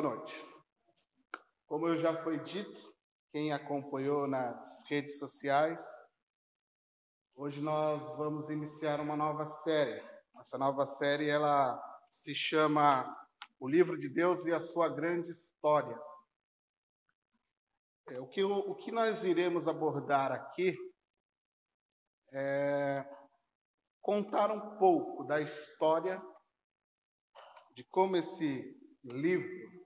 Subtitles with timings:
[0.00, 0.46] Boa noite.
[1.66, 2.94] Como já foi dito,
[3.32, 5.82] quem acompanhou nas redes sociais,
[7.34, 10.00] hoje nós vamos iniciar uma nova série.
[10.38, 11.76] Essa nova série ela
[12.08, 13.12] se chama
[13.58, 16.00] O Livro de Deus e a Sua Grande História.
[18.08, 20.76] É, o, que, o que nós iremos abordar aqui
[22.32, 23.04] é
[24.00, 26.22] contar um pouco da história
[27.74, 29.77] de como esse livro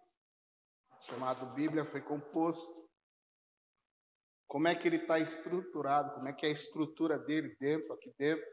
[1.03, 2.89] chamado Bíblia foi composto,
[4.47, 8.13] como é que ele está estruturado, como é que é a estrutura dele dentro, aqui
[8.19, 8.47] dentro,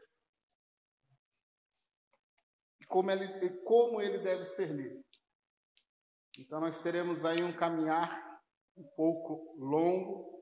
[2.80, 5.04] e como ele, como ele deve ser lido.
[6.38, 8.40] Então nós teremos aí um caminhar
[8.76, 10.40] um pouco longo,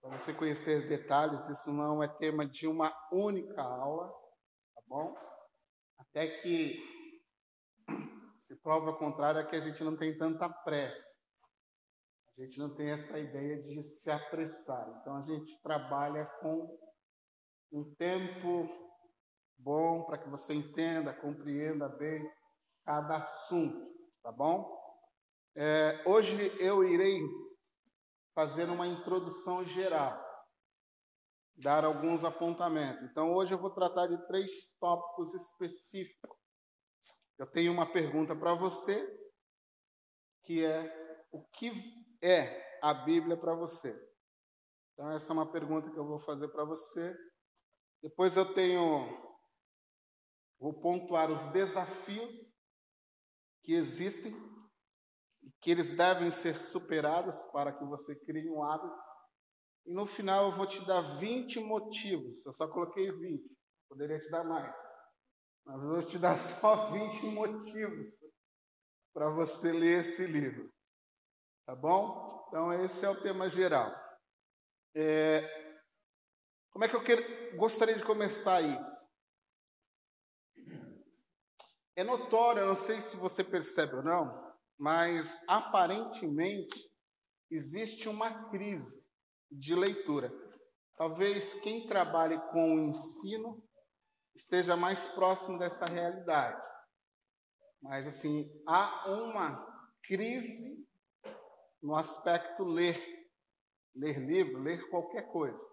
[0.00, 4.08] para você conhecer detalhes, isso não é tema de uma única aula,
[4.74, 5.14] tá bom?
[5.98, 6.97] Até que
[8.48, 11.14] se prova contrária é que a gente não tem tanta pressa.
[12.30, 14.88] A gente não tem essa ideia de se apressar.
[15.00, 16.78] Então a gente trabalha com
[17.70, 18.64] um tempo
[19.58, 22.26] bom para que você entenda, compreenda bem
[22.86, 23.86] cada assunto,
[24.22, 24.66] tá bom?
[25.54, 27.20] É, hoje eu irei
[28.34, 30.18] fazer uma introdução geral,
[31.54, 33.02] dar alguns apontamentos.
[33.10, 36.37] Então hoje eu vou tratar de três tópicos específicos
[37.38, 39.00] eu tenho uma pergunta para você,
[40.44, 41.70] que é: o que
[42.20, 43.96] é a Bíblia para você?
[44.92, 47.16] Então, essa é uma pergunta que eu vou fazer para você.
[48.02, 49.06] Depois eu tenho,
[50.58, 52.36] vou pontuar os desafios
[53.62, 54.32] que existem
[55.42, 58.96] e que eles devem ser superados para que você crie um hábito.
[59.86, 62.44] E no final eu vou te dar 20 motivos.
[62.44, 63.56] Eu só coloquei 20,
[63.88, 64.87] poderia te dar mais
[65.68, 68.14] mas vou te dar só 20 motivos
[69.12, 70.72] para você ler esse livro.
[71.66, 72.46] Tá bom?
[72.48, 73.94] Então, esse é o tema geral.
[74.96, 75.42] É,
[76.70, 79.06] como é que eu quero, gostaria de começar isso?
[81.94, 86.90] É notório, eu não sei se você percebe ou não, mas aparentemente
[87.50, 89.06] existe uma crise
[89.50, 90.32] de leitura.
[90.96, 93.67] Talvez quem trabalhe com o ensino
[94.38, 96.64] esteja mais próximo dessa realidade.
[97.82, 99.66] Mas, assim, há uma
[100.02, 100.88] crise
[101.82, 102.96] no aspecto ler,
[103.94, 105.64] ler livro, ler qualquer coisa.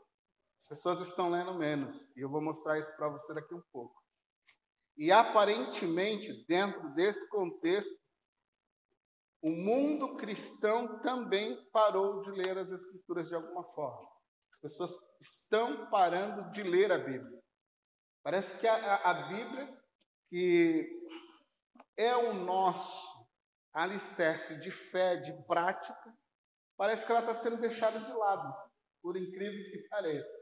[0.60, 4.04] As pessoas estão lendo menos, e eu vou mostrar isso para você daqui um pouco.
[4.98, 8.00] E aparentemente, dentro desse contexto,
[9.42, 14.10] o mundo cristão também parou de ler as Escrituras de alguma forma.
[14.52, 17.45] As pessoas estão parando de ler a Bíblia.
[18.26, 19.80] Parece que a, a Bíblia,
[20.30, 20.90] que
[21.96, 23.24] é o nosso
[23.72, 26.12] alicerce de fé, de prática,
[26.76, 28.52] parece que ela está sendo deixada de lado,
[29.00, 30.34] por incrível que pareça.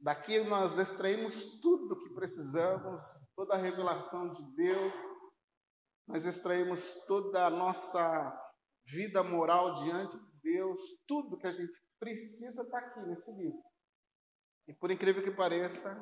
[0.00, 3.00] Daqui nós extraímos tudo o que precisamos,
[3.36, 4.92] toda a revelação de Deus,
[6.04, 8.52] nós extraímos toda a nossa
[8.84, 13.62] vida moral diante de Deus, tudo que a gente precisa está aqui nesse livro.
[14.66, 15.94] E por incrível que pareça,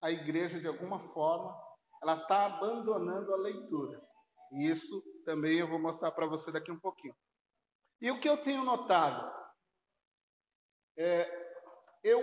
[0.00, 1.56] a igreja, de alguma forma,
[2.02, 4.00] ela está abandonando a leitura.
[4.52, 7.14] E isso também eu vou mostrar para você daqui um pouquinho.
[8.00, 9.30] E o que eu tenho notado?
[10.96, 11.28] É,
[12.02, 12.22] eu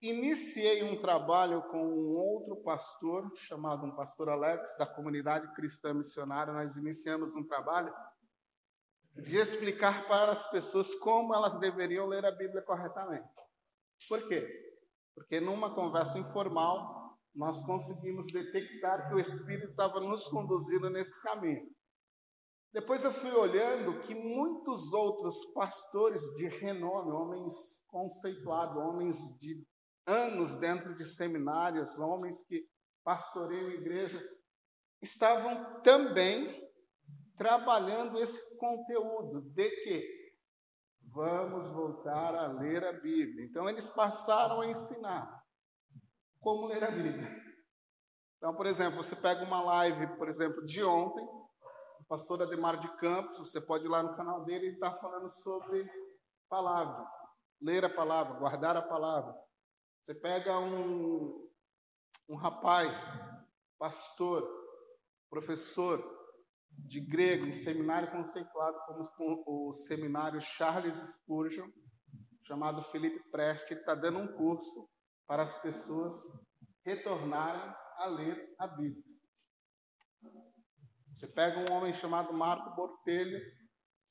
[0.00, 6.52] iniciei um trabalho com um outro pastor, chamado um pastor Alex, da comunidade cristã missionária.
[6.52, 7.94] Nós iniciamos um trabalho
[9.14, 13.28] de explicar para as pessoas como elas deveriam ler a Bíblia corretamente.
[14.08, 14.46] Por quê?
[15.14, 16.95] Porque numa conversa informal,
[17.36, 21.70] nós conseguimos detectar que o Espírito estava nos conduzindo nesse caminho.
[22.72, 29.64] Depois eu fui olhando que muitos outros pastores de renome, homens conceituados, homens de
[30.06, 32.66] anos dentro de seminários, homens que
[33.04, 34.20] pastoreiam igreja,
[35.00, 36.64] estavam também
[37.36, 40.26] trabalhando esse conteúdo de que
[41.16, 43.46] Vamos voltar a ler a Bíblia.
[43.46, 45.45] Então, eles passaram a ensinar
[46.40, 47.46] como ler a Bíblia.
[48.36, 51.24] Então, por exemplo, você pega uma live, por exemplo, de ontem,
[52.00, 55.28] o pastor Ademar de Campos, você pode ir lá no canal dele, ele está falando
[55.28, 55.88] sobre
[56.48, 57.04] palavra,
[57.60, 59.34] ler a palavra, guardar a palavra.
[60.02, 61.50] Você pega um,
[62.28, 62.96] um rapaz,
[63.78, 64.48] pastor,
[65.28, 66.00] professor,
[66.70, 71.68] de grego em seminário conceituado como o seminário Charles Spurgeon,
[72.44, 73.72] chamado Felipe Preste.
[73.72, 74.88] Ele está dando um curso
[75.26, 76.14] para as pessoas
[76.84, 79.04] retornarem a ler a Bíblia.
[81.14, 83.40] Você pega um homem chamado Marco Bortelho,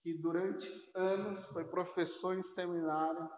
[0.01, 3.29] que durante anos foi professor em seminário,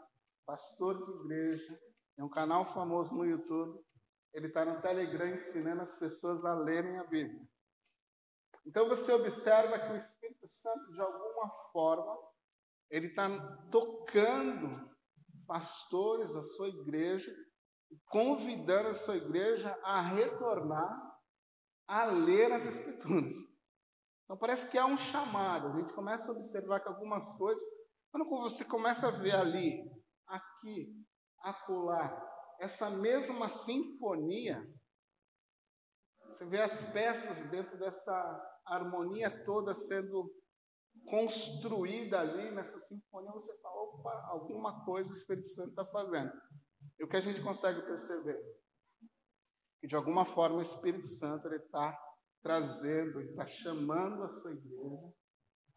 [0.46, 1.80] pastor de igreja,
[2.16, 3.80] tem um canal famoso no YouTube.
[4.34, 7.48] Ele está no Telegram ensinando as pessoas a lerem a Bíblia.
[8.66, 12.18] Então você observa que o Espírito Santo, de alguma forma,
[12.90, 13.30] ele está
[13.70, 14.90] tocando
[15.46, 17.34] pastores, a sua igreja,
[18.08, 21.08] convidando a sua igreja a retornar
[21.88, 23.36] a ler as Escrituras.
[24.26, 25.68] Então parece que há um chamado.
[25.70, 27.64] A gente começa a observar que algumas coisas,
[28.12, 29.90] quando você começa a ver ali,
[30.28, 30.94] aqui,
[31.40, 32.12] acolá,
[32.60, 34.62] essa mesma sinfonia,
[36.26, 38.14] você vê as peças dentro dessa
[38.66, 40.30] harmonia toda sendo
[41.06, 46.34] construída ali nessa sinfonia, você fala, opa, alguma coisa o Espírito Santo está fazendo.
[47.00, 48.40] E o que a gente consegue perceber?
[49.80, 51.98] Que de alguma forma o Espírito Santo está
[52.42, 55.14] trazendo, ele está chamando a sua igreja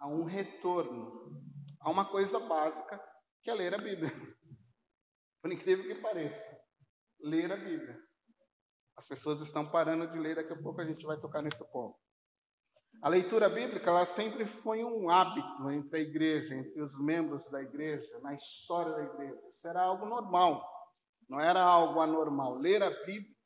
[0.00, 1.42] a um retorno,
[1.78, 2.98] a uma coisa básica
[3.42, 4.10] que é ler a Bíblia.
[5.42, 6.58] Por incrível que pareça,
[7.20, 7.98] ler a Bíblia.
[8.96, 11.98] As pessoas estão parando de ler, daqui a pouco a gente vai tocar nesse ponto.
[13.02, 17.62] A leitura bíblica ela sempre foi um hábito entre a igreja, entre os membros da
[17.62, 19.40] igreja, na história da igreja.
[19.48, 20.62] Isso era algo normal,
[21.30, 22.58] não era algo anormal.
[22.58, 23.36] Ler a Bíblia,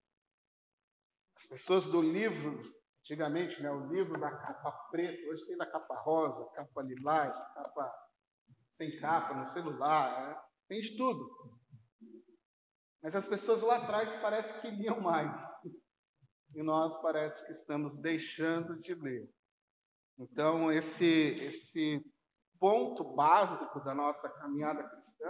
[1.37, 2.63] as pessoas do livro,
[3.01, 7.95] antigamente, né, o livro da capa preta, hoje tem da capa rosa, capa lilás, capa
[8.73, 10.43] sem capa, no celular, né?
[10.67, 11.61] tem de tudo.
[13.03, 15.31] Mas as pessoas lá atrás parece que liam mais.
[16.55, 19.29] E nós parece que estamos deixando de ler.
[20.19, 22.03] Então, esse, esse
[22.59, 25.29] ponto básico da nossa caminhada cristã,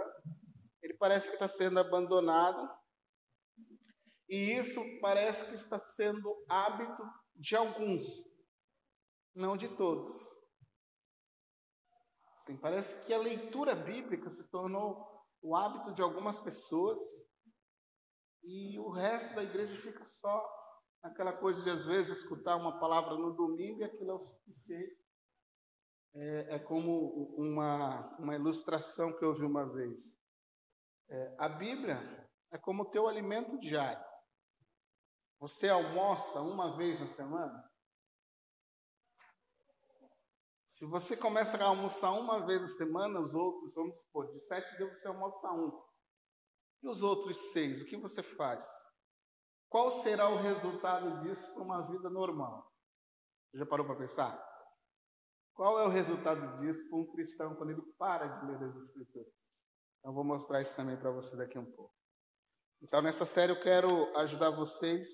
[0.85, 2.69] ele parece que está sendo abandonado,
[4.29, 7.03] e isso parece que está sendo hábito
[7.35, 8.05] de alguns,
[9.33, 10.11] não de todos.
[12.35, 16.99] Sim, parece que a leitura bíblica se tornou o hábito de algumas pessoas
[18.43, 20.47] e o resto da igreja fica só
[21.01, 25.03] aquela coisa de às vezes escutar uma palavra no domingo e aquilo é o suficiente.
[26.13, 30.23] É, é como uma, uma ilustração que eu vi uma vez.
[31.07, 31.97] É, a Bíblia
[32.51, 34.03] é como o teu alimento diário.
[35.39, 37.69] Você almoça uma vez na semana?
[40.65, 44.75] Se você começa a almoçar uma vez na semana, os outros, vamos supor, de sete
[44.77, 45.71] dias você almoça um.
[46.81, 48.67] E os outros seis, o que você faz?
[49.69, 52.71] Qual será o resultado disso para uma vida normal?
[53.53, 54.37] Já parou para pensar?
[55.53, 59.44] Qual é o resultado disso para um cristão quando ele para de ler as Escrituras?
[60.05, 61.91] Então, vou mostrar isso também para você daqui a um pouco.
[62.79, 65.07] Então, nessa série, eu quero ajudar vocês,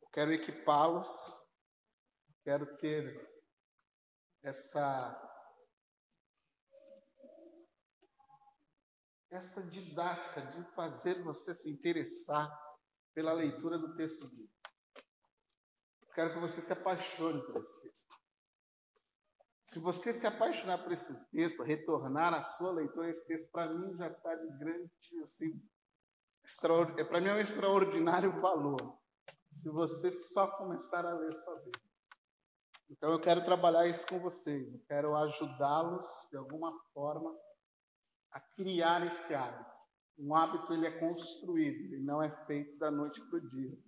[0.00, 1.06] eu quero equipá-los,
[2.42, 3.30] quero ter
[4.42, 5.26] essa
[9.30, 12.50] essa didática de fazer você se interessar
[13.14, 14.62] pela leitura do texto bíblico.
[16.14, 18.19] Quero que você se apaixone por esse texto.
[19.70, 23.96] Se você se apaixonar por esse texto, retornar à sua leitura, esse texto para mim
[23.96, 24.90] já está de grande,
[25.22, 25.62] assim,
[26.98, 28.98] é, para mim é um extraordinário valor.
[29.52, 31.90] Se você só começar a ler sua Bíblia.
[32.90, 37.32] Então eu quero trabalhar isso com vocês, eu quero ajudá-los de alguma forma
[38.32, 39.70] a criar esse hábito.
[40.18, 43.78] Um hábito ele é construído, ele não é feito da noite para o dia.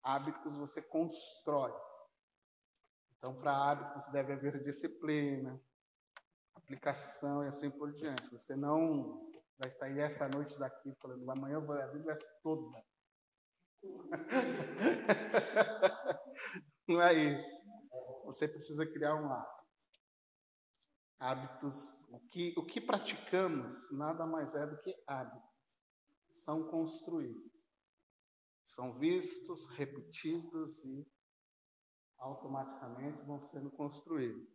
[0.00, 1.72] Hábitos você constrói.
[3.24, 5.58] Então, para hábitos deve haver disciplina,
[6.54, 8.28] aplicação e assim por diante.
[8.28, 12.84] Você não vai sair essa noite daqui falando, amanhã eu vou ler a Bíblia toda.
[16.86, 17.64] Não é isso.
[18.26, 19.64] Você precisa criar um hábito.
[21.18, 25.48] Hábitos, o que, o que praticamos nada mais é do que hábitos
[26.28, 27.50] são construídos,
[28.66, 31.13] são vistos, repetidos e
[32.18, 34.48] automaticamente vão sendo construídos.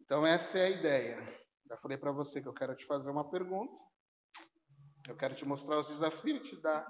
[0.00, 1.46] Então, essa é a ideia.
[1.68, 3.82] Já falei para você que eu quero te fazer uma pergunta,
[5.08, 6.86] eu quero te mostrar os desafios e te dar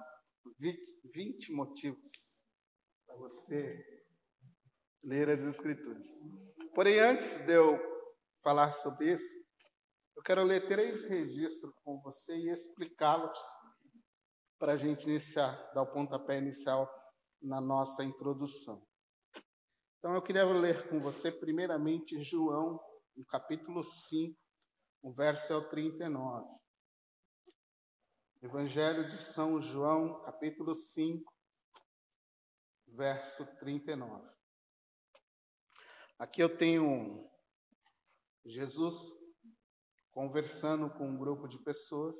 [1.14, 2.10] 20 motivos
[3.06, 3.84] para você
[5.02, 6.06] ler as Escrituras.
[6.74, 7.78] Porém, antes de eu
[8.42, 9.34] falar sobre isso,
[10.16, 13.38] eu quero ler três registros com você e explicá-los
[14.58, 16.90] para a gente iniciar, dar o pontapé inicial
[17.42, 18.82] na nossa introdução.
[19.98, 22.80] Então eu queria ler com você, primeiramente, João,
[23.16, 24.38] no capítulo 5,
[25.02, 26.46] o verso é o 39.
[28.42, 31.32] Evangelho de São João, capítulo 5,
[32.88, 34.28] verso 39.
[36.18, 37.30] Aqui eu tenho
[38.44, 39.12] Jesus
[40.12, 42.16] conversando com um grupo de pessoas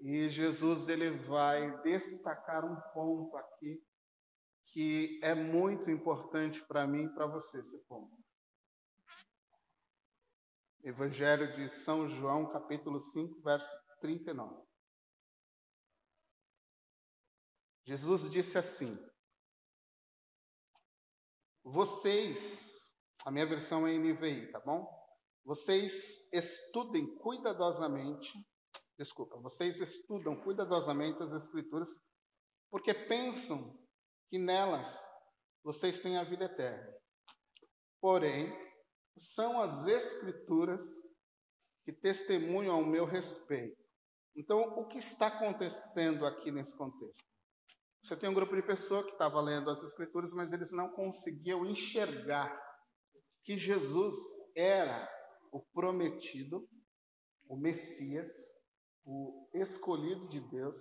[0.00, 3.84] e Jesus ele vai destacar um ponto aqui
[4.68, 8.16] que é muito importante para mim e para você, ponto.
[10.82, 14.62] Evangelho de São João, capítulo 5, verso 39.
[17.84, 18.98] Jesus disse assim:
[21.64, 22.94] Vocês,
[23.24, 24.86] a minha versão é NVI, tá bom?
[25.44, 28.32] Vocês estudem cuidadosamente,
[28.98, 31.88] desculpa, vocês estudam cuidadosamente as Escrituras,
[32.70, 33.87] porque pensam
[34.28, 35.06] que nelas
[35.62, 36.94] vocês têm a vida eterna.
[38.00, 38.52] Porém,
[39.16, 40.82] são as Escrituras
[41.84, 43.76] que testemunham ao meu respeito.
[44.36, 47.24] Então, o que está acontecendo aqui nesse contexto?
[48.02, 51.66] Você tem um grupo de pessoas que estava lendo as Escrituras, mas eles não conseguiam
[51.66, 52.56] enxergar
[53.42, 54.14] que Jesus
[54.54, 55.08] era
[55.50, 56.68] o prometido,
[57.48, 58.28] o Messias,
[59.04, 60.76] o escolhido de Deus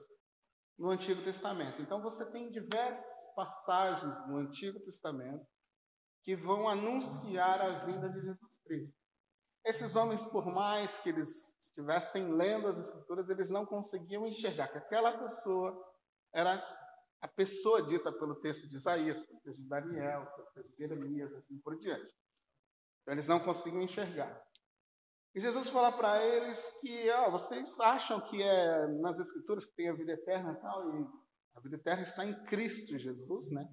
[0.78, 1.82] no Antigo Testamento.
[1.82, 5.46] Então você tem diversas passagens no Antigo Testamento
[6.24, 8.98] que vão anunciar a vinda de Jesus Cristo.
[9.66, 14.78] Esses homens, por mais que eles estivessem lendo as Escrituras, eles não conseguiam enxergar que
[14.78, 15.76] aquela pessoa
[16.34, 16.62] era
[17.20, 21.34] a pessoa dita pelo texto de Isaías, pelo texto de Daniel, pelo texto de Jeremias,
[21.34, 22.14] assim por diante.
[23.02, 24.42] Então, eles não conseguiam enxergar.
[25.38, 29.88] E Jesus fala para eles que ó, vocês acham que é nas Escrituras que tem
[29.88, 31.08] a vida eterna e tal, e
[31.54, 33.70] a vida eterna está em Cristo Jesus, né?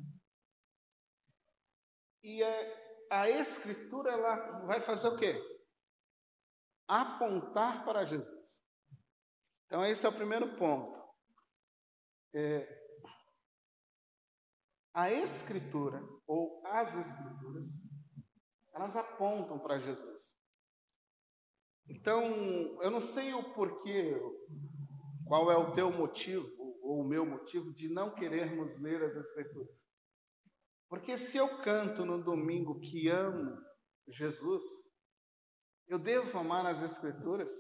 [2.23, 5.41] E é, a Escritura ela vai fazer o quê?
[6.87, 8.63] Apontar para Jesus.
[9.65, 11.03] Então, esse é o primeiro ponto.
[12.35, 12.69] É,
[14.93, 17.71] a Escritura, ou as Escrituras,
[18.75, 20.44] elas apontam para Jesus.
[21.89, 22.25] Então,
[22.83, 24.19] eu não sei o porquê,
[25.27, 26.49] qual é o teu motivo,
[26.83, 29.85] ou o meu motivo, de não querermos ler as Escrituras.
[30.89, 33.57] Porque se eu canto no domingo que amo
[34.09, 34.63] Jesus,
[35.87, 37.51] eu devo amar as Escrituras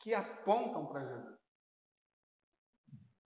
[0.00, 1.42] que apontam para Jesus.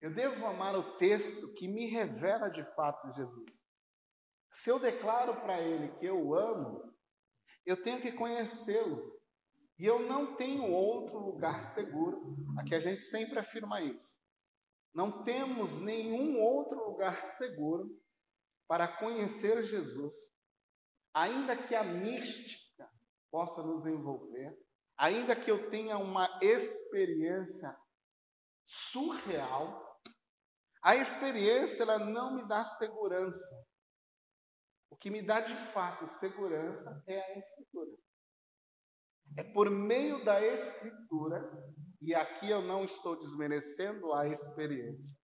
[0.01, 3.65] Eu devo amar o texto que me revela de fato Jesus.
[4.53, 6.95] Se eu declaro para ele que eu amo,
[7.65, 9.16] eu tenho que conhecê-lo.
[9.79, 12.37] E eu não tenho outro lugar seguro.
[12.59, 14.19] Aqui a gente sempre afirma isso.
[14.95, 18.03] Não temos nenhum outro lugar seguro
[18.67, 20.15] para conhecer Jesus,
[21.15, 22.91] ainda que a mística
[23.31, 24.59] possa nos envolver,
[24.97, 27.77] ainda que eu tenha uma experiência
[28.67, 30.01] surreal,
[30.83, 33.55] a experiência ela não me dá segurança.
[34.89, 37.93] O que me dá de fato segurança é a Escritura.
[39.37, 41.43] É por meio da Escritura,
[42.01, 45.17] e aqui eu não estou desmerecendo a experiência.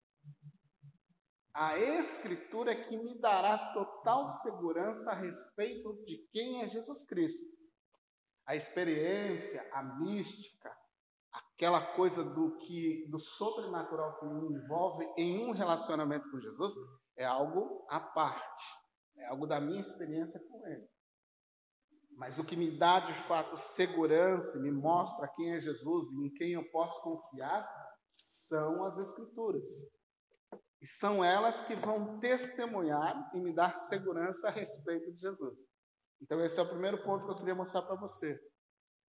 [1.55, 7.47] A Escritura é que me dará total segurança a respeito de quem é Jesus Cristo.
[8.47, 10.75] A experiência, a mística,
[11.31, 16.75] aquela coisa do que do sobrenatural que me envolve em um relacionamento com Jesus
[17.17, 18.65] é algo à parte,
[19.17, 20.89] é algo da minha experiência com Ele.
[22.17, 26.31] Mas o que me dá de fato segurança, me mostra quem é Jesus e em
[26.35, 27.67] quem eu posso confiar,
[28.17, 29.69] são as Escrituras.
[30.81, 35.57] E são elas que vão testemunhar e me dar segurança a respeito de Jesus.
[36.21, 38.39] Então, esse é o primeiro ponto que eu queria mostrar para você.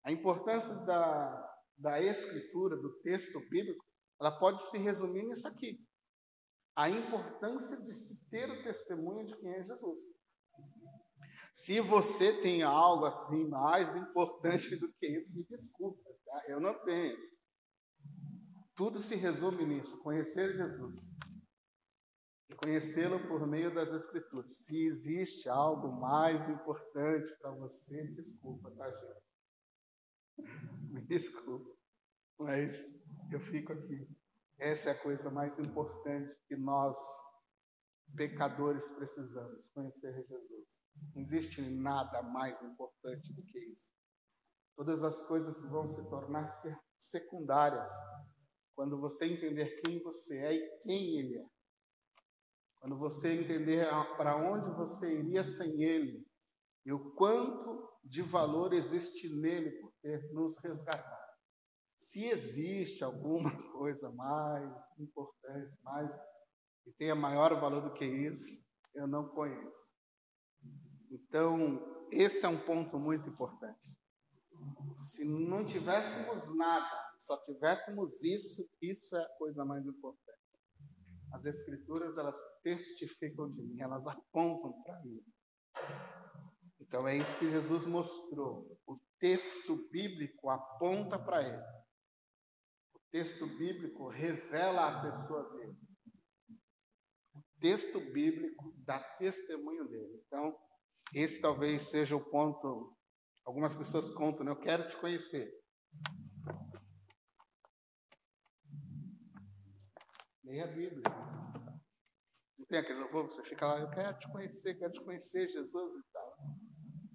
[0.04, 3.84] A importância da, da escritura, do texto bíblico,
[4.20, 5.78] ela pode se resumir nisso aqui.
[6.76, 10.00] A importância de se ter o testemunho de quem é Jesus.
[11.52, 16.44] Se você tem algo assim mais importante do que isso, me desculpa, tá?
[16.48, 17.16] eu não tenho.
[18.74, 21.12] Tudo se resume nisso: conhecer Jesus.
[22.62, 24.52] Conhecê-lo por meio das Escrituras.
[24.64, 29.22] Se existe algo mais importante para você, desculpa, tá, gente?
[30.92, 31.74] Me desculpa,
[32.38, 34.06] mas eu fico aqui.
[34.58, 36.96] Essa é a coisa mais importante que nós,
[38.14, 40.81] pecadores, precisamos: conhecer Jesus.
[41.14, 43.90] Não existe nada mais importante do que isso.
[44.76, 46.48] Todas as coisas vão se tornar
[46.98, 47.90] secundárias
[48.74, 51.46] quando você entender quem você é e quem Ele é.
[52.80, 56.26] Quando você entender para onde você iria sem Ele
[56.84, 61.32] e o quanto de valor existe nele por ter nos resgatado.
[61.96, 66.10] Se existe alguma coisa mais importante, mais
[66.82, 69.91] que tenha maior valor do que isso, eu não conheço.
[71.12, 73.98] Então, esse é um ponto muito importante.
[74.98, 80.40] Se não tivéssemos nada, só tivéssemos isso, isso é a coisa mais importante.
[81.34, 85.22] As escrituras, elas testificam de mim, elas apontam para mim.
[86.80, 88.78] Então é isso que Jesus mostrou.
[88.86, 91.62] O texto bíblico aponta para ele.
[92.94, 95.76] O texto bíblico revela a pessoa dele.
[97.34, 100.22] O texto bíblico dá testemunho dele.
[100.26, 100.58] Então,
[101.12, 102.96] esse talvez seja o ponto.
[103.44, 104.52] Algumas pessoas contam, né?
[104.52, 105.52] eu quero te conhecer.
[110.44, 111.02] Leia a Bíblia.
[112.58, 115.96] Não tem aquele louvor, você fica lá, eu quero te conhecer, quero te conhecer, Jesus
[115.96, 116.36] e tal.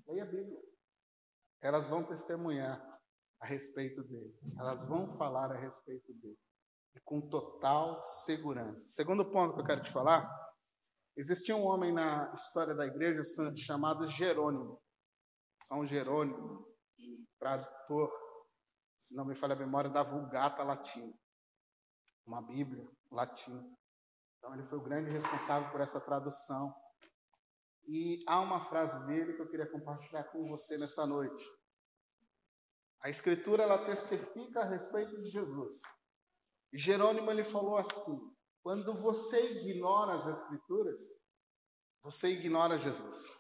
[0.08, 0.60] Leia a Bíblia.
[1.62, 2.80] Elas vão testemunhar
[3.40, 4.36] a respeito dele.
[4.60, 6.38] Elas vão falar a respeito dele.
[6.96, 8.90] E com total segurança.
[8.90, 10.28] Segundo ponto que eu quero te falar,
[11.18, 13.22] existia um homem na história da igreja
[13.58, 14.82] chamado Jerônimo.
[15.64, 16.66] São Jerônimo,
[17.40, 18.12] tradutor,
[19.00, 21.14] se não me falha a memória, da Vulgata Latina.
[22.26, 23.64] Uma Bíblia latina.
[24.38, 26.74] Então, ele foi o grande responsável por essa tradução.
[27.86, 31.44] E há uma frase dele que eu queria compartilhar com você nessa noite.
[33.02, 35.82] A Escritura ela testifica a respeito de Jesus.
[36.74, 38.20] E Jerônimo ele falou assim:
[38.68, 41.02] quando você ignora as Escrituras,
[42.04, 43.40] você ignora Jesus.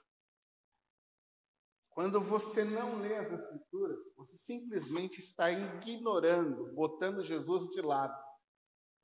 [1.89, 8.17] Quando você não lê as Escrituras, você simplesmente está ignorando, botando Jesus de lado.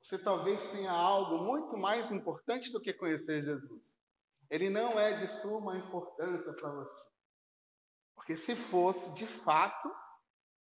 [0.02, 3.98] Você talvez tenha algo muito mais importante do que conhecer Jesus.
[4.48, 7.06] Ele não é de suma importância para você.
[8.14, 9.94] Porque se fosse, de fato,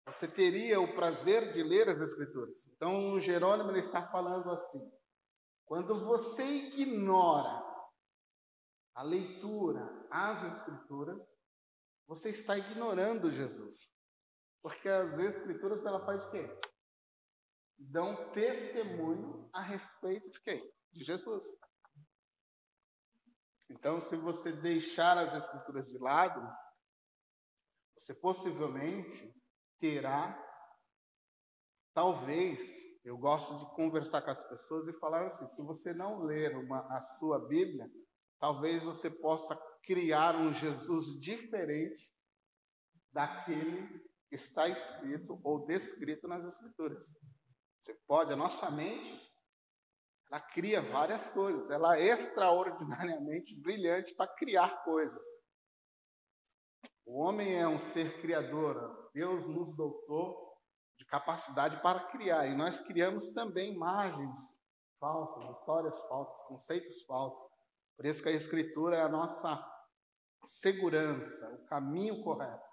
[0.08, 2.66] você teria o prazer de ler as Escrituras.
[2.70, 4.92] Então, Jerônimo está falando assim:
[5.66, 7.64] quando você ignora
[8.94, 11.20] a leitura, as Escrituras,
[12.08, 13.88] você está ignorando Jesus.
[14.62, 16.60] Porque as Escrituras ela faz o quê?
[17.78, 20.74] dão testemunho a respeito de quem?
[20.92, 21.46] De Jesus.
[23.70, 26.42] Então, se você deixar as Escrituras de lado,
[27.98, 29.34] você possivelmente
[29.80, 30.38] terá,
[31.94, 36.58] talvez, eu gosto de conversar com as pessoas e falar assim: se você não ler
[36.58, 37.88] uma, a sua Bíblia,
[38.40, 42.12] talvez você possa criar um Jesus diferente
[43.14, 47.16] daquele que está escrito ou descrito nas Escrituras.
[47.80, 49.22] Você pode, a nossa mente,
[50.28, 55.24] ela cria várias coisas, ela é extraordinariamente brilhante para criar coisas.
[57.06, 60.45] O homem é um ser criador, Deus nos dotou
[60.98, 64.40] de capacidade para criar, e nós criamos também imagens
[65.00, 67.50] falsas, histórias falsas, conceitos falsos.
[67.96, 69.64] Por isso que a Escritura é a nossa
[70.44, 72.66] segurança, o caminho correto.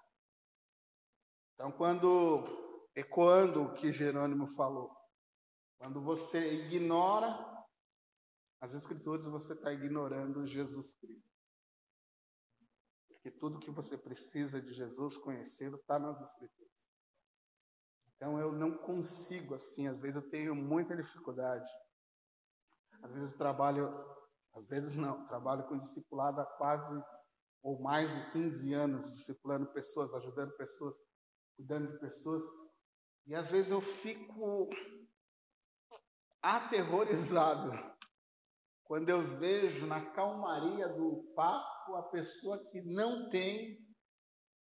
[1.53, 4.91] Então, quando, ecoando o que Jerônimo falou,
[5.77, 7.53] quando você ignora
[8.61, 11.29] as Escrituras, você está ignorando Jesus Cristo.
[13.07, 16.82] Porque tudo que você precisa de Jesus conhecê-lo está nas Escrituras.
[18.23, 21.69] Então eu não consigo assim, às vezes eu tenho muita dificuldade.
[23.01, 23.93] Às vezes eu trabalho,
[24.53, 27.03] às vezes não, trabalho com discipulado há quase
[27.61, 30.95] ou mais de 15 anos, discipulando pessoas, ajudando pessoas,
[31.57, 32.41] cuidando de pessoas.
[33.27, 34.69] E às vezes eu fico
[36.41, 37.71] aterrorizado
[38.87, 43.85] quando eu vejo na calmaria do papo a pessoa que não tem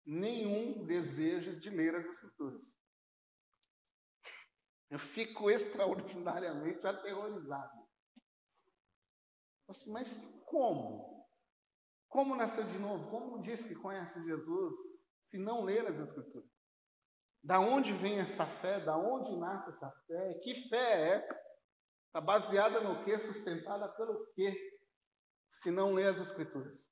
[0.05, 2.84] nenhum desejo de ler as Escrituras.
[4.95, 7.85] Eu fico extraordinariamente aterrorizado.
[9.67, 11.27] Assim, mas como?
[12.07, 13.09] Como nasceu de novo?
[13.09, 14.79] Como diz que conhece Jesus
[15.25, 16.49] se não ler as Escrituras?
[17.43, 18.79] Da onde vem essa fé?
[18.85, 20.39] Da onde nasce essa fé?
[20.41, 21.33] Que fé é essa?
[22.07, 23.19] Está baseada no quê?
[23.19, 24.79] Sustentada pelo quê?
[25.49, 26.89] Se não lê as Escrituras.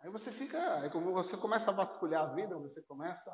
[0.00, 3.30] Aí você fica, aí você começa a vasculhar a vida, você começa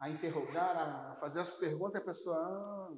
[0.00, 2.94] a interrogar, a fazer as perguntas, a pessoa, ah,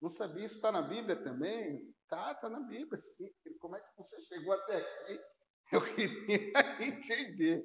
[0.00, 1.94] não sabia se está na Bíblia também?
[2.08, 3.30] Tá, está na Bíblia, sim.
[3.60, 5.20] Como é que você chegou até aqui?
[5.72, 7.64] Eu queria entender.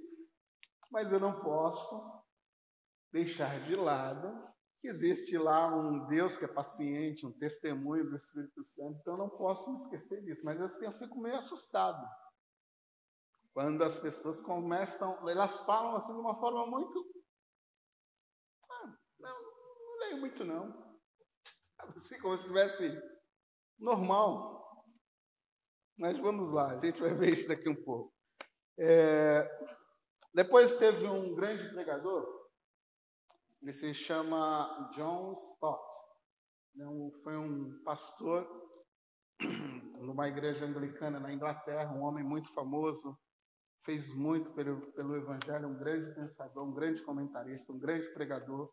[0.89, 2.23] Mas eu não posso
[3.11, 4.47] deixar de lado
[4.79, 9.19] que existe lá um Deus que é paciente, um testemunho do Espírito Santo, então eu
[9.19, 12.07] não posso me esquecer disso, mas assim eu fico meio assustado.
[13.53, 17.05] Quando as pessoas começam, elas falam assim de uma forma muito.
[18.69, 20.97] Ah, não, leio muito não.
[21.95, 22.91] Assim como se estivesse
[23.77, 24.57] normal.
[25.97, 28.13] Mas vamos lá, a gente vai ver isso daqui um pouco.
[28.79, 29.47] É,
[30.33, 32.47] depois teve um grande pregador,
[33.61, 35.81] ele se chama John Stott.
[36.79, 36.83] É
[37.23, 38.47] foi um pastor
[39.99, 43.17] numa igreja anglicana na Inglaterra, um homem muito famoso,
[43.83, 48.71] fez muito pelo, pelo Evangelho, um grande pensador, um grande comentarista, um grande pregador,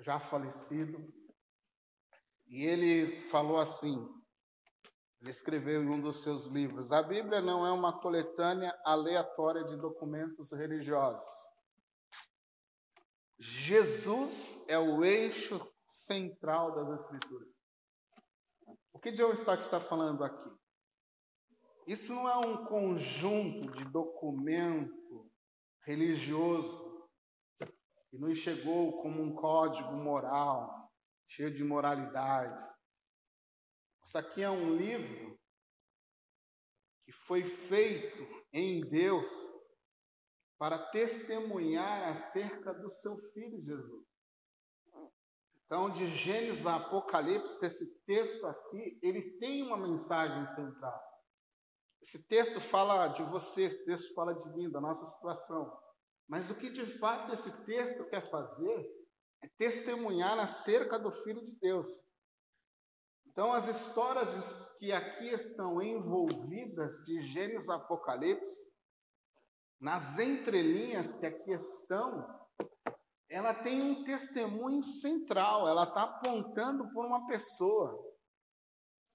[0.00, 0.98] já falecido.
[2.46, 3.96] E ele falou assim:
[5.20, 9.76] ele escreveu em um dos seus livros: A Bíblia não é uma coletânea aleatória de
[9.76, 11.46] documentos religiosos.
[13.38, 17.48] Jesus é o eixo central das Escrituras.
[18.92, 20.50] O que John Stott está falando aqui?
[21.86, 25.30] Isso não é um conjunto de documento
[25.84, 26.87] religioso
[28.10, 30.90] que nos chegou como um código moral,
[31.26, 32.62] cheio de moralidade.
[34.02, 35.38] Isso aqui é um livro
[37.04, 39.30] que foi feito em Deus
[40.58, 44.06] para testemunhar acerca do seu filho Jesus.
[45.64, 50.98] Então, de Gênesis a Apocalipse, esse texto aqui, ele tem uma mensagem central.
[52.00, 55.78] Esse texto fala de você, esse texto fala de mim, da nossa situação.
[56.28, 58.86] Mas o que de fato esse texto quer fazer
[59.42, 61.88] é testemunhar acerca do Filho de Deus.
[63.26, 68.66] Então, as histórias que aqui estão envolvidas de Gênesis Apocalipse,
[69.80, 72.26] nas entrelinhas que aqui estão,
[73.30, 78.08] ela tem um testemunho central, ela está apontando por uma pessoa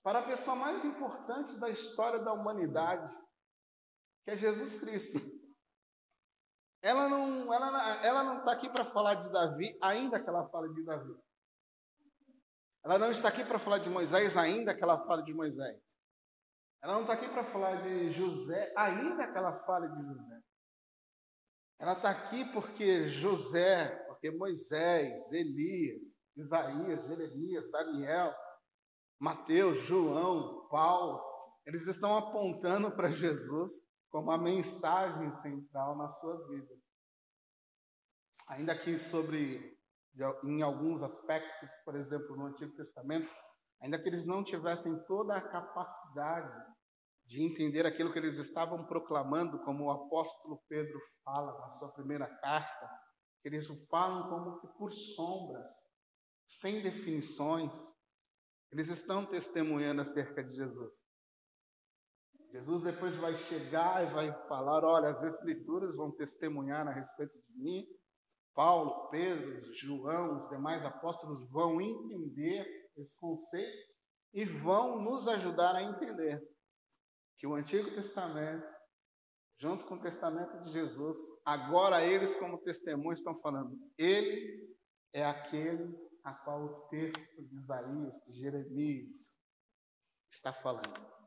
[0.03, 3.13] para a pessoa mais importante da história da humanidade,
[4.25, 5.17] que é Jesus Cristo.
[6.83, 10.73] Ela não ela, ela não está aqui para falar de Davi, ainda que ela fale
[10.73, 11.15] de Davi.
[12.83, 15.81] Ela não está aqui para falar de Moisés, ainda que ela fale de Moisés.
[16.81, 20.41] Ela não está aqui para falar de José, ainda que ela fale de José.
[21.79, 26.01] Ela está aqui porque José, porque Moisés, Elias,
[26.35, 28.35] Isaías, Jeremias, Daniel,
[29.17, 31.23] Mateus, João, Paulo,
[31.65, 33.81] eles estão apontando para Jesus
[34.13, 36.71] como a mensagem central na sua vida.
[38.47, 39.75] Ainda que sobre,
[40.43, 43.27] em alguns aspectos, por exemplo, no Antigo Testamento,
[43.81, 46.53] ainda que eles não tivessem toda a capacidade
[47.25, 52.27] de entender aquilo que eles estavam proclamando, como o apóstolo Pedro fala na sua primeira
[52.37, 52.89] carta,
[53.43, 55.73] eles falam como que por sombras,
[56.45, 57.75] sem definições,
[58.71, 61.01] eles estão testemunhando acerca de Jesus.
[62.53, 67.57] Jesus depois vai chegar e vai falar: olha, as Escrituras vão testemunhar a respeito de
[67.57, 67.83] mim.
[68.53, 73.91] Paulo, Pedro, João, os demais apóstolos vão entender esse conceito
[74.31, 76.39] e vão nos ajudar a entender
[77.35, 78.71] que o Antigo Testamento,
[79.57, 84.77] junto com o Testamento de Jesus, agora eles, como testemunhos, estão falando: Ele
[85.11, 85.91] é aquele
[86.23, 89.39] a qual o texto de Isaías, de Jeremias,
[90.29, 91.22] está falando.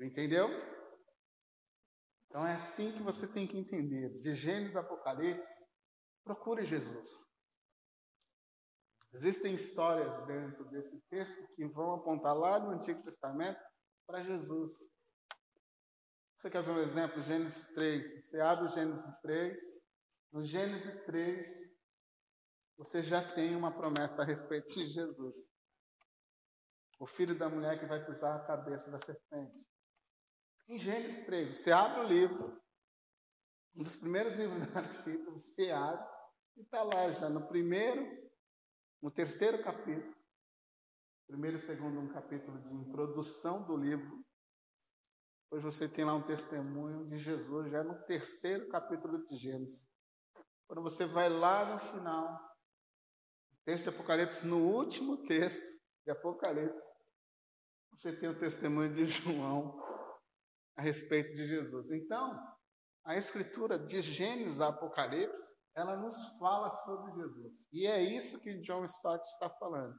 [0.00, 0.48] Entendeu?
[2.26, 4.10] Então é assim que você tem que entender.
[4.20, 5.64] De Gênesis a Apocalipse,
[6.22, 7.08] procure Jesus.
[9.14, 13.58] Existem histórias dentro desse texto que vão apontar lá no Antigo Testamento
[14.06, 14.72] para Jesus.
[16.36, 17.22] Você quer ver um exemplo?
[17.22, 18.24] Gênesis 3.
[18.24, 19.60] Você abre o Gênesis 3.
[20.30, 21.78] No Gênesis 3,
[22.76, 25.50] você já tem uma promessa a respeito de Jesus.
[27.00, 29.66] O filho da mulher que vai pisar a cabeça da serpente.
[30.68, 32.60] Em Gênesis 3, você abre o livro,
[33.74, 36.06] um dos primeiros livros da Bíblia, você abre
[36.58, 38.30] e está lá já no primeiro,
[39.00, 40.14] no terceiro capítulo,
[41.26, 44.22] primeiro e segundo um capítulo de introdução do livro.
[45.44, 49.88] Depois você tem lá um testemunho de Jesus, já no terceiro capítulo de Gênesis.
[50.66, 52.46] Quando você vai lá no final,
[53.64, 55.66] texto de Apocalipse, no último texto
[56.04, 56.94] de Apocalipse,
[57.90, 59.87] você tem o testemunho de João
[60.78, 61.90] a respeito de Jesus.
[61.90, 62.40] Então,
[63.04, 65.42] a escritura de Gênesis a Apocalipse,
[65.74, 67.66] ela nos fala sobre Jesus.
[67.72, 69.98] E é isso que John Stott está falando.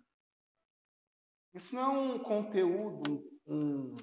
[1.54, 3.98] Isso não é um conteúdo, um,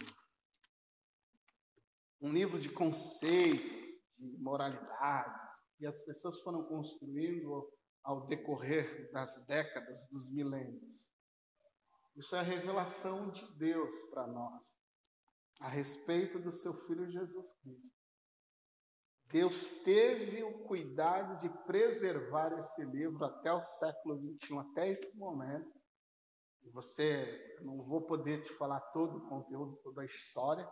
[2.20, 3.86] um livro de conceitos,
[4.18, 7.72] de moralidades, que as pessoas foram construindo
[8.04, 11.08] ao decorrer das décadas, dos milênios.
[12.14, 14.62] Isso é a revelação de Deus para nós,
[15.60, 17.96] a respeito do seu Filho Jesus Cristo.
[19.28, 25.74] Deus teve o cuidado de preservar esse livro até o século XXI, até esse momento.
[26.72, 30.68] Você, não vou poder te falar todo o conteúdo, toda a história,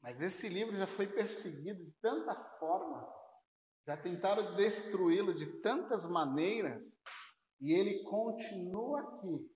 [0.00, 3.08] Mas esse livro já foi perseguido de tanta forma,
[3.86, 6.98] já tentaram destruí-lo de tantas maneiras,
[7.60, 9.48] e ele continua aqui,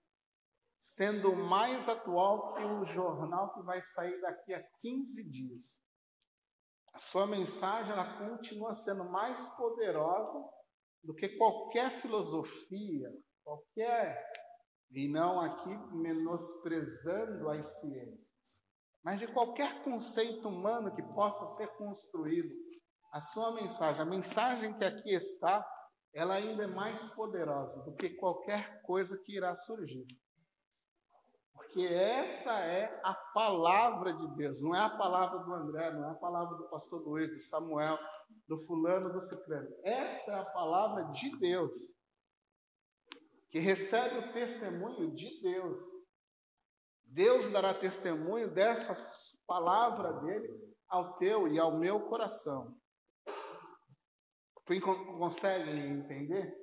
[0.86, 5.80] sendo mais atual que o jornal que vai sair daqui a 15 dias.
[6.92, 10.38] A sua mensagem ela continua sendo mais poderosa
[11.02, 13.10] do que qualquer filosofia,
[13.42, 14.30] qualquer,
[14.92, 18.62] e não aqui menosprezando as ciências,
[19.02, 22.54] mas de qualquer conceito humano que possa ser construído.
[23.12, 25.66] A sua mensagem, a mensagem que aqui está,
[26.14, 30.06] ela ainda é mais poderosa do que qualquer coisa que irá surgir.
[31.76, 36.10] Porque essa é a palavra de Deus, não é a palavra do André, não é
[36.10, 37.98] a palavra do pastor Luiz, do Samuel,
[38.48, 39.68] do fulano, do ciclano.
[39.84, 41.76] Essa é a palavra de Deus,
[43.50, 45.78] que recebe o testemunho de Deus.
[47.04, 48.94] Deus dará testemunho dessa
[49.46, 50.48] palavra dele
[50.88, 52.74] ao teu e ao meu coração.
[54.64, 56.56] Tu consegue entender?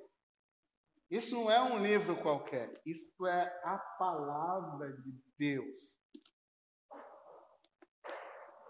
[1.14, 5.96] Isso não é um livro qualquer, isso é a palavra de Deus.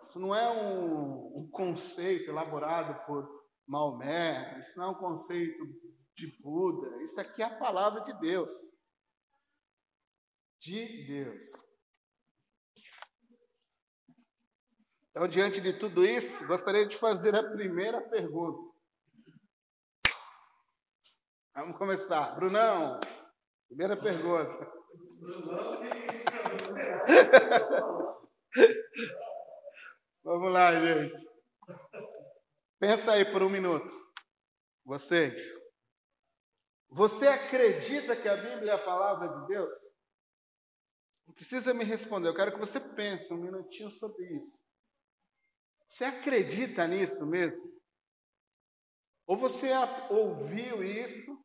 [0.02, 3.26] Isso não é um, um conceito elaborado por
[3.66, 5.64] Maomé, isso não é um conceito
[6.14, 8.52] de Buda, isso aqui é a palavra de Deus.
[10.61, 11.44] De Deus.
[15.09, 18.73] Então, diante de tudo isso, gostaria de fazer a primeira pergunta.
[21.55, 22.35] Vamos começar.
[22.35, 22.99] Brunão,
[23.69, 24.59] primeira pergunta.
[30.25, 31.14] Vamos lá, gente.
[32.81, 33.95] Pensa aí por um minuto.
[34.85, 35.61] Vocês.
[36.88, 39.73] Você acredita que a Bíblia é a palavra de Deus?
[41.25, 44.61] Não precisa me responder, eu quero que você pense um minutinho sobre isso.
[45.87, 47.73] Você acredita nisso mesmo?
[49.26, 49.70] Ou você
[50.10, 51.42] ouviu isso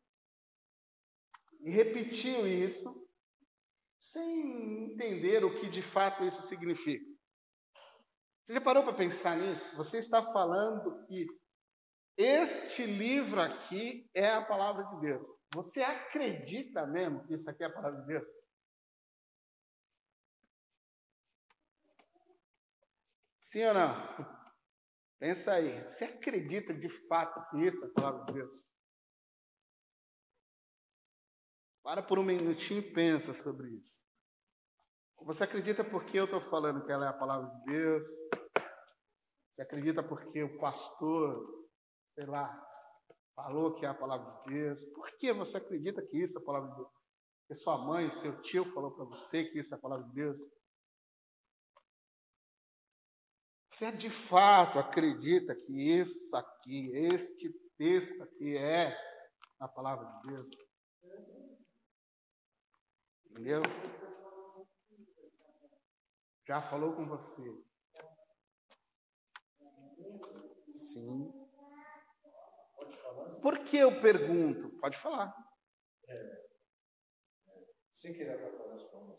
[1.60, 3.08] e repetiu isso
[4.00, 7.04] sem entender o que de fato isso significa.
[8.44, 9.76] Você já parou para pensar nisso?
[9.76, 11.26] Você está falando que
[12.16, 15.26] este livro aqui é a palavra de Deus.
[15.54, 18.26] Você acredita mesmo que isso aqui é a palavra de Deus?
[23.40, 24.39] Sim ou não?
[25.20, 25.84] Pensa aí.
[25.84, 28.50] Você acredita de fato que isso é a palavra de Deus?
[31.82, 34.02] Para por um minutinho e pensa sobre isso.
[35.22, 38.06] Você acredita porque eu estou falando que ela é a palavra de Deus?
[39.54, 41.68] Você acredita porque o pastor,
[42.14, 42.50] sei lá,
[43.34, 44.82] falou que é a palavra de Deus?
[44.84, 46.88] Por que você acredita que isso é a palavra de Deus?
[47.40, 50.40] Porque sua mãe, seu tio falou para você que isso é a palavra de Deus?
[53.80, 58.94] Você de fato acredita que isso aqui, este texto aqui é
[59.58, 60.48] a palavra de Deus?
[63.30, 63.62] Entendeu?
[66.46, 67.42] Já falou com você.
[70.74, 71.32] Sim.
[73.40, 74.68] Por que eu pergunto?
[74.78, 75.34] Pode falar.
[76.06, 76.48] É,
[77.94, 79.18] sem querer atrapalhar as palmas.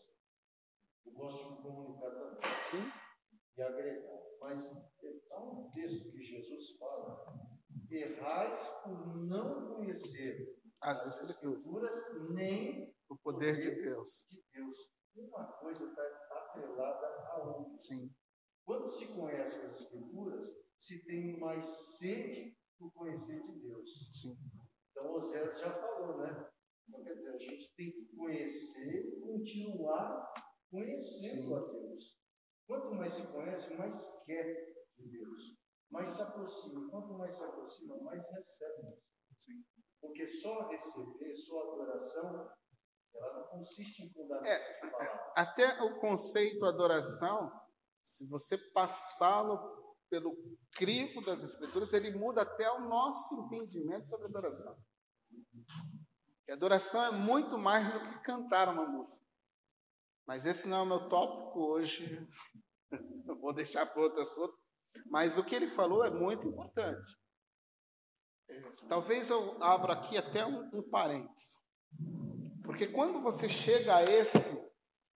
[1.03, 2.61] Eu gosto de comunicar também.
[2.61, 2.91] Sim.
[3.57, 4.30] E agregar.
[4.41, 4.75] Mas
[5.31, 7.23] há um texto que Jesus fala:
[7.89, 11.95] errais por não conhecer as escrituras,
[12.31, 14.25] nem o poder, poder de Deus.
[14.29, 14.75] De Deus.
[15.15, 16.01] Uma coisa está
[16.31, 17.77] atrelada à outra.
[17.77, 18.11] Sim.
[18.65, 24.11] Quando se conhece as escrituras, se tem mais sede por conhecer de Deus.
[24.19, 24.37] Sim.
[24.89, 26.49] Então, Oséias já falou, né?
[26.87, 30.33] Então, quer dizer, a gente tem que conhecer e continuar
[30.69, 31.55] conhecendo Sim.
[31.55, 32.20] a Deus.
[32.67, 35.57] Quanto mais se conhece, mais quer de Deus.
[35.89, 36.89] Mais se aproxima.
[36.89, 38.97] Quanto mais se aproxima, mais recebe.
[39.39, 39.63] Sim.
[39.99, 42.51] Porque só receber, só adoração,
[43.13, 44.81] ela não consiste em fundamento é,
[45.35, 47.51] Até o conceito adoração,
[48.03, 50.35] se você passá-lo pelo
[50.73, 54.77] crivo das Escrituras, ele muda até o nosso entendimento sobre adoração.
[56.47, 59.25] E adoração é muito mais do que cantar uma música.
[60.31, 62.25] Mas esse não é o meu tópico hoje.
[63.41, 64.57] Vou deixar para outro assunto.
[65.07, 67.17] Mas o que ele falou é muito importante.
[68.49, 71.57] É, talvez eu abra aqui até um, um parênteses.
[72.63, 74.57] Porque quando você chega a esse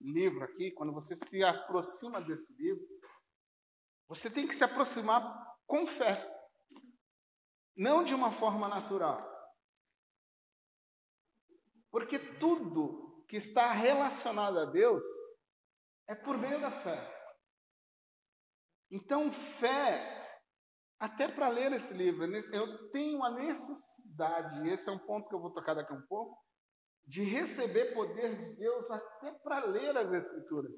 [0.02, 2.86] livro aqui, quando você se aproxima desse livro,
[4.10, 5.24] você tem que se aproximar
[5.66, 6.30] com fé,
[7.74, 9.26] não de uma forma natural.
[11.90, 15.04] Porque tudo que está relacionado a Deus
[16.08, 17.14] é por meio da fé.
[18.92, 20.40] Então, fé,
[21.00, 25.42] até para ler esse livro, eu tenho a necessidade, esse é um ponto que eu
[25.42, 26.44] vou tocar daqui a um pouco,
[27.06, 30.78] de receber poder de Deus até para ler as Escrituras.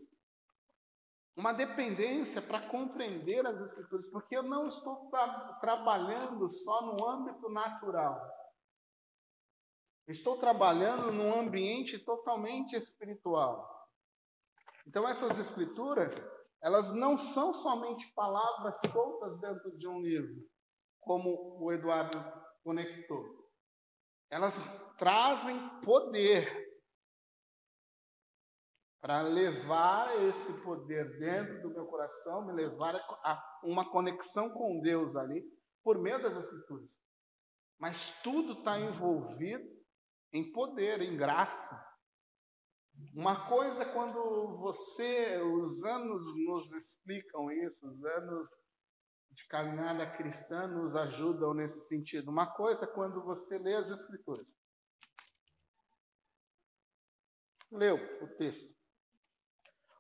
[1.36, 7.50] Uma dependência para compreender as Escrituras, porque eu não estou tra trabalhando só no âmbito
[7.50, 8.37] natural.
[10.08, 13.68] Estou trabalhando num ambiente totalmente espiritual.
[14.88, 16.26] Então, essas Escrituras,
[16.62, 20.50] elas não são somente palavras soltas dentro de um livro,
[21.02, 22.18] como o Eduardo
[22.64, 23.22] conectou.
[24.30, 24.58] Elas
[24.98, 26.66] trazem poder
[29.02, 35.18] para levar esse poder dentro do meu coração, me levar a uma conexão com Deus
[35.18, 35.44] ali,
[35.84, 36.98] por meio das Escrituras.
[37.78, 39.77] Mas tudo está envolvido
[40.34, 41.84] em poder, em graça.
[43.14, 48.50] Uma coisa é quando você, os anos nos explicam isso, os anos
[49.32, 52.30] de caminhada cristã nos ajudam nesse sentido.
[52.32, 54.58] Uma coisa é quando você lê as Escrituras.
[57.72, 58.76] Leu o texto.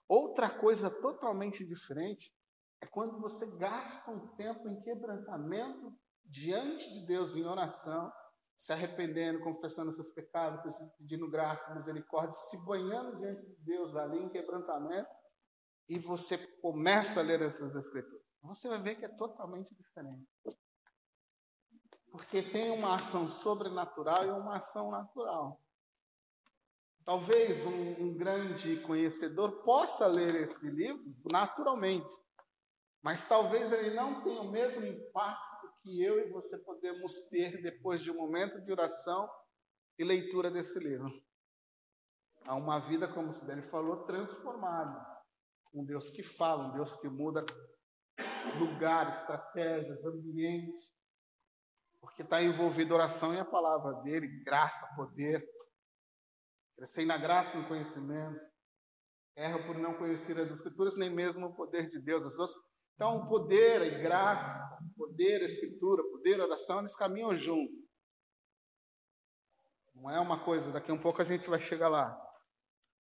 [0.07, 2.33] Outra coisa totalmente diferente
[2.81, 5.93] é quando você gasta um tempo em quebrantamento
[6.25, 8.11] diante de Deus em oração,
[8.57, 14.29] se arrependendo, confessando seus pecados, pedindo graça, misericórdia, se banhando diante de Deus ali em
[14.29, 15.07] quebrantamento,
[15.87, 18.25] e você começa a ler essas escrituras.
[18.41, 20.27] Você vai ver que é totalmente diferente.
[22.11, 25.61] Porque tem uma ação sobrenatural e uma ação natural.
[27.05, 32.09] Talvez um, um grande conhecedor possa ler esse livro naturalmente,
[33.01, 35.46] mas talvez ele não tenha o mesmo impacto
[35.87, 39.29] que eu e você podemos ter depois de um momento de oração
[39.97, 41.09] e leitura desse livro.
[42.45, 45.05] Há uma vida, como o Sidney falou, transformada.
[45.73, 47.45] Um Deus que fala, um Deus que muda
[48.59, 50.91] lugar, estratégias, ambiente,
[52.01, 55.47] porque está envolvido oração e a palavra dele, graça, poder.
[56.75, 58.39] Crescei na graça e no conhecimento.
[59.35, 62.25] Erro por não conhecer as Escrituras, nem mesmo o poder de Deus.
[62.25, 62.51] As duas.
[62.97, 67.77] Então, poder e graça, poder, escritura, poder, oração, eles caminham juntos.
[69.93, 72.19] Não é uma coisa, daqui a um pouco a gente vai chegar lá.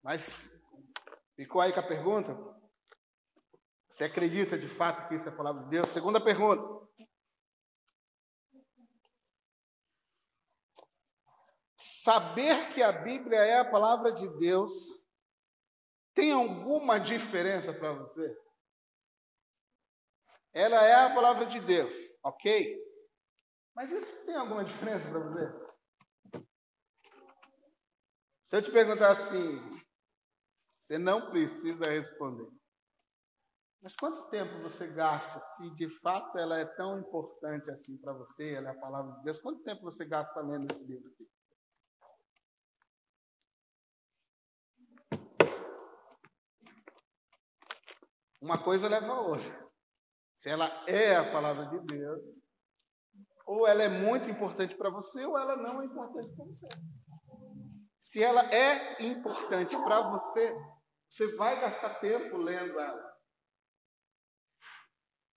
[0.02, 0.44] Mas
[1.34, 2.36] ficou aí com a pergunta?
[3.88, 5.88] Você acredita de fato que isso é a palavra de Deus?
[5.88, 6.86] Segunda pergunta.
[11.78, 14.70] Saber que a Bíblia é a palavra de Deus
[16.12, 18.47] tem alguma diferença para você?
[20.58, 22.76] Ela é a palavra de Deus, ok?
[23.76, 25.68] Mas isso tem alguma diferença para você?
[28.44, 29.56] Se eu te perguntar assim,
[30.80, 32.50] você não precisa responder.
[33.80, 38.54] Mas quanto tempo você gasta, se de fato ela é tão importante assim para você,
[38.54, 41.30] ela é a palavra de Deus, quanto tempo você gasta lendo esse livro aqui?
[48.40, 49.67] Uma coisa leva a outra.
[50.38, 52.22] Se ela é a palavra de Deus,
[53.44, 56.68] ou ela é muito importante para você, ou ela não é importante para você.
[57.98, 60.56] Se ela é importante para você,
[61.10, 63.18] você vai gastar tempo lendo ela.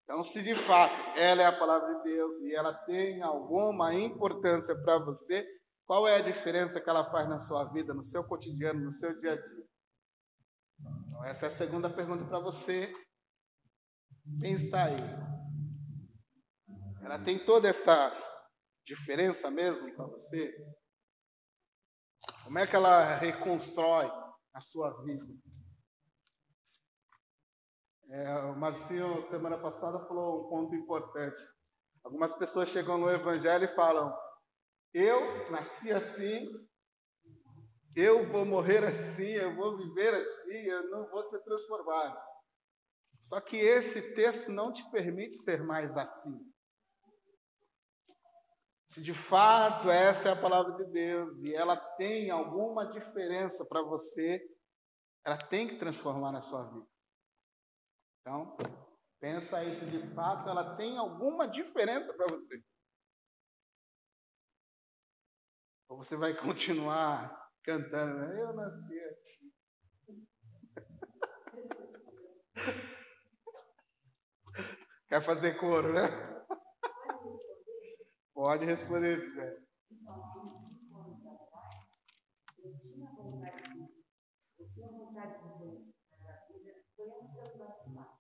[0.04, 4.80] Então, se de fato ela é a palavra de Deus e ela tem alguma importância
[4.84, 5.44] para você,
[5.84, 9.20] qual é a diferença que ela faz na sua vida, no seu cotidiano, no seu
[9.20, 9.66] dia a dia?
[11.08, 12.94] Então, essa é a segunda pergunta para você
[14.40, 15.22] pensar aí.
[17.04, 18.12] Ela tem toda essa
[18.86, 20.54] diferença mesmo para você?
[22.44, 24.10] Como é que ela reconstrói
[24.54, 25.26] a sua vida?
[28.10, 31.42] É, o Marcinho, semana passada, falou um ponto importante.
[32.04, 34.14] Algumas pessoas chegam no Evangelho e falam:
[34.94, 36.46] Eu nasci assim,
[37.96, 42.31] eu vou morrer assim, eu vou viver assim, eu não vou ser transformado.
[43.22, 46.44] Só que esse texto não te permite ser mais assim.
[48.88, 53.84] Se de fato essa é a palavra de Deus e ela tem alguma diferença para
[53.84, 54.44] você,
[55.24, 56.88] ela tem que transformar na sua vida.
[58.22, 58.58] Então,
[59.20, 62.60] pensa aí se de fato ela tem alguma diferença para você.
[65.88, 68.42] Ou você vai continuar cantando, né?
[68.42, 69.54] eu nasci assim.
[75.08, 76.02] Quer fazer coro, né?
[78.34, 79.58] Pode responder, Isabel.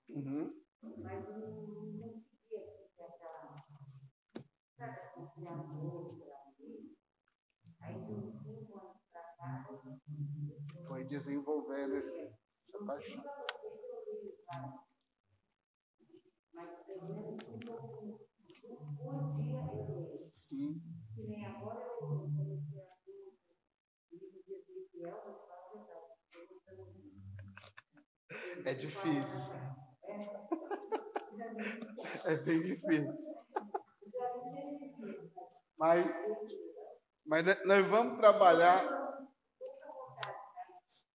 [0.10, 0.54] Uhum.
[0.98, 1.52] Mas eu não
[3.06, 3.52] aquela.
[5.48, 6.22] Amor.
[7.82, 9.02] Aí, de uns cinco anos
[10.88, 12.32] foi desenvolvendo esse,
[12.64, 13.24] essa paixão
[16.62, 20.30] mas pelo menos um por dia eu leio.
[20.32, 20.82] Sim.
[21.16, 23.34] Que nem agora eu comecei a ler
[24.12, 27.12] o livro de Ezequiel, vou te falar a verdade, eu gostando muito.
[28.66, 29.58] É difícil.
[32.26, 33.34] É bem difícil.
[35.78, 36.16] Mas,
[37.26, 38.86] mas nós vamos trabalhar.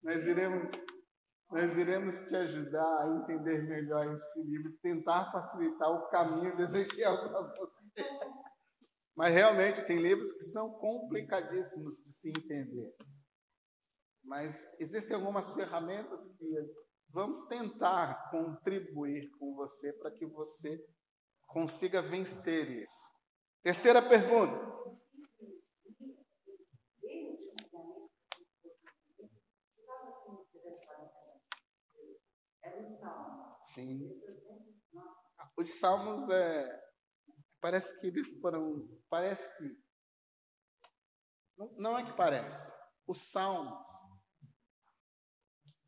[0.03, 0.73] Nós iremos,
[1.51, 7.17] nós iremos te ajudar a entender melhor esse livro, tentar facilitar o caminho de Ezequiel
[7.17, 8.05] para você.
[9.17, 12.95] Mas realmente tem livros que são complicadíssimos de se entender.
[14.25, 16.47] Mas existem algumas ferramentas que
[17.11, 20.85] vamos tentar contribuir com você para que você
[21.47, 23.17] consiga vencer isso.
[23.63, 24.76] Terceira pergunta.
[33.63, 34.09] Sim.
[35.57, 36.83] Os salmos é,
[37.61, 39.87] parece que eles foram, parece que
[41.57, 42.73] não, não é que parece.
[43.07, 43.91] Os salmos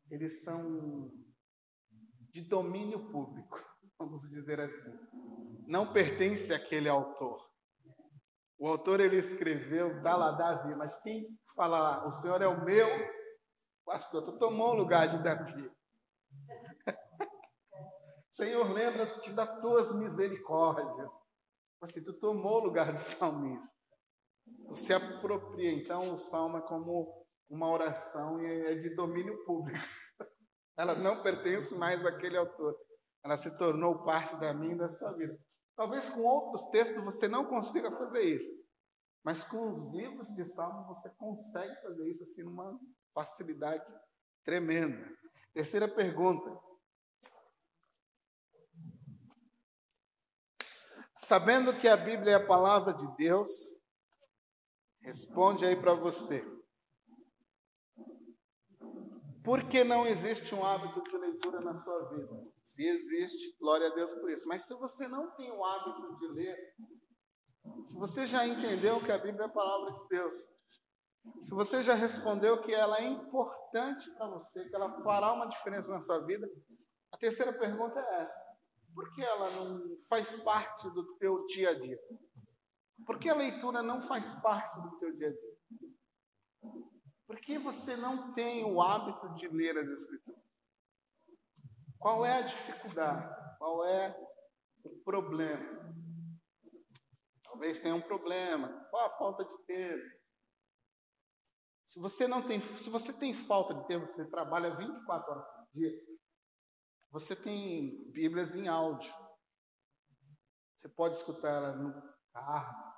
[0.09, 1.11] eles são
[2.31, 3.63] de domínio público,
[3.97, 4.97] vamos dizer assim.
[5.67, 7.47] Não pertence àquele autor.
[8.57, 12.65] O autor ele escreveu, dá lá Davi, mas quem fala lá, o Senhor é o
[12.65, 12.87] meu
[13.85, 15.71] pastor, tu tomou o lugar de Davi.
[18.39, 21.09] Senhor, lembra-te das tuas misericórdias.
[21.81, 23.75] Assim, tu tomou o lugar de salmista.
[24.65, 25.73] Tu se apropria.
[25.73, 29.85] Então, o salmo é como uma oração e é de domínio público.
[30.79, 32.77] Ela não pertence mais àquele autor.
[33.25, 35.37] Ela se tornou parte da minha e da sua vida.
[35.75, 38.57] Talvez com outros textos você não consiga fazer isso.
[39.21, 42.79] Mas com os livros de salmo você consegue fazer isso assim numa
[43.13, 43.83] facilidade
[44.45, 45.11] tremenda.
[45.53, 46.68] Terceira pergunta.
[51.29, 53.51] Sabendo que a Bíblia é a palavra de Deus,
[54.99, 56.43] responde aí para você.
[59.43, 62.51] Por que não existe um hábito de leitura na sua vida?
[62.63, 64.47] Se existe, glória a Deus por isso.
[64.47, 66.57] Mas se você não tem o hábito de ler,
[67.85, 70.33] se você já entendeu que a Bíblia é a palavra de Deus,
[71.41, 75.91] se você já respondeu que ela é importante para você, que ela fará uma diferença
[75.91, 76.49] na sua vida,
[77.11, 78.48] a terceira pergunta é essa:
[78.99, 81.97] por que ela não faz parte do teu dia a dia?
[83.05, 85.57] Por que a leitura não faz parte do teu dia a dia?
[87.25, 90.43] Por que você não tem o hábito de ler as Escrituras?
[91.97, 93.57] Qual é a dificuldade?
[93.57, 94.13] Qual é
[94.83, 95.95] o problema?
[97.45, 98.85] Talvez tenha um problema.
[98.89, 100.19] Qual a falta de tempo?
[101.85, 105.67] Se você não tem, se você tem falta de tempo, você trabalha 24 horas por
[105.73, 105.89] dia,
[107.11, 109.13] você tem Bíblias em áudio.
[110.75, 111.93] Você pode escutar ela no
[112.31, 112.89] carro,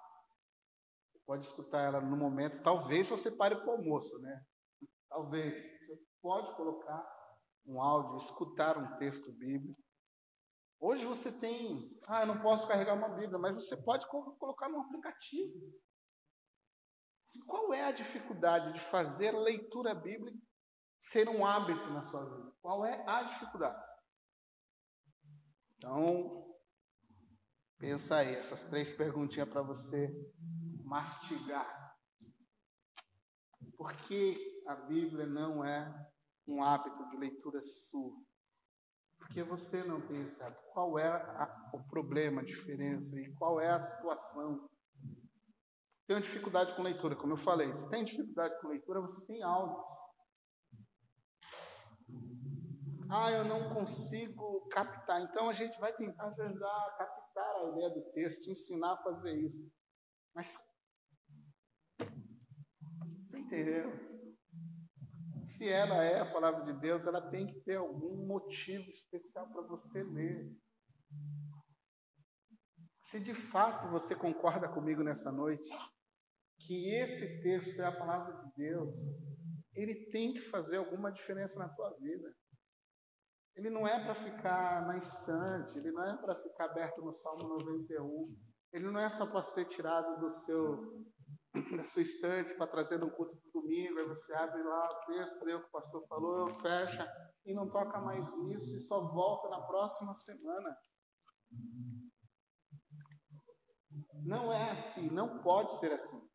[1.26, 2.62] pode escutar ela no momento.
[2.62, 4.46] Talvez você pare para o almoço, né?
[5.10, 5.62] Talvez.
[5.62, 7.04] Você pode colocar
[7.66, 9.82] um áudio, escutar um texto bíblico.
[10.80, 14.82] Hoje você tem, ah, eu não posso carregar uma Bíblia, mas você pode colocar no
[14.82, 15.54] aplicativo.
[17.24, 20.38] Assim, qual é a dificuldade de fazer leitura bíblica
[21.00, 22.52] ser um hábito na sua vida?
[22.62, 23.91] Qual é a dificuldade?
[25.82, 26.46] Então,
[27.80, 30.14] pensa aí, essas três perguntinhas para você
[30.84, 31.98] mastigar.
[33.76, 35.92] Porque a Bíblia não é
[36.48, 38.16] um hábito de leitura sua.
[39.18, 40.00] Porque você não
[40.40, 40.62] hábito.
[40.72, 44.70] Qual é a, o problema, a diferença e qual é a situação?
[46.06, 47.74] Tenho dificuldade com leitura, como eu falei.
[47.74, 49.92] Se tem dificuldade com leitura, você tem áudios.
[53.14, 55.22] Ah, eu não consigo captar.
[55.22, 58.94] Então a gente vai tentar te ajudar a captar a ideia do texto, te ensinar
[58.94, 59.70] a fazer isso.
[60.34, 60.58] Mas
[63.36, 63.92] Entendeu?
[65.44, 69.64] Se ela é a palavra de Deus, ela tem que ter algum motivo especial para
[69.64, 70.58] você ler.
[73.04, 75.70] Se de fato você concorda comigo nessa noite,
[76.60, 78.96] que esse texto é a palavra de Deus,
[79.76, 82.34] ele tem que fazer alguma diferença na tua vida.
[83.56, 87.48] Ele não é para ficar na estante, ele não é para ficar aberto no Salmo
[87.48, 88.36] 91,
[88.72, 91.06] ele não é só para ser tirado do seu
[91.76, 95.44] na sua estante para trazer no culto do domingo, aí você abre lá o texto,
[95.44, 97.06] lê o que o pastor falou, fecha
[97.46, 100.78] e não toca mais nisso e só volta na próxima semana.
[104.24, 106.31] Não é assim, não pode ser assim.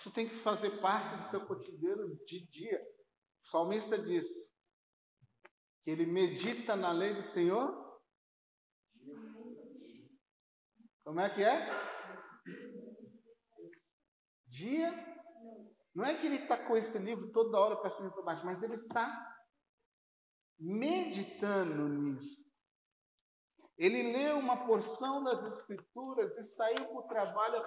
[0.00, 2.82] Isso tem que fazer parte do seu cotidiano de dia.
[3.44, 4.26] O salmista diz
[5.82, 8.00] que ele medita na lei do Senhor.
[11.04, 11.68] Como é que é?
[14.46, 14.90] Dia.
[15.94, 18.46] Não é que ele está com esse livro toda hora para cima e para baixo,
[18.46, 19.36] mas ele está
[20.58, 22.42] meditando nisso.
[23.76, 27.62] Ele leu uma porção das Escrituras e saiu para o trabalho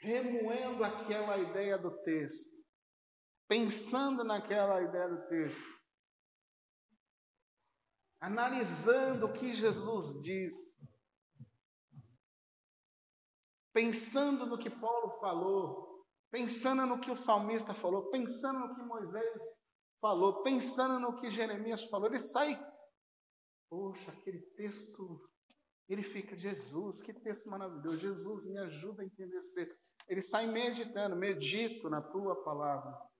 [0.00, 2.50] remoendo aquela ideia do texto,
[3.48, 5.62] pensando naquela ideia do texto,
[8.20, 10.56] analisando o que Jesus diz,
[13.72, 19.42] pensando no que Paulo falou, pensando no que o salmista falou, pensando no que Moisés
[20.00, 22.58] falou, pensando no que Jeremias falou, ele sai,
[23.68, 25.30] poxa, aquele texto
[25.90, 27.98] ele fica, Jesus, que texto maravilhoso.
[27.98, 29.76] Jesus, me ajuda a entender esse texto.
[30.08, 33.10] Ele sai meditando, medito na tua palavra.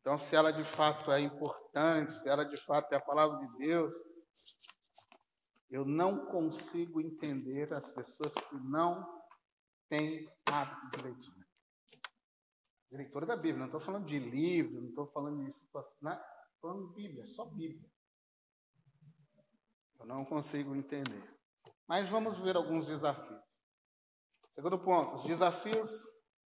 [0.00, 3.56] Então, se ela de fato é importante, se ela de fato é a palavra de
[3.56, 3.94] Deus,
[5.70, 9.24] eu não consigo entender as pessoas que não
[9.88, 11.46] têm hábito de leitura.
[12.90, 16.12] De leitura da Bíblia, não estou falando de livro, não estou falando de situação, não,
[16.12, 17.90] estou falando de Bíblia, só Bíblia.
[19.98, 21.33] Eu não consigo entender.
[21.86, 23.42] Mas vamos ver alguns desafios.
[24.54, 25.90] Segundo ponto, os desafios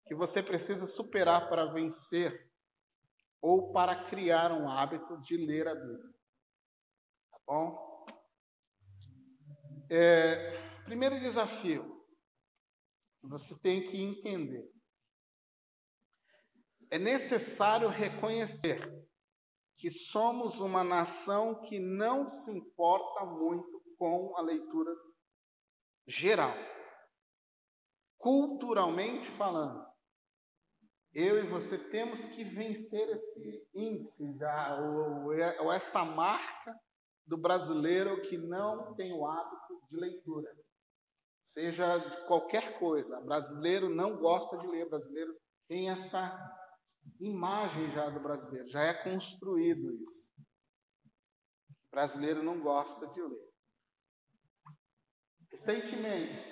[0.07, 2.51] que você precisa superar para vencer
[3.41, 6.15] ou para criar um hábito de ler a Bíblia.
[7.31, 8.07] Tá bom?
[9.91, 11.99] É, primeiro desafio
[13.23, 14.67] você tem que entender.
[16.91, 18.81] É necessário reconhecer
[19.77, 24.91] que somos uma nação que não se importa muito com a leitura
[26.09, 26.55] geral.
[28.17, 29.87] Culturalmente falando,
[31.15, 35.27] eu e você temos que vencer esse índice, já, ou,
[35.65, 36.75] ou essa marca
[37.27, 40.51] do brasileiro que não tem o hábito de leitura.
[41.45, 45.35] Seja de qualquer coisa, brasileiro não gosta de ler, brasileiro
[45.69, 46.37] tem essa
[47.21, 50.33] imagem já do brasileiro, já é construído isso.
[51.91, 53.48] Brasileiro não gosta de ler.
[55.59, 56.47] Recentemente,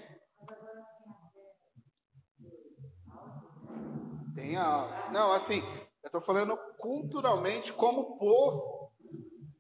[4.35, 5.11] tem a.
[5.13, 5.63] Não, assim,
[6.03, 8.93] eu estou falando culturalmente, como povo,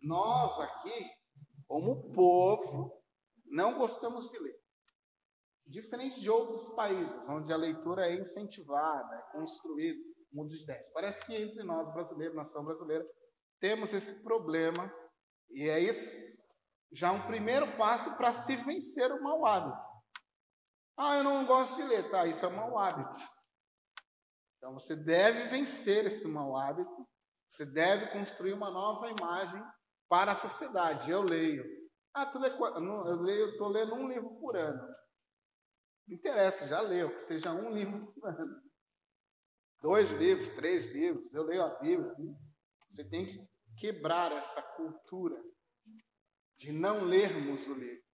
[0.02, 1.10] nós aqui,
[1.68, 3.00] como povo,
[3.46, 4.58] não gostamos de ler.
[5.64, 10.00] Diferente de outros países, onde a leitura é incentivada, é construída
[10.32, 10.90] mundo de ideias.
[10.90, 13.06] Parece que entre nós, brasileiros, nação brasileira,
[13.60, 14.92] temos esse problema,
[15.48, 16.25] e é isso
[16.92, 19.78] já um primeiro passo para se vencer o mau hábito.
[20.96, 22.26] Ah, eu não gosto de ler, tá?
[22.26, 23.20] Isso é um mau hábito.
[24.56, 27.08] Então você deve vencer esse mau hábito,
[27.50, 29.62] você deve construir uma nova imagem
[30.08, 31.10] para a sociedade.
[31.10, 31.64] Eu leio.
[32.14, 34.80] Ah, tu lê, eu leio, estou lendo um livro por ano.
[36.08, 38.66] Não interessa, já leu, que seja um livro por ano
[39.86, 42.12] dois livros, três livros, eu leio a Bíblia.
[42.88, 43.40] Você tem que
[43.78, 45.40] quebrar essa cultura
[46.58, 48.04] de não lermos o livro.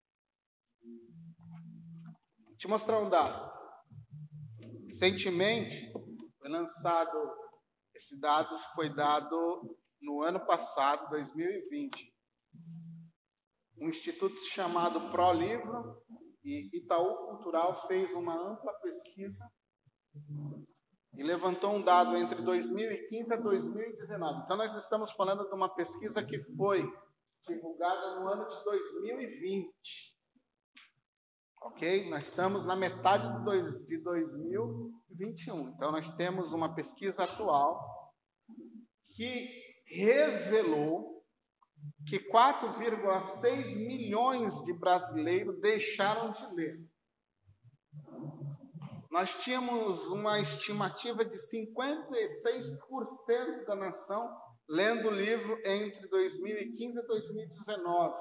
[2.45, 3.51] Vou te mostrar um dado.
[4.85, 5.91] Recentemente
[6.37, 7.17] foi lançado,
[7.93, 12.13] esse dado foi dado no ano passado, 2020.
[13.77, 16.03] Um instituto chamado ProLivro
[16.43, 19.49] e Itaú Cultural fez uma ampla pesquisa
[21.15, 24.43] e levantou um dado entre 2015 a 2019.
[24.43, 26.83] Então, nós estamos falando de uma pesquisa que foi
[27.47, 29.71] divulgada no ano de 2020.
[31.61, 32.09] Ok?
[32.09, 33.27] Nós estamos na metade
[33.85, 35.69] de 2021.
[35.69, 38.13] Então, nós temos uma pesquisa atual
[39.15, 39.49] que
[39.85, 41.23] revelou
[42.07, 46.93] que 4,6 milhões de brasileiros deixaram de ler
[49.13, 54.35] nós tínhamos uma estimativa de 56% da nação
[54.67, 58.15] lendo o livro entre 2015 e 2019.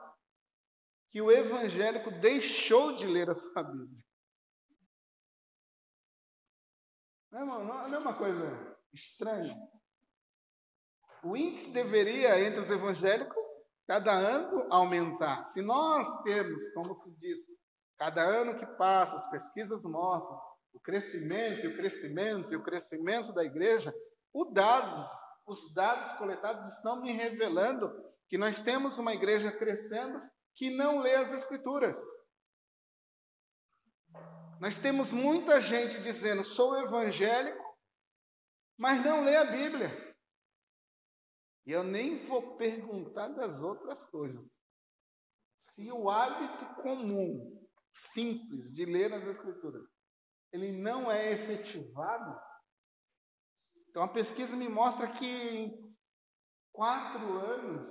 [1.10, 4.04] que o evangélico deixou de ler a sua Bíblia.
[7.30, 9.54] Não é uma, não é uma coisa estranha?
[11.22, 13.36] O índice deveria, entre os evangélicos,
[13.86, 15.42] cada ano aumentar.
[15.44, 17.40] Se nós temos, como se diz,
[17.99, 20.40] cada ano que passa, as pesquisas mostram
[20.72, 23.92] o crescimento e o crescimento e o crescimento da igreja,
[24.53, 25.09] dados,
[25.46, 27.90] os dados coletados estão me revelando
[28.28, 30.20] que nós temos uma igreja crescendo
[30.55, 31.99] que não lê as escrituras.
[34.61, 37.64] Nós temos muita gente dizendo, sou evangélico,
[38.76, 40.16] mas não lê a Bíblia.
[41.66, 44.44] E eu nem vou perguntar das outras coisas.
[45.57, 47.67] Se o hábito comum,
[48.12, 49.86] simples, de ler as Escrituras,
[50.53, 52.40] ele não é efetivado,
[53.88, 55.96] então a pesquisa me mostra que em
[56.72, 57.88] quatro anos,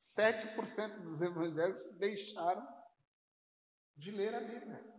[0.00, 2.66] 7% dos evangélicos deixaram
[3.96, 4.98] de ler a Bíblia.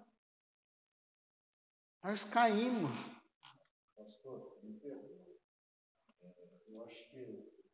[2.04, 3.12] Nós caímos.
[3.96, 4.60] Pastor.
[6.68, 7.22] Eu acho que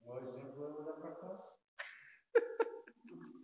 [0.04, 1.58] o exemplo é olhar para classe.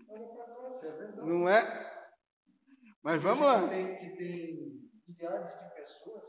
[0.09, 1.15] Olha para classe, é.
[1.17, 1.91] Não é?
[3.03, 3.63] Mas vamos lá.
[3.63, 6.23] Que tem, que tem milhares de pessoas,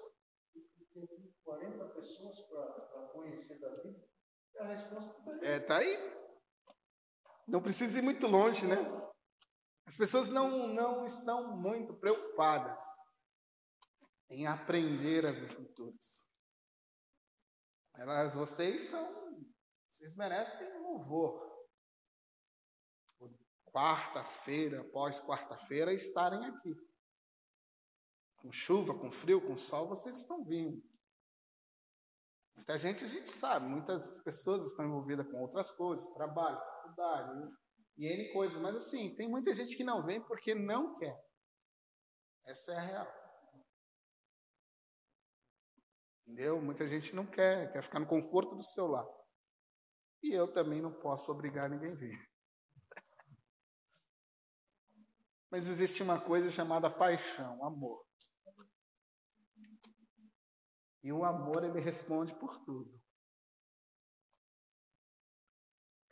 [0.55, 4.09] e tem 40 pessoas para conhecer da Bíblia.
[4.59, 5.55] A resposta está aí.
[5.55, 6.13] É, tá aí.
[7.47, 8.77] Não precisa ir muito longe, né?
[9.87, 12.81] As pessoas não, não estão muito preocupadas
[14.31, 16.27] em aprender as escrituras.
[17.95, 19.07] Elas, vocês são,
[19.91, 21.52] vocês merecem louvor.
[23.73, 26.75] Quarta-feira, após quarta-feira, estarem aqui.
[28.37, 30.83] Com chuva, com frio, com sol, vocês estão vindo.
[32.55, 37.51] Muita gente a gente sabe, muitas pessoas estão envolvidas com outras coisas, trabalho, faculdade,
[37.97, 38.61] e N coisas.
[38.61, 41.19] Mas assim, tem muita gente que não vem porque não quer.
[42.45, 43.23] Essa é a real.
[46.27, 46.61] Entendeu?
[46.61, 49.07] Muita gente não quer, quer ficar no conforto do seu lar.
[50.23, 52.32] E eu também não posso obrigar ninguém a vir.
[55.53, 58.03] Mas existe uma coisa chamada paixão, amor.
[61.03, 62.99] E o amor, ele responde por tudo.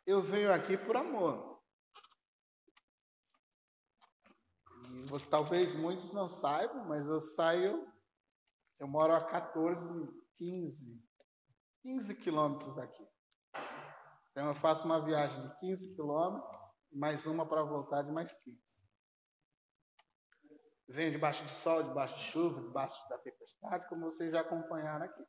[0.05, 1.59] Eu venho aqui por amor.
[4.91, 7.91] E você, talvez muitos não saibam, mas eu saio,
[8.79, 11.03] eu moro a 14, 15,
[11.81, 13.09] 15 quilômetros daqui.
[14.33, 16.61] Então eu faço uma viagem de 15 quilômetros,
[16.93, 18.80] mais uma para voltar de mais 15.
[20.91, 25.23] Venho debaixo de sol, debaixo de chuva, debaixo da tempestade, como vocês já acompanharam aqui.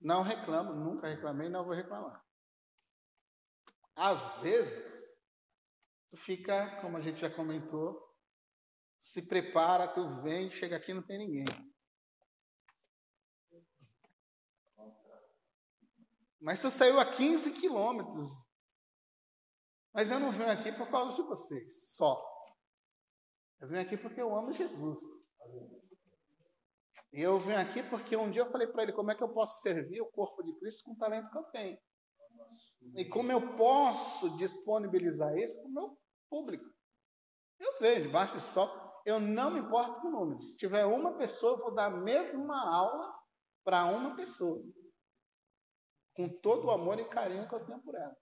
[0.00, 2.20] Não reclamo, nunca reclamei, não vou reclamar.
[3.94, 5.16] Às vezes,
[6.10, 8.02] tu fica, como a gente já comentou,
[9.00, 11.44] se prepara, tu vem, chega aqui não tem ninguém.
[16.40, 18.44] Mas tu saiu a 15 quilômetros.
[19.92, 22.33] Mas eu não venho aqui por causa de vocês, só.
[23.64, 25.00] Eu venho aqui porque eu amo Jesus.
[27.10, 29.32] E eu venho aqui porque um dia eu falei para ele como é que eu
[29.32, 31.78] posso servir o corpo de Cristo com o talento que eu tenho.
[32.94, 35.98] E como eu posso disponibilizar isso para o meu
[36.28, 36.66] público?
[37.58, 38.68] Eu vejo, debaixo do sol,
[39.06, 40.50] eu não me importo com números.
[40.50, 43.18] Se tiver uma pessoa, eu vou dar a mesma aula
[43.64, 44.62] para uma pessoa.
[46.14, 48.14] Com todo o amor e carinho que eu tenho por ela.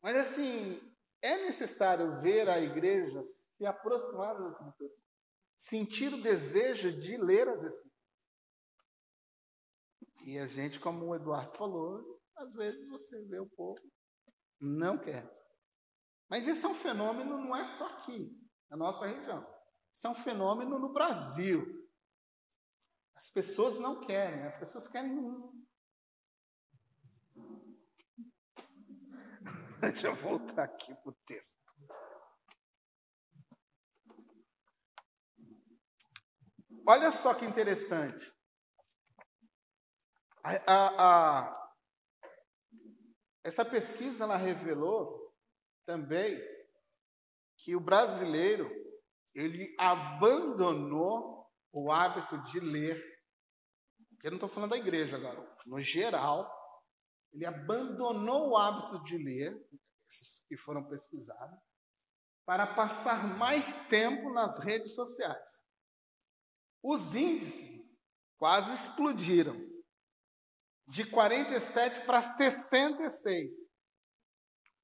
[0.00, 0.80] Mas assim,
[1.20, 3.20] é necessário ver a igreja
[3.56, 4.96] se aproximar das escrituras.
[5.56, 7.96] Sentir o desejo de ler as escrituras.
[10.26, 13.80] E a gente, como o Eduardo falou, às vezes você vê o povo,
[14.60, 15.24] não quer.
[16.28, 18.36] Mas esse é um fenômeno, não é só aqui,
[18.68, 19.46] na nossa região.
[19.94, 21.64] Isso é um fenômeno no Brasil.
[23.14, 25.16] As pessoas não querem, as pessoas querem.
[29.80, 31.74] Deixa eu voltar aqui para o texto.
[36.88, 38.32] Olha só que interessante.
[40.42, 41.72] A, a, a,
[43.42, 45.34] essa pesquisa ela revelou
[45.84, 46.40] também
[47.56, 48.70] que o brasileiro
[49.34, 52.96] ele abandonou o hábito de ler.
[54.22, 56.50] Eu não estou falando da igreja agora, no geral,
[57.32, 59.68] ele abandonou o hábito de ler,
[60.08, 61.58] esses que foram pesquisados,
[62.44, 65.65] para passar mais tempo nas redes sociais.
[66.88, 67.92] Os índices
[68.38, 69.56] quase explodiram,
[70.86, 73.52] de 47 para 66.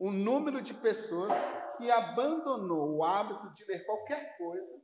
[0.00, 1.32] O número de pessoas
[1.76, 4.82] que abandonou o hábito de ler qualquer coisa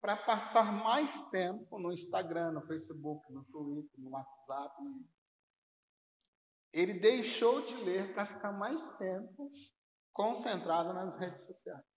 [0.00, 4.74] para passar mais tempo no Instagram, no Facebook, no Twitter, no WhatsApp,
[6.72, 9.52] ele deixou de ler para ficar mais tempo
[10.12, 11.95] concentrado nas redes sociais.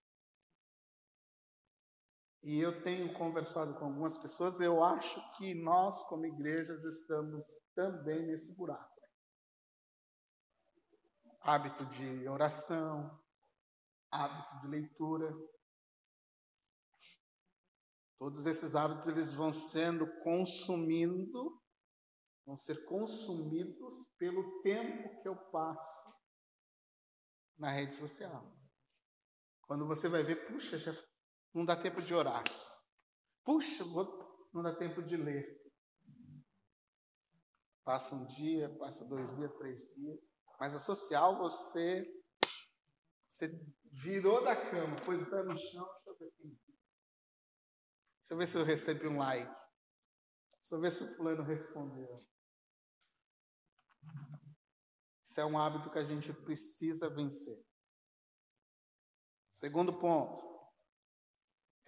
[2.41, 7.43] E eu tenho conversado com algumas pessoas, eu acho que nós, como igrejas, estamos
[7.75, 8.99] também nesse buraco.
[11.41, 13.19] Hábito de oração,
[14.09, 15.29] hábito de leitura.
[18.17, 21.61] Todos esses hábitos eles vão sendo consumindo,
[22.45, 26.13] vão ser consumidos pelo tempo que eu passo
[27.57, 28.57] na rede social.
[29.61, 30.93] Quando você vai ver, puxa, já
[31.53, 32.43] não dá tempo de orar.
[33.43, 33.83] Puxa,
[34.53, 35.59] não dá tempo de ler.
[37.83, 40.19] Passa um dia, passa dois dias, três dias.
[40.59, 42.05] Mas a social, você,
[43.27, 43.49] você
[43.91, 46.59] virou da cama, pôs o pé no chão, deixa eu ver aqui.
[48.19, 49.49] Deixa eu ver se eu recebi um like.
[50.57, 52.27] Deixa eu ver se o fulano respondeu.
[55.23, 57.63] Isso é um hábito que a gente precisa vencer.
[59.53, 60.58] Segundo ponto.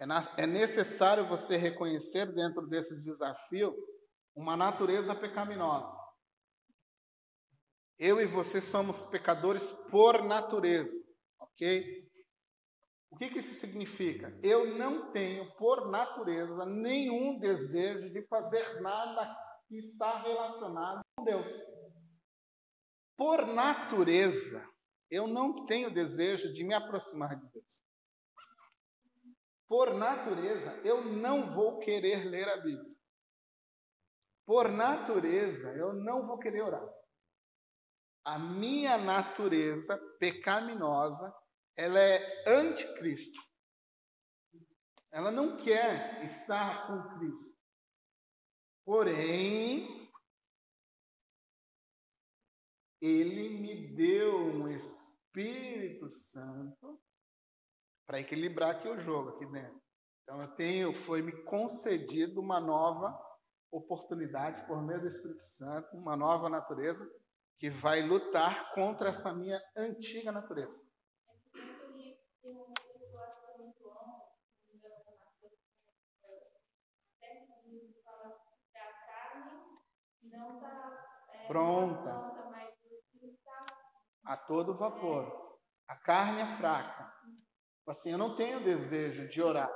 [0.02, 3.72] É, é necessário você reconhecer dentro desse desafio
[4.34, 5.96] uma natureza pecaminosa.
[7.98, 11.00] Eu e você somos pecadores por natureza,
[11.38, 12.10] ok?
[13.10, 14.36] O que, que isso significa?
[14.42, 19.32] Eu não tenho, por natureza, nenhum desejo de fazer nada
[19.68, 21.48] que está relacionado com Deus.
[23.16, 24.68] Por natureza,
[25.08, 27.91] eu não tenho desejo de me aproximar de Deus.
[29.72, 32.94] Por natureza, eu não vou querer ler a Bíblia.
[34.44, 36.86] Por natureza, eu não vou querer orar.
[38.22, 41.34] A minha natureza pecaminosa,
[41.74, 43.40] ela é anticristo.
[45.10, 47.56] Ela não quer estar com Cristo.
[48.84, 50.12] Porém,
[53.00, 57.02] ele me deu um Espírito Santo
[58.06, 59.80] para equilibrar aqui o jogo aqui dentro.
[60.22, 63.16] Então eu tenho, foi me concedido uma nova
[63.70, 67.08] oportunidade por meio do Espírito Santo, uma nova natureza
[67.58, 70.82] que vai lutar contra essa minha antiga natureza.
[81.46, 82.32] Pronta
[84.24, 85.58] a todo vapor.
[85.88, 87.12] A carne é fraca.
[87.86, 89.70] Assim, eu não tenho desejo de orar.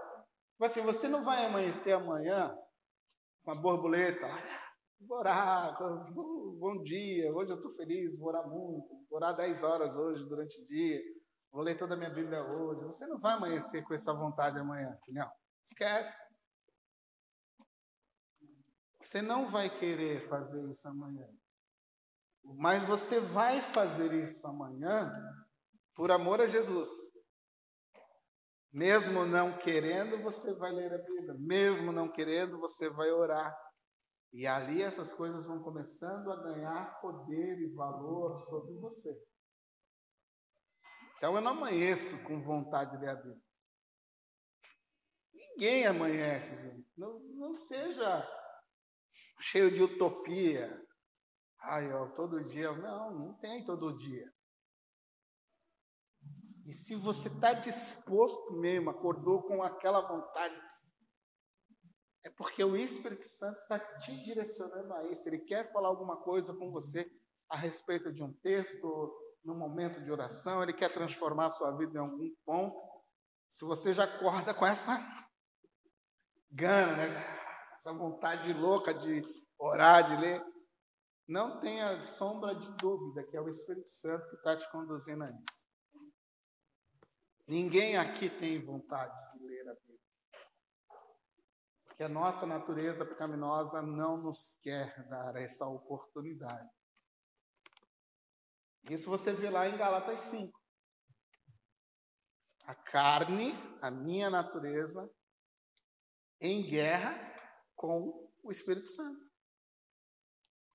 [0.60, 2.56] Assim, você não vai amanhecer amanhã
[3.44, 4.26] com a borboleta
[5.00, 5.76] vou orar,
[6.58, 10.60] bom dia, hoje eu estou feliz, vou orar muito, vou orar 10 horas hoje durante
[10.60, 11.00] o dia,
[11.52, 12.84] vou ler toda a minha Bíblia hoje.
[12.84, 15.30] Você não vai amanhecer com essa vontade amanhã, filhão.
[15.64, 16.18] Esquece.
[19.00, 21.28] Você não vai querer fazer isso amanhã.
[22.42, 25.12] Mas você vai fazer isso amanhã
[25.94, 26.88] por amor a Jesus.
[28.76, 31.34] Mesmo não querendo, você vai ler a Bíblia.
[31.38, 33.56] Mesmo não querendo, você vai orar.
[34.30, 39.18] E ali essas coisas vão começando a ganhar poder e valor sobre você.
[41.16, 43.42] Então eu não amanheço com vontade de ler a Bíblia.
[45.32, 46.86] Ninguém amanhece, gente.
[46.98, 48.28] Não, não seja
[49.40, 50.86] cheio de utopia,
[51.68, 52.70] Ai, ó, todo dia.
[52.72, 54.30] Não, não tem todo dia.
[56.66, 60.60] E se você está disposto mesmo, acordou com aquela vontade,
[62.24, 65.28] é porque o Espírito Santo está te direcionando a isso.
[65.28, 67.08] Ele quer falar alguma coisa com você
[67.48, 71.96] a respeito de um texto, no momento de oração, ele quer transformar a sua vida
[71.96, 72.76] em algum ponto.
[73.48, 74.98] Se você já acorda com essa
[76.50, 77.36] gana, né?
[77.74, 79.22] essa vontade louca de
[79.56, 80.44] orar, de ler,
[81.28, 85.30] não tenha sombra de dúvida que é o Espírito Santo que está te conduzindo a
[85.30, 85.65] isso.
[87.46, 89.96] Ninguém aqui tem vontade de ler a Bíblia.
[91.96, 96.68] que a nossa natureza pecaminosa não nos quer dar essa oportunidade.
[98.90, 100.60] Isso você vê lá em Galatas 5.
[102.64, 105.08] A carne, a minha natureza,
[106.40, 107.14] em guerra
[107.74, 109.24] com o Espírito Santo.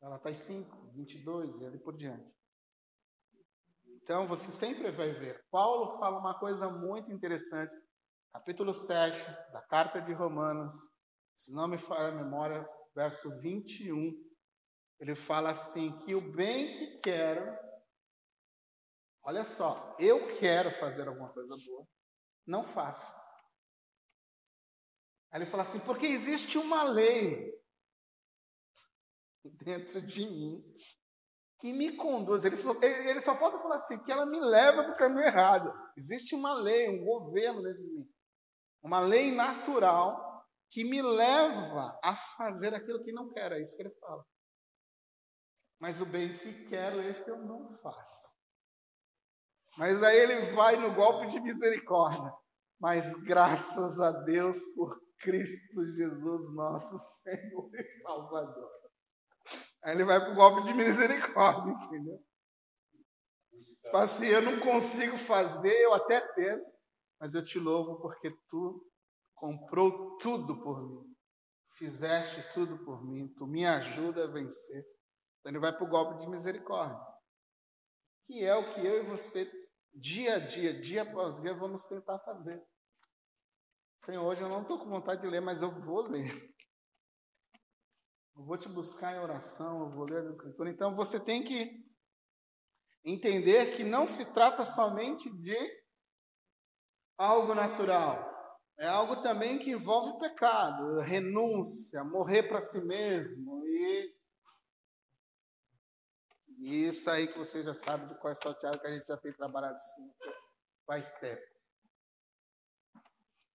[0.02, 2.41] Galatas 5, 22 e ali por diante.
[4.04, 5.46] Então, você sempre vai ver.
[5.52, 7.74] Paulo fala uma coisa muito interessante.
[8.34, 10.74] Capítulo 7 da carta de Romanos,
[11.36, 14.12] se não me falha a memória, verso 21.
[15.00, 17.46] Ele fala assim: que o bem que quero,
[19.24, 21.88] olha só, eu quero fazer alguma coisa boa,
[22.46, 23.20] não faço.
[25.32, 27.54] Aí ele fala assim: porque existe uma lei
[29.44, 30.76] dentro de mim
[31.62, 32.44] que me conduz.
[32.44, 35.72] Ele só, ele só falta falar assim, que ela me leva para o caminho errado.
[35.96, 38.10] Existe uma lei, um governo dentro de mim.
[38.84, 43.56] Uma lei natural que me leva a fazer aquilo que não quero.
[43.56, 44.26] É isso que ele fala.
[45.80, 48.34] Mas o bem que quero, esse eu não faço.
[49.78, 52.34] Mas aí ele vai no golpe de misericórdia.
[52.80, 58.81] Mas graças a Deus por Cristo Jesus, nosso Senhor e Salvador.
[59.84, 62.24] Aí ele vai para o golpe de misericórdia, entendeu?
[63.84, 66.66] Tipo assim, eu não consigo fazer, eu até tento,
[67.20, 68.92] mas eu te louvo porque tu
[69.36, 71.16] comprou tudo por mim.
[71.70, 74.86] Fizeste tudo por mim, tu me ajuda a vencer.
[75.40, 77.00] Então ele vai para o golpe de misericórdia.
[78.26, 79.52] Que é o que eu e você,
[79.94, 82.62] dia a dia, dia após dia, vamos tentar fazer.
[84.04, 86.51] Senhor, hoje eu não estou com vontade de ler, mas eu vou ler.
[88.36, 90.74] Eu vou te buscar em oração, eu vou ler as escrituras.
[90.74, 91.86] Então você tem que
[93.04, 95.58] entender que não se trata somente de
[97.18, 98.30] algo natural.
[98.78, 104.22] É algo também que envolve pecado, renúncia, morrer para si mesmo e
[106.64, 109.18] e isso aí que você já sabe do qual é salteado que a gente já
[109.18, 110.14] tem trabalhado assim
[110.86, 111.42] faz tempo.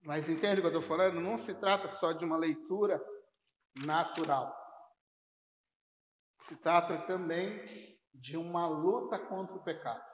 [0.03, 1.21] Mas entende o que eu estou falando?
[1.21, 3.01] Não se trata só de uma leitura
[3.85, 4.66] natural.
[6.41, 10.05] Se trata também de uma luta contra o pecado.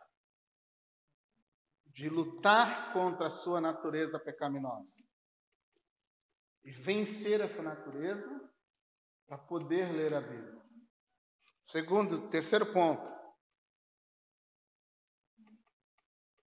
[1.87, 5.07] De lutar contra a sua natureza pecaminosa.
[6.64, 8.31] E vencer essa natureza
[9.27, 10.62] para poder ler a Bíblia.
[11.64, 13.11] Segundo, terceiro ponto.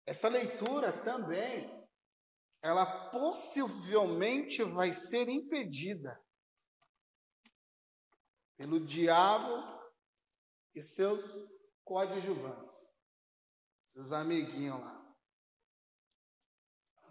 [0.06, 1.82] Essa leitura também
[2.62, 6.22] ela possivelmente vai ser impedida
[8.62, 9.82] pelo diabo
[10.76, 11.48] e seus
[11.84, 12.80] coadjuvantes,
[13.92, 15.02] seus amiguinhos lá.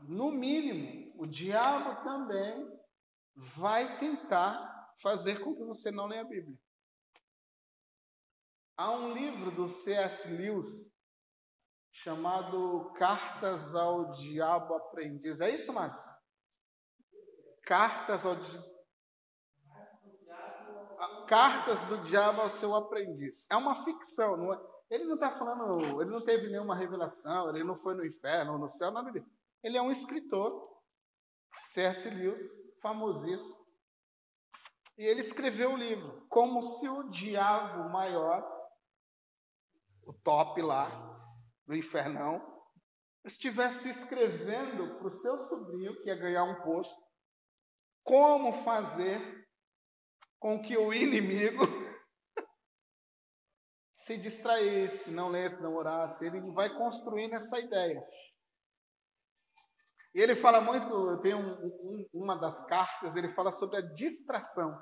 [0.02, 2.70] No mínimo, o diabo também
[3.34, 6.56] vai tentar fazer com que você não leia a Bíblia.
[8.76, 10.28] Há um livro do C.S.
[10.28, 10.88] Lewis
[11.90, 15.40] chamado Cartas ao Diabo Aprendiz.
[15.40, 16.12] É isso, Márcio?
[17.64, 18.69] Cartas ao Diabo
[21.30, 23.46] Cartas do Diabo ao seu aprendiz.
[23.48, 24.60] É uma ficção, não é?
[24.90, 28.68] Ele não está falando, ele não teve nenhuma revelação, ele não foi no inferno no
[28.68, 29.30] céu, nada disso.
[29.62, 30.68] Ele é um escritor,
[31.66, 32.10] C.S.
[32.10, 32.42] Lewis,
[32.82, 33.64] famosíssimo.
[34.98, 38.44] E ele escreveu o livro como se o diabo maior,
[40.02, 40.88] o top lá,
[41.64, 42.60] do infernão,
[43.24, 47.00] estivesse escrevendo para o seu sobrinho, que ia ganhar um posto,
[48.02, 49.39] como fazer
[50.40, 51.62] com que o inimigo
[53.96, 56.26] se distraísse, não lesse, não orasse.
[56.26, 58.02] Ele vai construindo essa ideia.
[60.14, 64.76] E ele fala muito, tem um, um, uma das cartas, ele fala sobre a distração.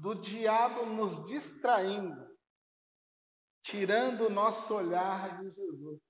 [0.00, 2.26] Do diabo nos distraindo,
[3.62, 6.00] tirando o nosso olhar de Jesus,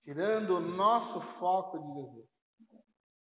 [0.00, 2.31] tirando o nosso foco de Jesus.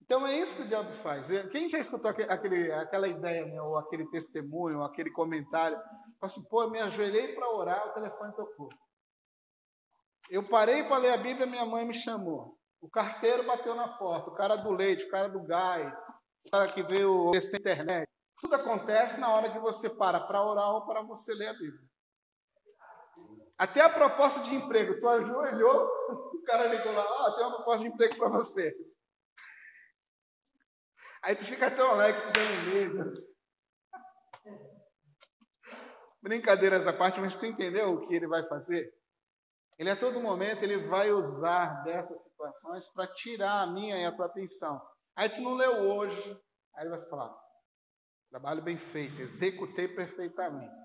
[0.05, 1.29] Então é isso que o diabo faz.
[1.51, 5.77] Quem já escutou aquele, aquela ideia, né, ou aquele testemunho, ou aquele comentário?
[6.21, 8.69] Assim, pô, eu me ajoelhei para orar, o telefone tocou.
[10.29, 12.55] Eu parei para ler a Bíblia, minha mãe me chamou.
[12.79, 16.03] O carteiro bateu na porta, o cara do leite, o cara do gás,
[16.45, 18.07] o cara que veio descer internet.
[18.39, 21.81] Tudo acontece na hora que você para para orar ou para você ler a Bíblia.
[23.57, 25.89] Até a proposta de emprego, tu ajoelhou,
[26.35, 28.75] o cara ligou lá, ó, oh, tem uma proposta de emprego para você.
[31.25, 33.35] Aí tu fica tão alegre que tu vem medo.
[36.21, 38.93] Brincadeiras à parte, mas tu entendeu o que ele vai fazer?
[39.79, 44.15] Ele a todo momento ele vai usar dessas situações para tirar a minha e a
[44.15, 44.79] tua atenção.
[45.15, 46.39] Aí tu não leu hoje.
[46.75, 47.35] Aí ele vai falar:
[48.29, 50.75] trabalho bem feito, executei perfeitamente.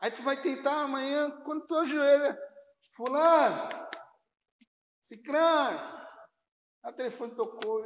[0.00, 2.36] Aí tu vai tentar amanhã, quando tu ajoelha,
[2.96, 3.88] fulano,
[5.00, 6.08] cicrano,
[6.84, 7.84] o telefone tocou,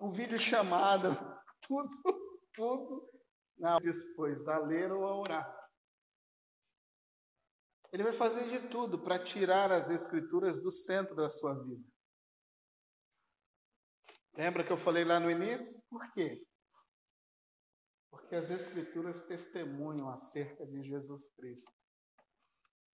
[0.00, 1.16] um vídeo chamado,
[1.66, 1.90] tudo,
[2.52, 3.10] tudo,
[3.56, 5.56] não dispôs a ler ou a orar.
[7.92, 11.84] Ele vai fazer de tudo para tirar as escrituras do centro da sua vida.
[14.34, 15.80] Lembra que eu falei lá no início?
[15.88, 16.46] Por quê?
[18.10, 21.72] Porque as escrituras testemunham acerca de Jesus Cristo.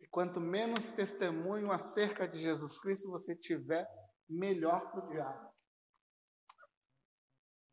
[0.00, 3.86] E quanto menos testemunho acerca de Jesus Cristo você tiver,
[4.28, 5.51] melhor para o diabo.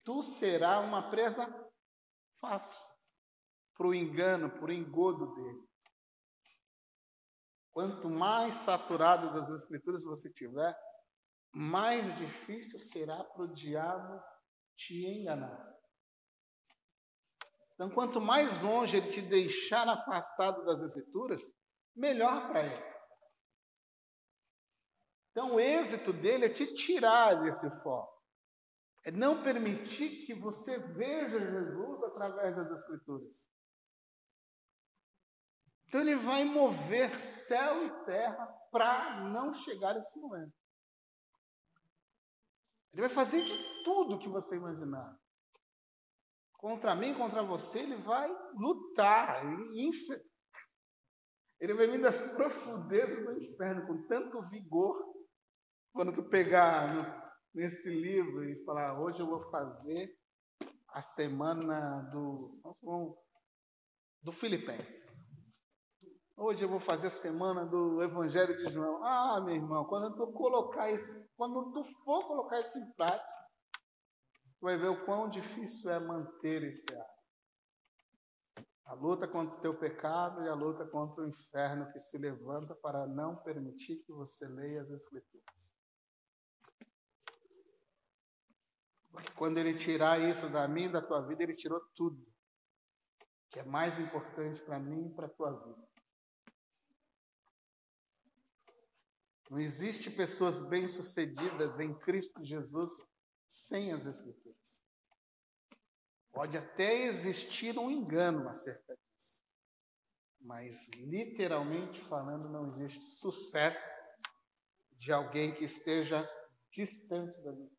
[0.04, 1.48] Tu será uma presa
[2.40, 2.82] fácil
[3.76, 5.70] para o engano, para o engodo dele.
[7.72, 10.76] Quanto mais saturado das Escrituras você tiver,
[11.52, 14.22] mais difícil será para o diabo
[14.76, 15.70] te enganar.
[17.74, 21.42] Então, quanto mais longe ele te deixar afastado das Escrituras,
[21.96, 22.90] melhor para ele.
[25.32, 28.19] Então, o êxito dele é te tirar desse foco.
[29.06, 33.50] É não permitir que você veja Jesus através das Escrituras.
[35.88, 40.54] Então ele vai mover céu e terra para não chegar a esse momento.
[42.94, 45.18] Ele vai fazer de tudo que você imaginar.
[46.54, 49.46] Contra mim, contra você, ele vai lutar.
[49.46, 49.90] Ele,
[51.60, 54.96] ele vai vir das profundezas do inferno com tanto vigor.
[55.92, 60.18] Quando tu pegar nesse livro e falar, hoje eu vou fazer
[60.90, 62.60] a semana do,
[64.22, 65.28] do Filipenses.
[66.36, 69.04] Hoje eu vou fazer a semana do Evangelho de João.
[69.04, 73.46] Ah, meu irmão, quando tu colocar isso, quando tu for colocar isso em prática,
[74.58, 77.20] tu vai ver o quão difícil é manter esse ato.
[78.86, 82.74] A luta contra o teu pecado e a luta contra o inferno que se levanta
[82.74, 85.59] para não permitir que você leia as Escrituras.
[89.12, 92.26] Porque quando ele tirar isso da mim, da tua vida, ele tirou tudo.
[93.50, 95.90] Que é mais importante para mim e para a tua vida.
[99.50, 103.04] Não existe pessoas bem-sucedidas em Cristo Jesus
[103.48, 104.84] sem as Escrituras.
[106.32, 109.42] Pode até existir um engano acerca disso,
[110.40, 113.98] mas literalmente falando, não existe sucesso
[114.92, 116.30] de alguém que esteja
[116.72, 117.79] distante das Escrituras.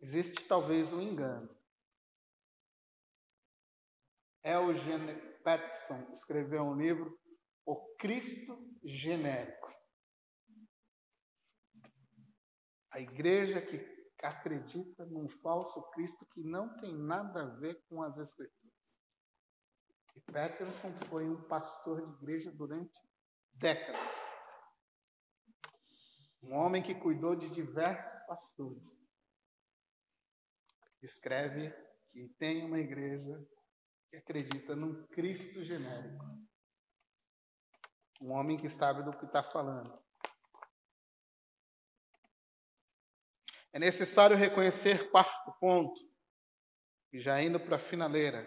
[0.00, 1.56] Existe talvez um engano.
[4.44, 7.18] Eugene Peterson escreveu um livro,
[7.66, 9.68] O Cristo Genérico.
[12.90, 13.76] A igreja que
[14.22, 19.02] acredita num falso Cristo que não tem nada a ver com as Escrituras.
[20.16, 22.98] E Peterson foi um pastor de igreja durante
[23.52, 24.32] décadas.
[26.42, 28.82] Um homem que cuidou de diversos pastores.
[31.08, 31.72] Escreve
[32.08, 33.42] que tem uma igreja
[34.10, 36.22] que acredita num Cristo genérico.
[38.20, 39.98] Um homem que sabe do que está falando.
[43.72, 45.98] É necessário reconhecer quarto ponto,
[47.10, 48.46] e já indo para a finaleira.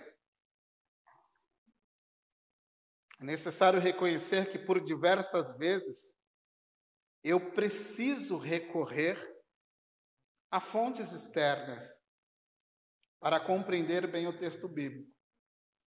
[3.19, 6.15] É necessário reconhecer que por diversas vezes
[7.23, 9.17] eu preciso recorrer
[10.51, 12.00] a fontes externas
[13.21, 15.09] para compreender bem o texto bíblico.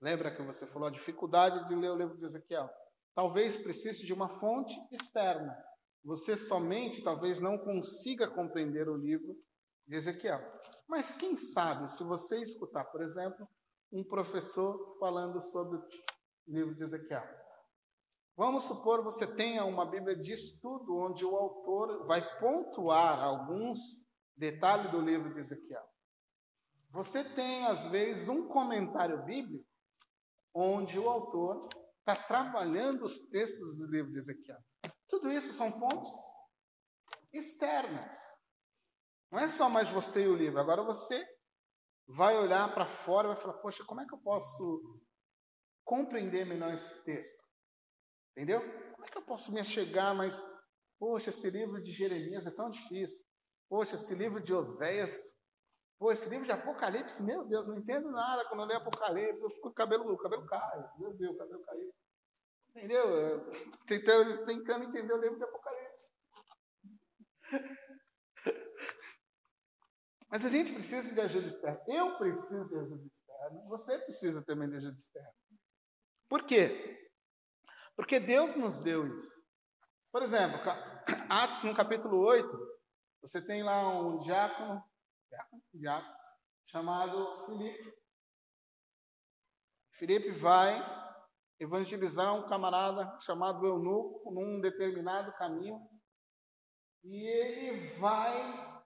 [0.00, 2.70] Lembra que você falou a dificuldade de ler o livro de Ezequiel?
[3.14, 5.54] Talvez precise de uma fonte externa
[6.04, 9.34] você somente talvez não consiga compreender o livro
[9.86, 10.38] de Ezequiel.
[10.86, 13.48] Mas quem sabe, se você escutar, por exemplo,
[13.90, 15.88] um professor falando sobre o
[16.46, 17.24] livro de Ezequiel.
[18.36, 23.78] Vamos supor você tenha uma Bíblia de estudo onde o autor vai pontuar alguns
[24.36, 25.88] detalhes do livro de Ezequiel.
[26.94, 29.66] Você tem, às vezes, um comentário bíblico
[30.54, 31.68] onde o autor
[31.98, 34.60] está trabalhando os textos do livro de Ezequiel.
[35.08, 36.12] Tudo isso são fontes
[37.32, 38.16] externas.
[39.28, 40.60] Não é só mais você e o livro.
[40.60, 41.20] Agora você
[42.06, 45.02] vai olhar para fora e vai falar: Poxa, como é que eu posso
[45.84, 47.42] compreender melhor esse texto?
[48.36, 48.60] Entendeu?
[48.92, 50.40] Como é que eu posso me chegar Mas,
[50.96, 53.24] poxa, esse livro de Jeremias é tão difícil.
[53.68, 55.33] Poxa, esse livro de Oséias.
[56.04, 59.40] Pô, esse livro de Apocalipse, meu Deus, não entendo nada quando eu leio Apocalipse.
[59.40, 60.86] Eu fico com o cabelo, o cabelo cai.
[60.98, 61.94] Meu Deus, o cabelo caiu.
[62.68, 63.50] Entendeu?
[63.86, 66.12] Tentando, tentando entender o livro de Apocalipse.
[70.28, 71.82] Mas a gente precisa de ajuda externa.
[71.88, 73.62] Eu preciso de ajuda externa.
[73.68, 75.34] Você precisa também de ajuda externa.
[76.28, 77.10] Por quê?
[77.96, 79.42] Porque Deus nos deu isso.
[80.12, 80.60] Por exemplo,
[81.30, 82.78] Atos no capítulo 8,
[83.22, 84.84] você tem lá um diácono,
[85.78, 86.14] diácono
[86.66, 87.94] chamado Filipe.
[89.92, 90.74] Filipe vai
[91.60, 95.78] evangelizar um camarada chamado Eunuco num determinado caminho.
[97.02, 98.82] E ele vai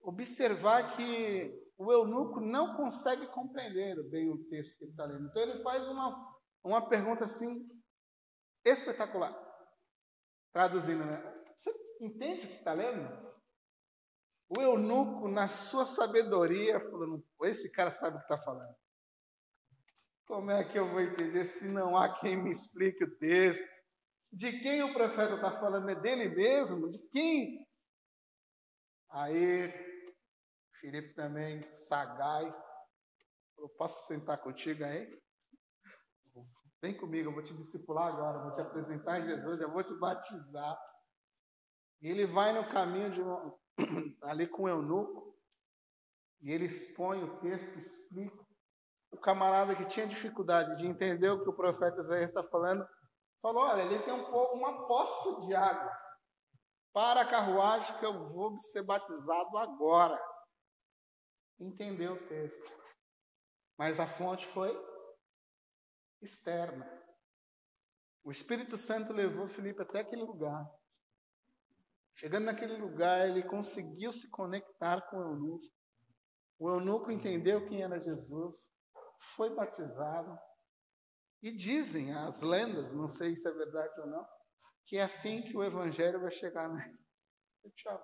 [0.00, 5.28] observar que o eunuco não consegue compreender bem o texto que ele está lendo.
[5.28, 7.66] Então ele faz uma, uma pergunta assim
[8.64, 9.34] espetacular.
[10.52, 11.22] Traduzindo, né?
[11.54, 11.70] Você
[12.00, 13.29] entende o que está lendo?
[14.50, 18.74] O eunuco, na sua sabedoria, falando: esse cara sabe o que está falando.
[20.26, 23.68] Como é que eu vou entender se não há quem me explique o texto?
[24.32, 25.88] De quem o profeta está falando?
[25.88, 26.90] É dele mesmo?
[26.90, 27.64] De quem?
[29.10, 29.72] Aí,
[30.80, 32.56] Felipe também, sagaz.
[33.56, 35.06] Eu posso sentar contigo aí?
[36.80, 40.76] Vem comigo, eu vou te discipular agora, vou te apresentar Jesus, eu vou te batizar.
[42.00, 43.54] E ele vai no caminho de uma,
[44.22, 45.36] ali com o eunuco,
[46.40, 48.46] e ele expõe o texto, explica
[49.12, 52.86] o camarada que tinha dificuldade de entender o que o profeta Isaías está falando,
[53.42, 55.90] falou: Olha, ele tem um pouco, uma poça de água
[56.92, 60.18] para a carruagem que eu vou ser batizado agora.
[61.58, 62.72] Entendeu o texto.
[63.76, 64.74] Mas a fonte foi
[66.22, 66.86] externa.
[68.22, 70.66] O Espírito Santo levou Felipe até aquele lugar.
[72.20, 75.66] Chegando naquele lugar, ele conseguiu se conectar com o eunuco.
[76.58, 78.70] O eunuco entendeu quem era Jesus,
[79.18, 80.38] foi batizado.
[81.42, 84.28] E dizem as lendas, não sei se é verdade ou não,
[84.84, 86.98] que é assim que o evangelho vai chegar nele.
[87.74, 87.98] Tchau.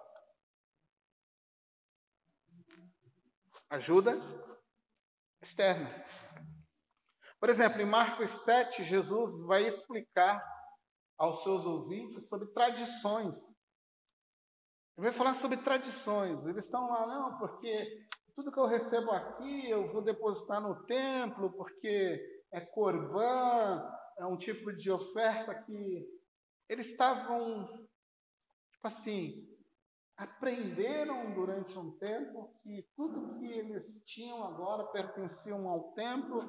[3.68, 4.12] Ajuda
[5.42, 5.90] externa.
[7.38, 10.42] Por exemplo, em Marcos 7, Jesus vai explicar
[11.18, 13.54] aos seus ouvintes sobre tradições.
[14.96, 16.46] Ele vai falar sobre tradições.
[16.46, 21.52] Eles estão lá, não, porque tudo que eu recebo aqui eu vou depositar no templo,
[21.52, 23.82] porque é corbã,
[24.18, 26.08] é um tipo de oferta que
[26.68, 27.66] eles estavam,
[28.72, 29.46] tipo assim,
[30.16, 36.42] aprenderam durante um tempo que tudo que eles tinham agora pertenciam ao templo.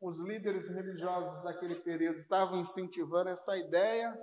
[0.00, 4.16] Os líderes religiosos daquele período estavam incentivando essa ideia.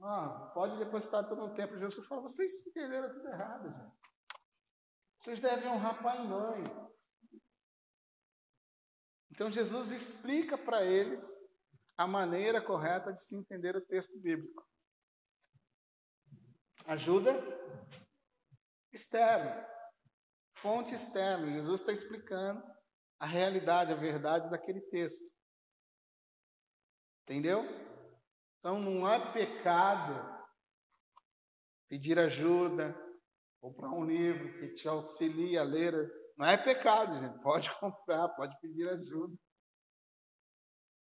[0.00, 1.78] Ah, pode depositar tudo no templo.
[1.78, 3.96] Jesus falou: vocês entenderam tudo errado, gente.
[5.18, 6.64] Vocês devem honrar pai e mãe.
[9.30, 11.38] Então Jesus explica para eles
[11.96, 14.66] a maneira correta de se entender o texto bíblico.
[16.86, 17.32] Ajuda
[18.92, 19.66] externa,
[20.54, 21.50] fonte externa.
[21.52, 22.62] Jesus está explicando
[23.18, 25.24] a realidade, a verdade daquele texto.
[27.22, 27.64] Entendeu?
[28.66, 30.12] Então não é pecado
[31.88, 32.92] pedir ajuda,
[33.60, 35.94] comprar um livro que te auxilia a ler.
[36.36, 37.40] Não é pecado, gente.
[37.44, 39.38] Pode comprar, pode pedir ajuda.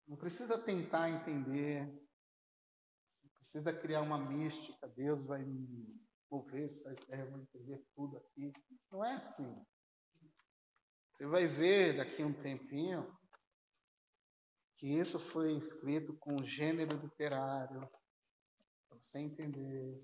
[0.08, 1.84] Não precisa tentar entender.
[3.22, 4.88] Não precisa criar uma mística.
[4.96, 6.00] Deus vai me
[6.30, 8.54] mover essa ideia, eu vou entender tudo aqui.
[8.90, 9.62] Não é assim.
[11.12, 13.19] Você vai ver daqui a um tempinho
[14.80, 17.86] que isso foi escrito com gênero literário,
[18.88, 20.02] para você entender.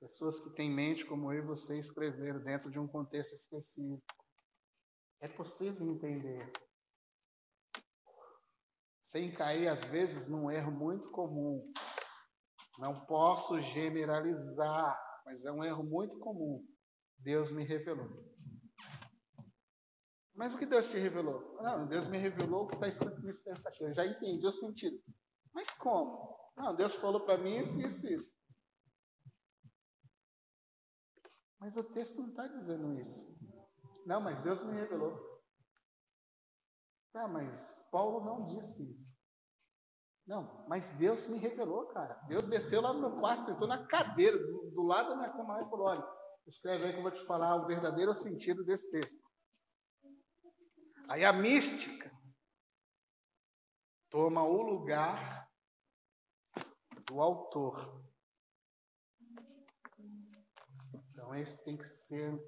[0.00, 4.02] Pessoas que têm mente como eu e você escreveram dentro de um contexto específico.
[5.20, 6.50] É possível entender.
[9.00, 11.72] Sem cair, às vezes, num erro muito comum.
[12.80, 16.66] Não posso generalizar, mas é um erro muito comum.
[17.16, 18.28] Deus me revelou.
[20.38, 21.60] Mas o que Deus te revelou?
[21.60, 23.82] Não, Deus me revelou o que está escrito texto aqui.
[23.82, 24.96] Eu já entendi o sentido.
[25.52, 26.38] Mas como?
[26.56, 28.38] Não, Deus falou para mim isso, isso, isso.
[31.58, 33.36] Mas o texto não está dizendo isso.
[34.06, 35.18] Não, mas Deus me revelou.
[37.12, 39.18] Tá, mas Paulo não disse isso.
[40.24, 42.14] Não, mas Deus me revelou, cara.
[42.28, 45.60] Deus desceu lá no meu quarto, sentou na cadeira, do, do lado da minha cama
[45.60, 46.08] e falou: olha,
[46.46, 49.27] escreve aí que eu vou te falar o verdadeiro sentido desse texto.
[51.08, 52.12] Aí a mística
[54.10, 55.50] toma o lugar
[57.06, 58.04] do autor.
[61.10, 62.38] Então, esse tem que ser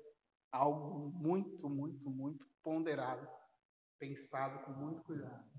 [0.52, 3.26] algo muito, muito, muito ponderado,
[3.98, 5.50] pensado com muito cuidado.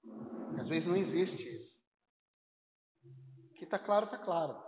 [0.00, 1.80] Porque às vezes não existe isso.
[3.04, 4.60] O que está claro, está claro.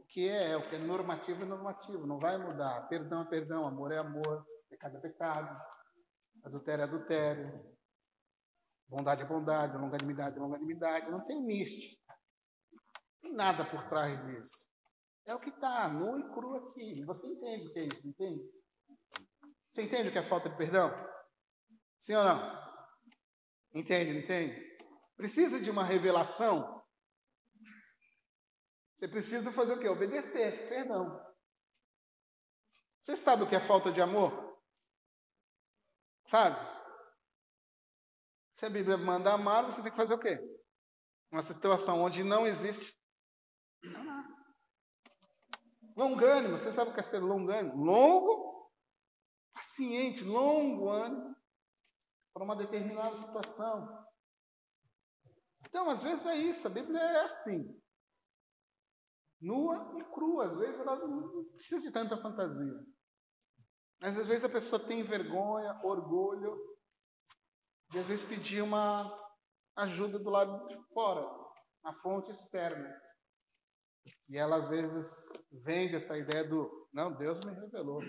[0.00, 2.88] O que é, o que é normativo é normativo, não vai mudar.
[2.88, 4.46] Perdão é perdão, amor é amor,
[4.76, 5.62] pecado é pecado,
[6.44, 7.76] adultério é adultério,
[8.88, 12.14] bondade é bondade, longanimidade é longanimidade, não tem mística.
[13.22, 14.68] Não tem nada por trás disso.
[15.26, 17.04] É o que está, nu e cru aqui.
[17.04, 18.42] Você entende o que é isso, entende?
[19.72, 20.90] Você entende o que é falta de perdão?
[21.98, 22.66] Sim ou não?
[23.74, 24.76] Entende, não entende?
[25.16, 26.84] Precisa de uma revelação?
[28.94, 29.88] Você precisa fazer o quê?
[29.88, 31.20] Obedecer, perdão.
[33.02, 34.45] Você sabe o que é falta de amor?
[36.26, 36.56] Sabe?
[38.52, 40.38] Se a Bíblia manda amar, você tem que fazer o quê?
[41.30, 42.94] Uma situação onde não existe.
[45.96, 47.76] Longânimo, você sabe o que é ser longânimo?
[47.84, 48.70] Longo,
[49.54, 51.34] paciente, longo ânimo
[52.32, 54.04] para uma determinada situação.
[55.66, 57.80] Então, às vezes é isso, a Bíblia é assim.
[59.40, 62.74] Nua e crua, às vezes ela não precisa de tanta fantasia.
[64.00, 66.56] Mas às vezes a pessoa tem vergonha, orgulho,
[67.94, 69.10] e às vezes pedir uma
[69.76, 71.26] ajuda do lado de fora,
[71.82, 73.02] na fonte externa.
[74.28, 78.00] E ela às vezes vende essa ideia do, não, Deus me revelou.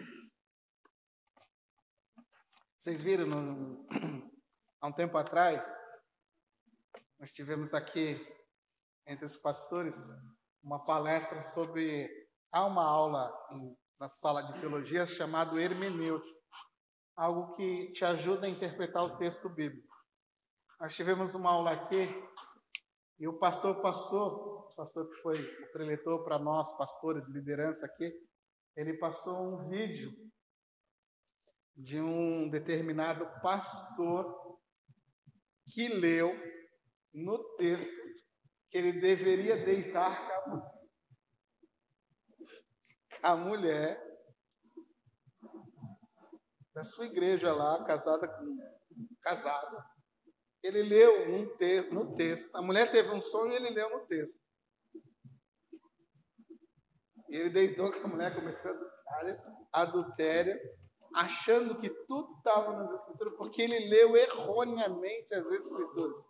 [2.77, 3.87] Vocês viram no,
[4.79, 5.67] há um tempo atrás,
[7.19, 8.15] nós tivemos aqui
[9.05, 9.95] entre os pastores
[10.61, 12.09] uma palestra sobre
[12.51, 16.39] há uma aula em, na sala de teologia chamado hermenêutico,
[17.15, 19.95] algo que te ajuda a interpretar o texto bíblico.
[20.79, 22.07] Nós tivemos uma aula aqui
[23.19, 28.13] e o pastor passou, o pastor que foi o preletor para nós, pastores, liderança aqui,
[28.75, 30.11] ele passou um vídeo
[31.75, 34.59] de um determinado pastor
[35.65, 36.31] que leu
[37.13, 38.07] no texto
[38.69, 40.76] que ele deveria deitar com a,
[43.21, 44.01] a mulher
[46.73, 48.57] da sua igreja lá, casada com
[49.21, 49.85] casada.
[50.63, 52.55] Ele leu um te, no texto.
[52.55, 54.39] A mulher teve um sonho e ele leu no texto.
[57.29, 59.41] E ele deitou com a mulher, começou a adultério,
[59.73, 60.77] adultério
[61.13, 66.23] achando que tudo estava nas Escrituras, porque ele leu erroneamente as Escrituras.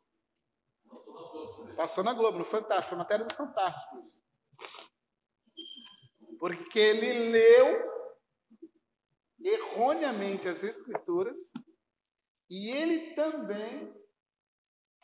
[1.75, 4.23] Passou na Globo, no Fantástico, matéria do Fantástico isso.
[6.39, 7.97] Porque ele leu
[9.39, 11.37] erroneamente as Escrituras
[12.49, 13.93] e ele também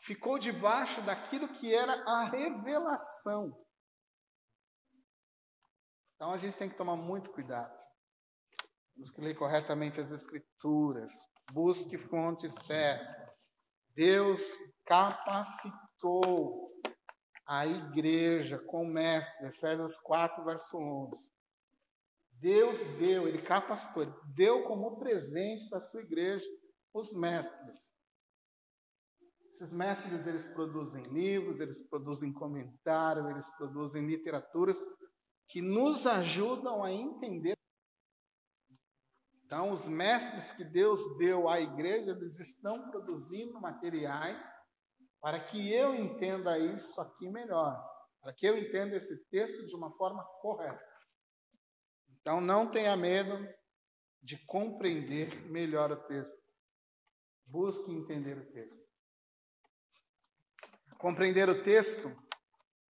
[0.00, 3.58] ficou debaixo daquilo que era a revelação.
[6.14, 7.82] Então a gente tem que tomar muito cuidado.
[8.94, 11.12] Temos que ler corretamente as Escrituras.
[11.52, 13.34] Busque fonte externa.
[13.94, 16.63] Deus capacitou
[17.46, 21.32] a igreja com o mestre, Efésios 4, verso 11.
[22.32, 26.46] Deus deu, ele capacitou, ele deu como presente para a sua igreja
[26.92, 27.92] os mestres.
[29.50, 34.84] Esses mestres, eles produzem livros, eles produzem comentários, eles produzem literaturas
[35.48, 37.54] que nos ajudam a entender
[39.54, 44.52] então, os mestres que Deus deu à igreja, eles estão produzindo materiais
[45.24, 47.82] para que eu entenda isso aqui melhor,
[48.20, 50.86] para que eu entenda esse texto de uma forma correta.
[52.10, 53.34] Então, não tenha medo
[54.20, 56.38] de compreender melhor o texto.
[57.46, 58.84] Busque entender o texto.
[60.98, 62.14] Compreender o texto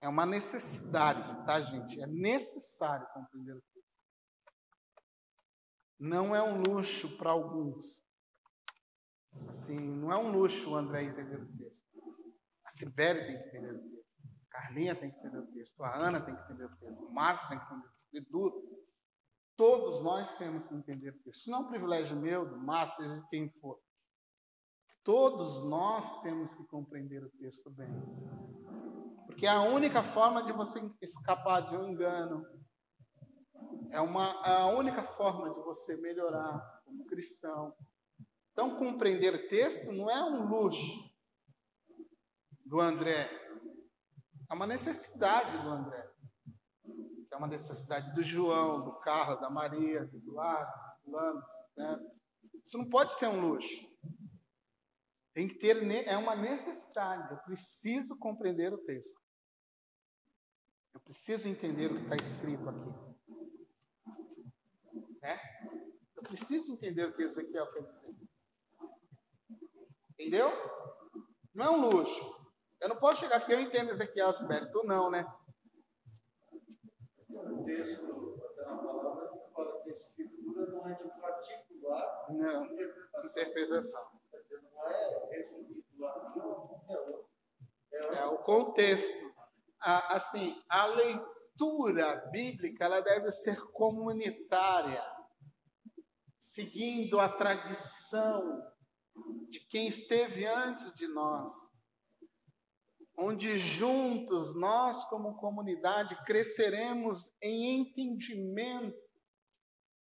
[0.01, 2.01] é uma necessidade, tá, gente?
[2.01, 3.70] É necessário compreender o texto
[5.98, 8.02] não é um luxo para alguns.
[9.48, 11.89] Assim, não é um luxo André entender o texto.
[12.70, 14.06] A Sibéria tem que entender o texto.
[14.48, 15.82] A Carlinha tem que entender o texto.
[15.82, 17.05] A Ana tem que entender o texto.
[17.05, 18.28] O Márcio tem que entender o texto.
[18.28, 18.80] Edu.
[19.56, 21.40] Todos nós temos que entender o texto.
[21.40, 23.80] Isso não é um privilégio meu, do Márcio, seja de quem for.
[25.02, 27.90] Todos nós temos que compreender o texto bem.
[29.26, 32.47] Porque é a única forma de você escapar de um engano,
[33.90, 37.74] é, uma, é a única forma de você melhorar como cristão.
[38.52, 41.10] Então, compreender texto não é um luxo
[42.70, 43.28] do André,
[44.48, 46.09] é uma necessidade do André.
[47.32, 50.72] É uma necessidade do João, do Carlos, da Maria, do Eduardo,
[51.05, 51.44] do Lando,
[51.76, 51.98] né?
[52.62, 53.90] Isso não pode ser um luxo.
[55.34, 55.76] Tem que ter,
[56.06, 57.32] é uma necessidade.
[57.32, 59.20] Eu preciso compreender o texto.
[60.94, 62.90] Eu preciso entender o que está escrito aqui.
[65.22, 65.40] Né?
[66.16, 68.14] Eu preciso entender o que Ezequiel quer dizer.
[70.10, 70.51] Entendeu?
[71.55, 72.39] Não é um luxo.
[72.81, 75.27] Eu não posso chegar, porque eu entendo Ezequiel Sibério, tu não, né?
[77.28, 82.27] O texto da palavra fala que a escritura não é de particular.
[82.31, 82.66] Não,
[83.24, 84.20] interpretação.
[84.32, 86.81] Não é resumido lá, não.
[87.93, 89.31] É o contexto.
[89.81, 95.02] Assim, a leitura bíblica ela deve ser comunitária,
[96.39, 98.73] seguindo a tradição
[99.48, 101.70] de quem esteve antes de nós
[103.20, 108.98] onde juntos nós, como comunidade, cresceremos em entendimento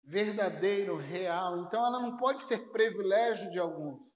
[0.02, 1.60] verdadeiro, real.
[1.60, 4.14] Então, ela não pode ser privilégio de alguns.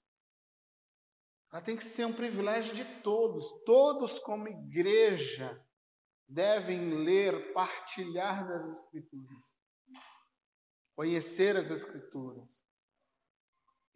[1.51, 3.45] Ela tem que ser um privilégio de todos.
[3.65, 5.65] Todos, como igreja,
[6.27, 9.39] devem ler, partilhar das Escrituras,
[10.95, 12.68] conhecer as Escrituras.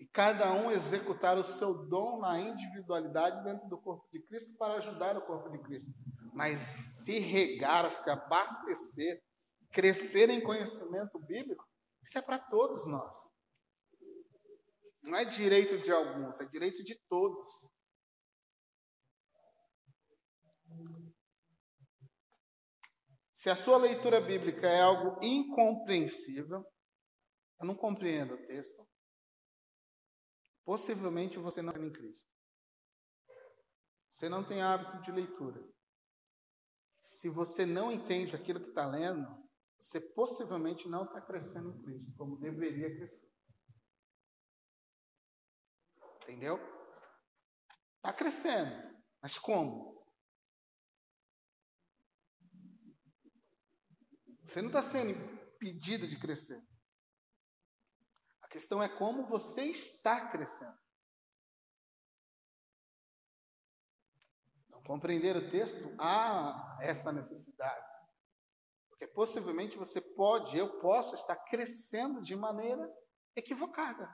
[0.03, 4.73] E cada um executar o seu dom na individualidade dentro do corpo de Cristo para
[4.73, 5.93] ajudar o corpo de Cristo.
[6.33, 9.23] Mas se regar, se abastecer,
[9.71, 11.65] crescer em conhecimento bíblico,
[12.03, 13.15] isso é para todos nós.
[15.01, 17.53] Não é direito de alguns, é direito de todos.
[23.33, 26.61] Se a sua leitura bíblica é algo incompreensível,
[27.61, 28.85] eu não compreendo o texto,
[30.63, 32.31] possivelmente você não está em Cristo.
[34.09, 35.61] Você não tem hábito de leitura.
[37.01, 39.27] Se você não entende aquilo que está lendo,
[39.79, 43.29] você possivelmente não está crescendo em Cristo, como deveria crescer.
[46.21, 46.57] Entendeu?
[47.97, 48.71] Está crescendo,
[49.21, 49.93] mas como?
[54.45, 55.13] Você não está sendo
[55.57, 56.61] pedido de crescer.
[58.53, 60.77] Questão é como você está crescendo.
[64.67, 67.83] Então, compreender o texto, há essa necessidade.
[68.89, 72.87] Porque possivelmente você pode, eu posso estar crescendo de maneira
[73.35, 74.07] equivocada.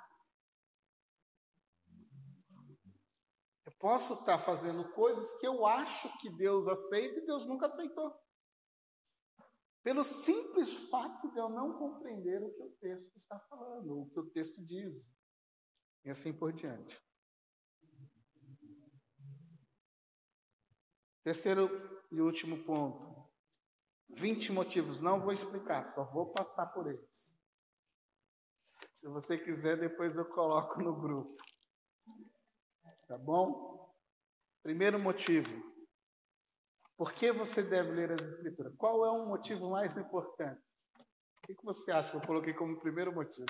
[3.66, 8.18] Eu posso estar fazendo coisas que eu acho que Deus aceita e Deus nunca aceitou.
[9.84, 14.20] Pelo simples fato de eu não compreender o que o texto está falando, o que
[14.20, 15.10] o texto diz.
[16.04, 17.02] E assim por diante.
[21.24, 21.70] Terceiro
[22.12, 23.30] e último ponto.
[24.10, 25.02] 20 motivos.
[25.02, 27.38] Não vou explicar, só vou passar por eles.
[28.96, 31.42] Se você quiser, depois eu coloco no grupo.
[33.08, 33.96] Tá bom?
[34.62, 35.79] Primeiro motivo.
[37.00, 38.76] Por que você deve ler as Escrituras?
[38.76, 40.62] Qual é o motivo mais importante?
[41.42, 43.48] O que você acha que eu coloquei como primeiro motivo?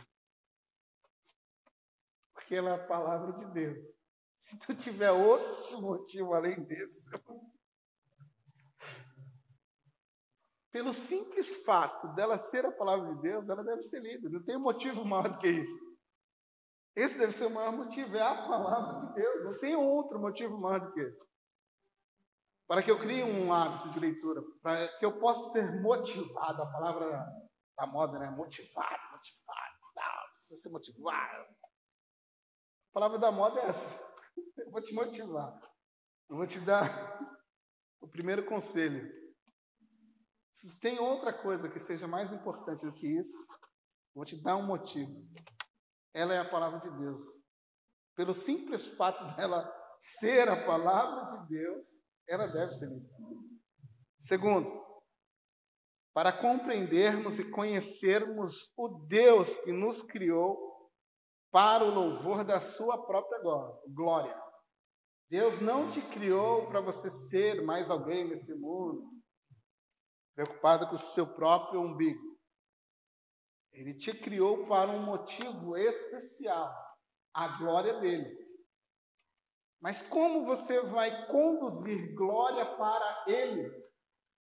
[2.32, 3.90] Porque ela é a palavra de Deus.
[4.40, 7.10] Se tu tiver outro motivo além desse,
[10.72, 14.30] pelo simples fato dela ser a palavra de Deus, ela deve ser lida.
[14.30, 15.98] Não tem motivo maior do que isso.
[16.96, 19.44] Esse deve ser o maior motivo, é a palavra de Deus.
[19.44, 21.39] Não tem outro motivo maior do que esse.
[22.70, 26.72] Para que eu crie um hábito de leitura, para que eu possa ser motivado, a
[26.72, 27.26] palavra
[27.76, 28.30] da moda, né?
[28.30, 31.46] Motivado, motivado, tal, precisa ser motivado.
[31.50, 34.00] A palavra da moda é essa.
[34.56, 35.60] Eu vou te motivar.
[36.30, 36.86] Eu vou te dar
[38.00, 39.12] o primeiro conselho.
[40.54, 43.48] Se tem outra coisa que seja mais importante do que isso,
[44.14, 45.28] vou te dar um motivo.
[46.14, 47.20] Ela é a palavra de Deus.
[48.16, 49.68] Pelo simples fato dela
[50.00, 51.88] ser a palavra de Deus,
[52.30, 53.10] ela deve ser lida.
[54.18, 54.72] Segundo,
[56.14, 60.92] para compreendermos e conhecermos o Deus que nos criou
[61.52, 63.40] para o louvor da sua própria
[63.88, 64.40] glória.
[65.30, 69.10] Deus não te criou para você ser mais alguém nesse mundo,
[70.36, 72.38] preocupado com o seu próprio umbigo.
[73.72, 76.72] Ele te criou para um motivo especial,
[77.34, 78.49] a glória dele.
[79.82, 83.72] Mas como você vai conduzir glória para ele,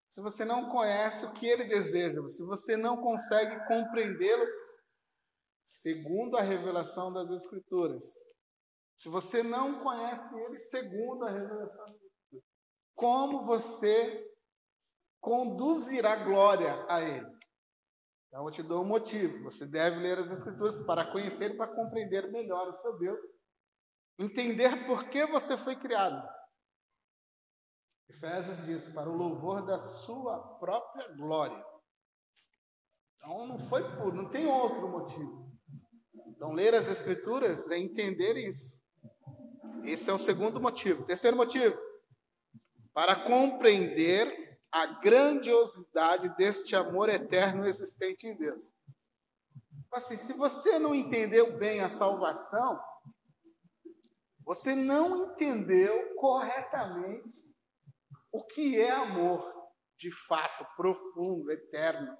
[0.10, 4.45] se você não conhece o que ele deseja, se você não consegue compreendê-lo
[5.66, 8.03] segundo a revelação das Escrituras?
[8.98, 12.45] Se você não conhece ele segundo a revelação das Escrituras,
[12.95, 14.28] como você
[15.22, 17.40] conduzirá glória a ele?
[18.28, 19.44] Então, eu te dou um motivo.
[19.44, 23.20] Você deve ler as Escrituras para conhecer e para compreender melhor o seu Deus.
[24.19, 26.27] Entender por que você foi criado.
[28.09, 31.65] Efésios diz: para o louvor da sua própria glória.
[33.15, 35.49] Então, não foi por, não tem outro motivo.
[36.27, 38.77] Então, ler as Escrituras é entender isso.
[39.83, 41.05] Esse é o segundo motivo.
[41.05, 41.77] Terceiro motivo:
[42.93, 48.73] para compreender a grandiosidade deste amor eterno existente em Deus.
[49.91, 52.79] Assim, se você não entendeu bem a salvação,
[54.49, 57.31] você não entendeu corretamente
[58.31, 59.43] o que é amor
[59.95, 62.17] de fato, profundo, eterno.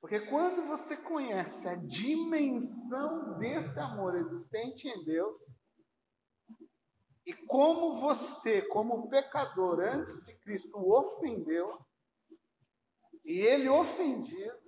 [0.00, 5.38] Porque quando você conhece a dimensão desse amor existente em Deus,
[7.26, 11.78] e como você, como pecador, antes de Cristo, o ofendeu,
[13.22, 14.61] e ele ofendido,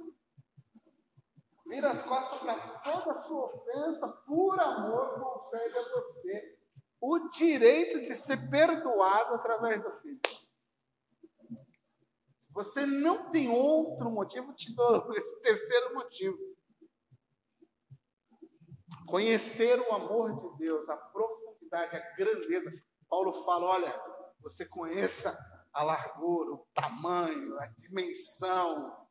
[1.75, 6.57] vira as costas para toda a sua ofensa, por amor, concede a você
[7.01, 10.21] o direito de ser perdoado através do Filho.
[12.41, 16.39] Se você não tem outro motivo, te dou esse terceiro motivo.
[19.09, 22.71] Conhecer o amor de Deus, a profundidade, a grandeza.
[23.09, 24.03] Paulo fala: olha,
[24.41, 25.37] você conheça
[25.73, 29.03] a largura, o tamanho, a dimensão.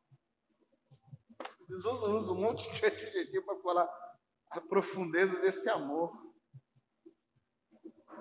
[1.68, 4.14] Eles usam, usam um monte de adjetivo para falar
[4.50, 6.12] a profundeza desse amor.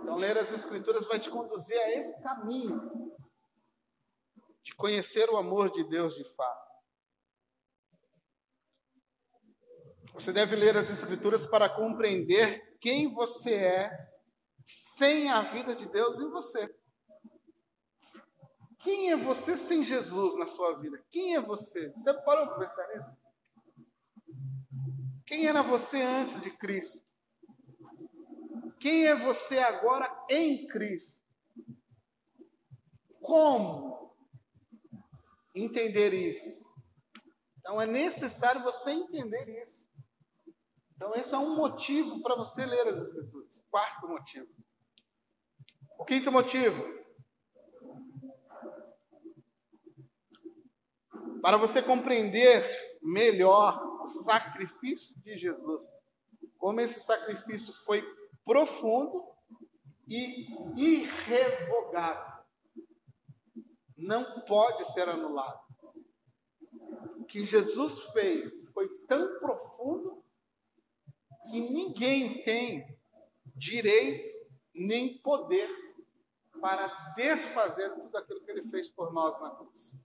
[0.02, 3.16] Então, ler as Escrituras vai te conduzir a esse caminho
[4.62, 6.74] de conhecer o amor de Deus de fato.
[10.14, 14.14] Você deve ler as Escrituras para compreender quem você é
[14.66, 16.74] sem a vida de Deus em você.
[18.80, 21.02] Quem é você sem Jesus na sua vida?
[21.10, 21.90] Quem é você?
[21.92, 23.23] Você parou para pensar nisso?
[25.26, 27.06] Quem era você antes de Cristo?
[28.80, 31.22] Quem é você agora em Cristo?
[33.22, 34.14] Como
[35.56, 36.62] entender isso?
[37.60, 39.88] Então é necessário você entender isso.
[40.96, 43.62] Então esse é um motivo para você ler as Escrituras.
[43.72, 44.48] Quarto motivo.
[45.98, 46.84] O quinto motivo.
[51.42, 52.64] Para você compreender
[53.02, 55.92] melhor sacrifício de Jesus,
[56.58, 58.02] como esse sacrifício foi
[58.46, 59.26] profundo
[60.08, 62.44] e irrevogável.
[63.98, 65.62] Não pode ser anulado.
[67.20, 70.24] O que Jesus fez foi tão profundo
[71.50, 72.98] que ninguém tem
[73.56, 74.32] direito
[74.74, 75.70] nem poder
[76.60, 79.96] para desfazer tudo aquilo que ele fez por nós na cruz.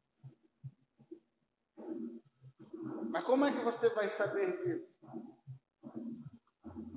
[3.09, 4.98] Mas como é que você vai saber disso?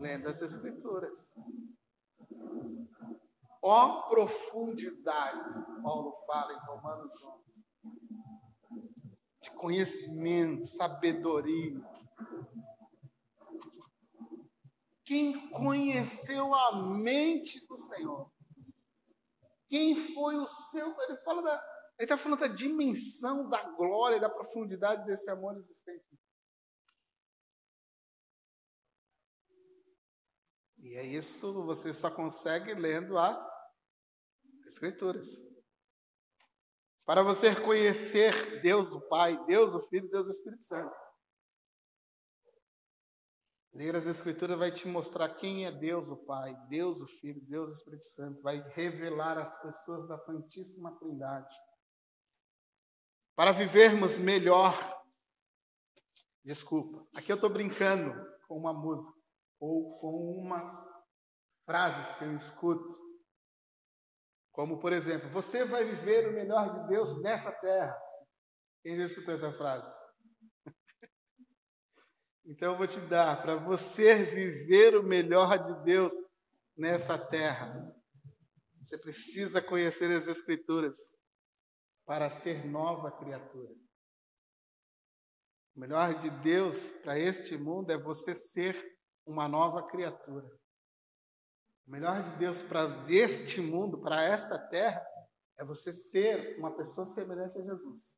[0.01, 1.35] lendo as Escrituras.
[3.61, 7.65] Ó profundidade, Paulo fala em Romanos 11,
[9.43, 11.79] de conhecimento, sabedoria.
[15.03, 18.31] Quem conheceu a mente do Senhor?
[19.67, 20.87] Quem foi o seu?
[21.01, 21.63] Ele fala da,
[22.01, 26.19] ele está falando da dimensão, da glória, da profundidade desse amor existente.
[30.79, 33.39] E é isso você só consegue lendo as
[34.65, 35.27] Escrituras.
[37.05, 40.95] Para você conhecer Deus o Pai, Deus o Filho, Deus o Espírito Santo.
[43.73, 47.69] Ler as Escrituras vai te mostrar quem é Deus o Pai, Deus o Filho, Deus
[47.69, 48.41] o Espírito Santo.
[48.41, 51.53] Vai revelar as pessoas da Santíssima Trindade.
[53.41, 54.77] Para vivermos melhor.
[56.45, 58.13] Desculpa, aqui eu estou brincando
[58.47, 59.17] com uma música
[59.59, 60.69] ou com umas
[61.65, 62.95] frases que eu escuto.
[64.51, 67.99] Como, por exemplo, você vai viver o melhor de Deus nessa terra.
[68.83, 69.91] Quem já escutou essa frase?
[72.45, 76.13] Então eu vou te dar para você viver o melhor de Deus
[76.77, 77.91] nessa terra.
[78.83, 80.95] Você precisa conhecer as Escrituras
[82.11, 83.73] para ser nova criatura.
[85.73, 88.75] O melhor de Deus para este mundo é você ser
[89.25, 90.45] uma nova criatura.
[91.87, 95.01] O melhor de Deus para deste mundo, para esta terra,
[95.57, 98.17] é você ser uma pessoa semelhante a Jesus.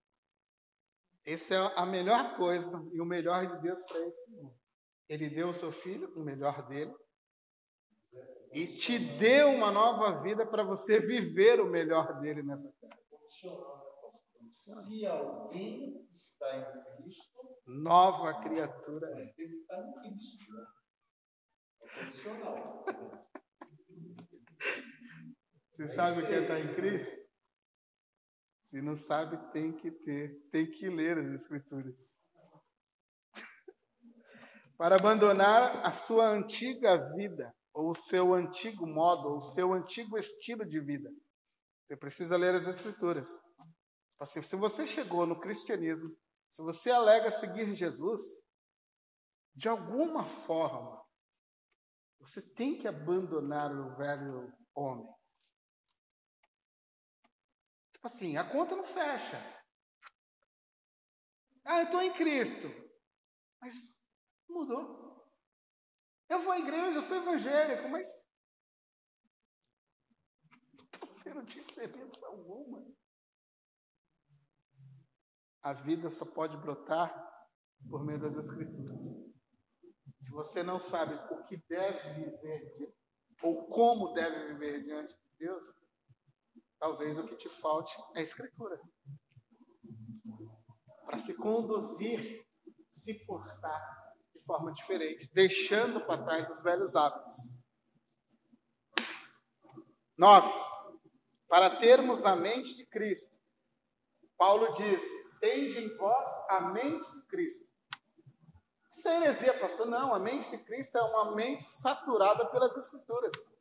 [1.24, 4.60] Essa é a melhor coisa e o melhor de Deus para esse mundo.
[5.08, 6.96] Ele deu o seu filho, o melhor dele,
[8.54, 13.04] e te deu uma nova vida para você viver o melhor dele nessa terra.
[14.54, 19.34] Se alguém está em Cristo, nova criatura é.
[19.42, 20.54] Ele está em Cristo.
[20.54, 20.68] Né?
[25.72, 27.20] Você sabe o que é estar em Cristo?
[28.64, 32.20] Se não sabe, tem que ter, tem que ler as Escrituras.
[34.78, 40.16] Para abandonar a sua antiga vida, ou o seu antigo modo, ou o seu antigo
[40.16, 41.10] estilo de vida,
[41.88, 43.36] você precisa ler as Escrituras.
[44.20, 46.16] Assim, se você chegou no cristianismo,
[46.50, 48.22] Se você alega seguir Jesus,
[49.56, 51.04] de alguma forma,
[52.20, 55.12] você tem que abandonar o velho homem.
[57.92, 59.38] Tipo assim, a conta não fecha.
[61.66, 62.68] Ah, eu estou em Cristo.
[63.60, 63.98] Mas
[64.48, 65.26] mudou.
[66.30, 68.08] Eu vou à igreja, eu sou evangélico, mas
[70.74, 72.86] não estou vendo diferença alguma.
[75.64, 77.12] A vida só pode brotar
[77.90, 79.08] por meio das Escrituras.
[80.20, 82.94] Se você não sabe o que deve viver
[83.42, 85.64] ou como deve viver diante de Deus,
[86.78, 88.80] talvez o que te falte é a Escritura
[91.14, 92.44] para se conduzir,
[92.92, 97.36] se portar de forma diferente, deixando para trás os velhos hábitos.
[100.18, 100.52] Nove,
[101.48, 103.32] para termos a mente de Cristo.
[104.36, 105.04] Paulo diz:
[105.44, 107.68] tende em vós a mente de Cristo.
[108.90, 109.88] Isso é heresia, pastor.
[109.88, 113.54] Não, a mente de Cristo é uma mente saturada pelas Escrituras.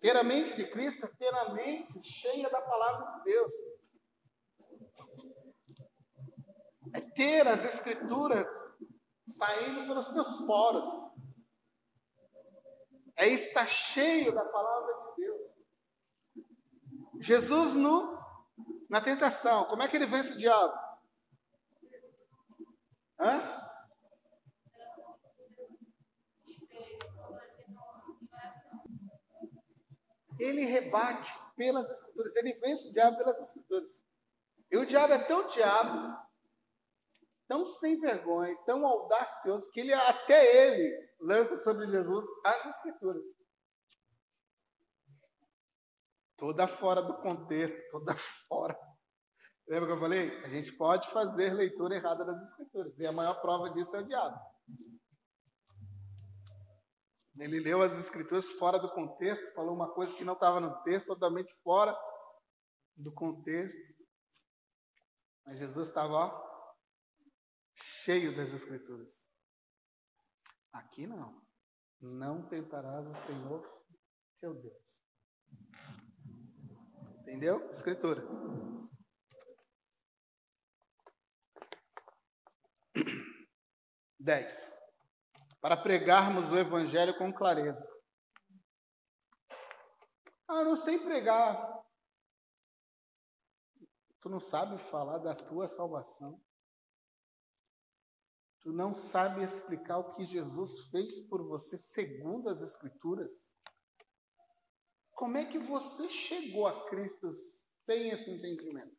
[0.00, 3.52] Ter a mente de Cristo é ter a mente cheia da palavra de Deus.
[6.92, 8.48] é ter as Escrituras
[9.28, 10.88] saindo pelos teus poros.
[13.16, 15.40] É estar cheio da palavra de Deus.
[17.20, 18.23] Jesus no,
[18.94, 20.72] na tentação, como é que ele vence o diabo?
[23.18, 23.60] Hã?
[30.38, 34.00] Ele rebate pelas escrituras, ele vence o diabo pelas escrituras.
[34.70, 36.16] E o diabo é tão diabo
[37.48, 43.24] tão sem vergonha, tão audacioso, que ele até ele lança sobre Jesus as escrituras.
[46.44, 48.14] Toda fora do contexto, toda
[48.46, 48.78] fora.
[49.66, 50.44] Lembra que eu falei?
[50.44, 54.06] A gente pode fazer leitura errada das escrituras, e a maior prova disso é o
[54.06, 54.38] diabo.
[57.38, 61.06] Ele leu as escrituras fora do contexto, falou uma coisa que não estava no texto,
[61.06, 61.98] totalmente fora
[62.94, 63.80] do contexto.
[65.46, 66.30] Mas Jesus estava,
[67.74, 69.30] cheio das Escrituras.
[70.74, 71.42] Aqui não.
[72.02, 73.66] Não tentarás o Senhor
[74.38, 75.03] teu Deus.
[77.24, 77.70] Entendeu?
[77.70, 78.22] Escritura.
[84.20, 84.70] Dez.
[85.58, 87.90] Para pregarmos o Evangelho com clareza.
[90.46, 91.82] Ah, eu não sei pregar.
[94.20, 96.38] Tu não sabe falar da tua salvação.
[98.60, 103.53] Tu não sabe explicar o que Jesus fez por você segundo as Escrituras?
[105.14, 107.30] Como é que você chegou a Cristo
[107.84, 108.94] sem esse entendimento?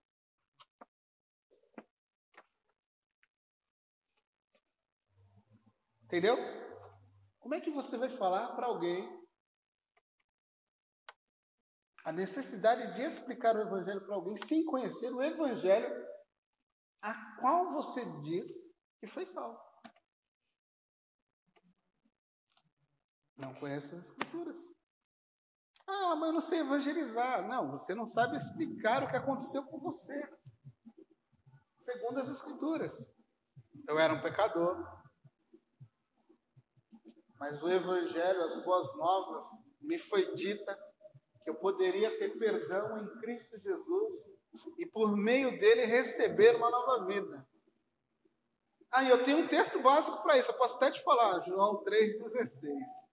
[6.03, 6.37] Entendeu?
[7.39, 9.25] Como é que você vai falar para alguém
[12.05, 15.89] a necessidade de explicar o Evangelho para alguém sem conhecer o Evangelho
[17.01, 18.47] a qual você diz
[19.01, 19.59] e foi salvo.
[23.35, 24.73] Não conhece as Escrituras.
[25.87, 27.47] Ah, mas eu não sei evangelizar.
[27.47, 30.27] Não, você não sabe explicar o que aconteceu com você.
[31.77, 33.13] Segundo as Escrituras.
[33.87, 34.83] Eu era um pecador.
[37.37, 39.45] Mas o Evangelho, as boas novas,
[39.81, 40.75] me foi dita
[41.43, 44.27] que eu poderia ter perdão em Cristo Jesus
[44.79, 47.47] e por meio dele receber uma nova vida.
[48.89, 53.04] Ah, eu tenho um texto básico para isso, eu posso até te falar, João 3,16.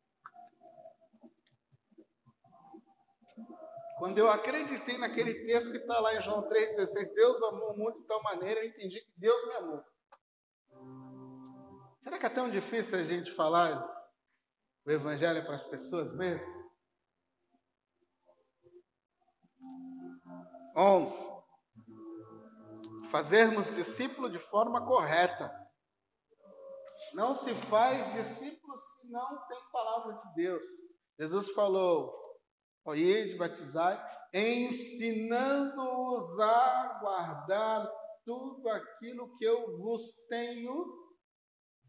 [4.03, 8.01] Quando eu acreditei naquele texto que está lá em João 3,16, Deus amou o mundo
[8.01, 9.85] de tal maneira, eu entendi que Deus me amou.
[12.01, 13.81] Será que é tão difícil a gente falar
[14.85, 16.53] o Evangelho para as pessoas mesmo?
[20.77, 21.29] 11.
[23.09, 25.49] Fazermos discípulo de forma correta.
[27.15, 30.65] Não se faz discípulo se não tem palavra de Deus.
[31.21, 32.22] Jesus falou:
[32.91, 33.97] Ide, batizai,
[34.35, 37.89] ensinando-os a guardar
[38.25, 40.85] tudo aquilo que eu vos tenho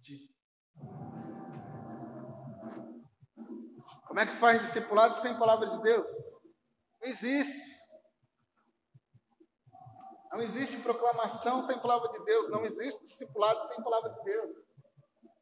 [0.02, 0.32] dito.
[4.08, 6.10] Como é que faz discipulado sem palavra de Deus?
[7.02, 7.82] Não existe.
[10.32, 12.50] Não existe proclamação sem palavra de Deus.
[12.50, 14.56] Não existe discipulado sem palavra de Deus.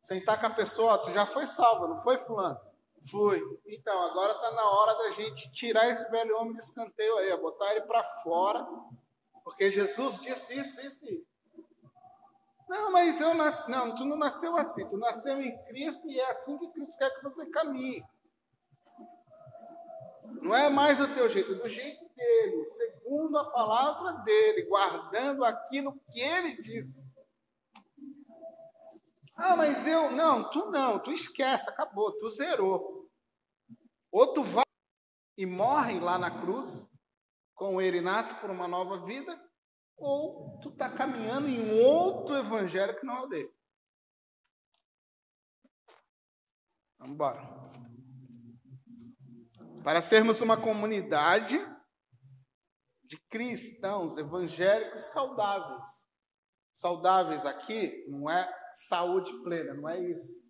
[0.01, 2.70] Sentar com a pessoa, tu já foi salvo, não foi, Fulano?
[3.09, 3.41] Fui.
[3.65, 7.71] Então, agora está na hora da gente tirar esse velho homem de escanteio aí, botar
[7.71, 8.67] ele para fora
[9.43, 11.31] Porque Jesus disse isso, isso, isso.
[12.69, 13.69] Não, mas eu nasci.
[13.69, 14.87] Não, tu não nasceu assim.
[14.87, 18.01] Tu nasceu em Cristo e é assim que Cristo quer que você caminhe.
[20.41, 25.43] Não é mais o teu jeito, é do jeito dele, segundo a palavra dele, guardando
[25.43, 27.10] aquilo que ele disse.
[29.43, 30.11] Ah, mas eu.
[30.11, 33.09] Não, tu não, tu esquece, acabou, tu zerou.
[34.11, 34.63] Ou tu vai
[35.37, 36.87] e morre lá na cruz,
[37.55, 39.39] com ele nasce por uma nova vida,
[39.97, 43.53] ou tu está caminhando em um outro evangelho que não é o dele.
[46.99, 47.41] Vamos embora.
[49.83, 51.57] Para sermos uma comunidade
[53.03, 56.10] de cristãos evangélicos saudáveis.
[56.73, 60.41] Saudáveis aqui não é saúde plena, não é isso.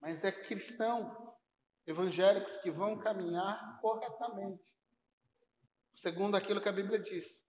[0.00, 1.36] Mas é cristão,
[1.86, 4.74] evangélicos que vão caminhar corretamente,
[5.92, 7.46] segundo aquilo que a Bíblia diz.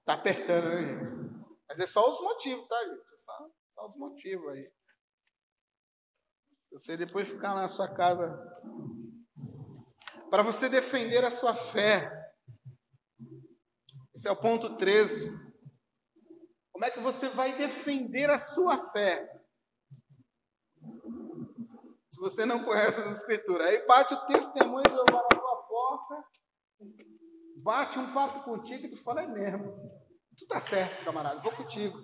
[0.00, 1.26] Está apertando, né, gente?
[1.68, 3.12] Mas é só os motivos, tá, gente?
[3.12, 4.72] É só, só os motivos aí.
[6.72, 8.28] Você depois ficar na sua casa.
[10.30, 12.12] Para você defender a sua fé.
[14.14, 15.45] Esse é o ponto 13.
[16.76, 19.34] Como é que você vai defender a sua fé?
[22.10, 23.66] Se você não conhece as escrituras.
[23.66, 26.24] Aí bate o testemunho de Jeová na tua porta,
[27.56, 29.74] bate um papo contigo e tu fala, é mesmo.
[30.36, 31.98] Tu tá certo, camarada, vou contigo.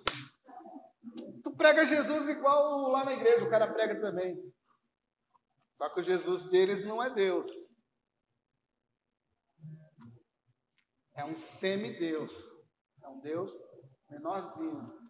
[1.44, 4.42] Tu prega Jesus igual lá na igreja, o cara prega também.
[5.74, 7.68] Só que o Jesus deles não é Deus.
[11.14, 12.56] É um semideus.
[13.02, 13.52] É um Deus
[14.12, 15.02] menorzinho.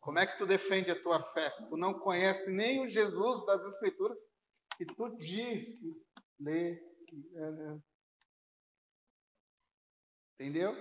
[0.00, 1.50] Como é que tu defende a tua fé?
[1.50, 4.20] Se tu não conhece nem o Jesus das Escrituras,
[4.80, 6.02] e tu diz que
[6.40, 6.72] lê.
[7.34, 7.78] É, é.
[10.34, 10.72] Entendeu?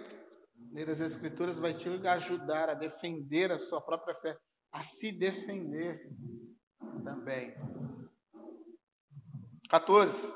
[0.72, 4.38] Ler as Escrituras vai te ajudar a defender a sua própria fé,
[4.72, 6.10] a se defender
[7.04, 7.56] também.
[9.70, 10.34] 14.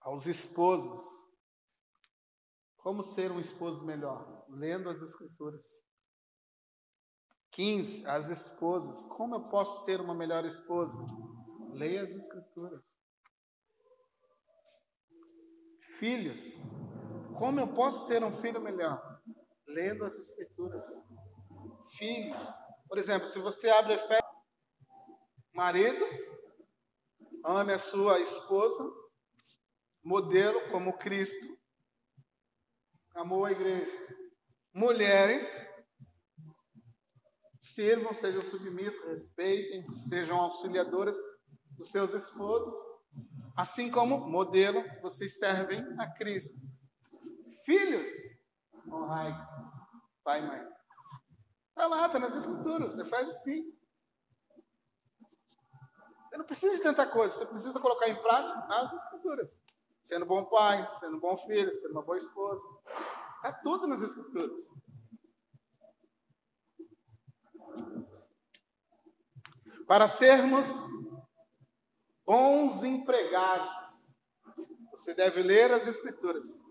[0.00, 1.00] Aos esposos,
[2.82, 4.44] como ser um esposo melhor?
[4.48, 5.80] Lendo as Escrituras.
[7.52, 8.06] 15.
[8.06, 9.04] As esposas.
[9.04, 11.02] Como eu posso ser uma melhor esposa?
[11.74, 12.82] Leia as Escrituras.
[15.98, 16.56] Filhos.
[17.38, 19.20] Como eu posso ser um filho melhor?
[19.66, 20.86] Lendo as Escrituras.
[21.96, 22.48] Filhos.
[22.88, 24.18] Por exemplo, se você abre fé,
[25.52, 26.04] marido,
[27.44, 28.84] ame a sua esposa,
[30.02, 31.59] modelo como Cristo
[33.14, 33.90] amou a igreja.
[34.72, 35.66] Mulheres,
[37.60, 41.16] sirvam, sejam submissas, respeitem, sejam auxiliadoras
[41.70, 42.74] dos seus esposos,
[43.56, 46.54] assim como modelo, vocês servem a Cristo.
[47.64, 48.10] Filhos,
[48.86, 49.32] honrai
[50.30, 50.60] pai e mãe.
[51.70, 53.72] Está lá, está nas escrituras, você faz assim.
[56.28, 59.58] Você não precisa de tanta coisa, você precisa colocar em prática as escrituras.
[60.02, 62.66] Sendo bom pai, sendo bom filho, sendo uma boa esposa.
[63.44, 64.62] É tudo nas Escrituras.
[69.86, 70.86] Para sermos
[72.24, 74.14] bons empregados,
[74.92, 76.62] você deve ler as Escrituras.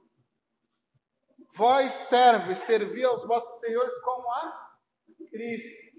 [1.56, 4.78] Vós serve, servi aos vossos senhores como a
[5.30, 5.90] Cristo.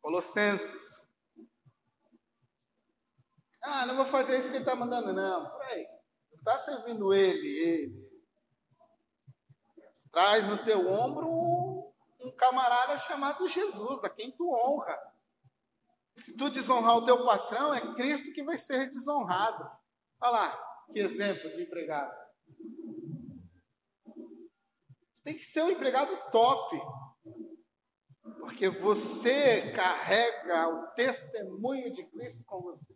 [0.00, 1.06] Colossenses
[3.64, 5.50] ah, não vou fazer isso que ele está mandando, não.
[5.58, 5.86] Peraí.
[6.32, 8.14] Não está servindo ele, ele.
[10.12, 11.26] Traz no teu ombro
[12.20, 14.96] um camarada chamado Jesus, a quem tu honra.
[16.16, 19.68] Se tu desonrar o teu patrão, é Cristo que vai ser desonrado.
[20.20, 22.14] Olha lá, que exemplo de empregado.
[25.24, 26.76] Tem que ser um empregado top.
[28.38, 32.94] Porque você carrega o testemunho de Cristo com você.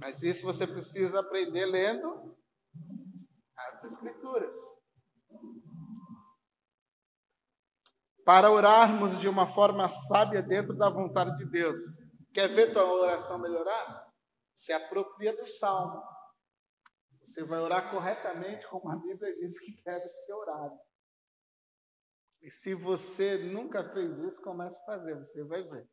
[0.00, 2.36] Mas isso você precisa aprender lendo
[3.56, 4.56] as Escrituras.
[8.24, 11.78] Para orarmos de uma forma sábia dentro da vontade de Deus.
[12.32, 14.08] Quer ver tua oração melhorar?
[14.54, 16.02] Se apropria do salmo.
[17.22, 20.78] Você vai orar corretamente como a Bíblia diz que deve ser orado.
[22.42, 25.88] E se você nunca fez isso, comece a fazer, você vai ver.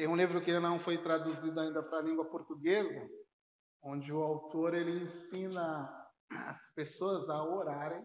[0.00, 3.06] Tem um livro que não foi traduzido ainda para a língua portuguesa,
[3.82, 5.94] onde o autor ele ensina
[6.30, 8.02] as pessoas a orarem,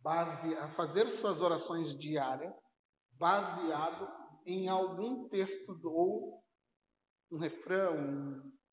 [0.00, 2.54] base, a fazer suas orações diárias,
[3.10, 4.08] baseado
[4.46, 6.42] em algum texto ou
[7.30, 7.94] um refrão,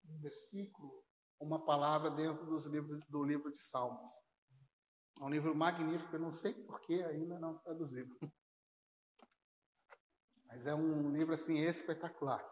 [0.08, 1.04] um versículo,
[1.38, 4.12] uma palavra dentro dos livros, do livro de Salmos.
[5.20, 8.16] É um livro magnífico, eu não sei por que ainda não traduzido.
[10.48, 12.44] Mas é um livro assim espetacular.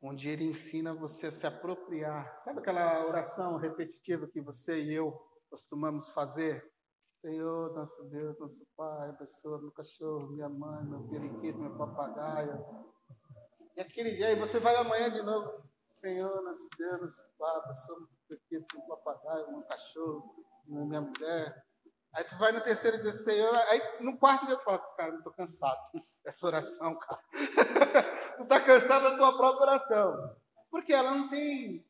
[0.00, 2.40] Onde ele ensina você a se apropriar.
[2.42, 5.12] Sabe aquela oração repetitiva que você e eu
[5.48, 6.72] costumamos fazer?
[7.20, 12.64] Senhor, nosso Deus, nosso Pai, pessoa, meu cachorro, minha mãe, meu periquito, meu papagaio.
[13.76, 15.62] E aquele dia, e você vai amanhã de novo.
[15.94, 20.34] Senhor, nosso Deus, nosso Pai, pessoa, meu periquito, meu papagaio, meu cachorro,
[20.66, 21.64] minha mulher.
[22.14, 25.22] Aí tu vai no terceiro dia, Senhor, aí no quarto dia tu fala, cara, eu
[25.22, 25.80] tô cansado
[26.22, 27.22] dessa oração, cara.
[28.36, 30.36] tu tá cansado da tua própria oração.
[30.70, 31.86] Porque ela não tem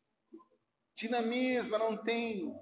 [0.94, 2.55] dinamismo, não tem.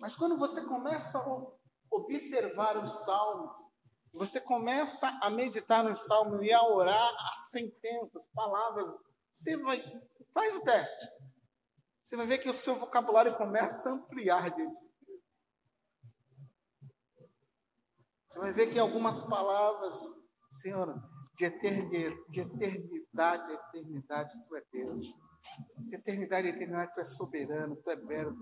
[0.00, 1.46] Mas quando você começa a
[1.90, 3.58] observar os salmos,
[4.12, 8.92] você começa a meditar nos salmos e a orar as sentenças, palavras,
[9.32, 9.82] você vai,
[10.34, 11.08] faz o teste.
[12.02, 14.91] Você vai ver que o seu vocabulário começa a ampliar diante
[18.32, 20.10] Você vai ver que algumas palavras,
[20.48, 20.98] Senhor,
[21.36, 25.02] de eternidade, de eternidade eternidade, Tu é Deus.
[25.76, 28.34] De eternidade eternidade, Tu é soberano, Tu é belo.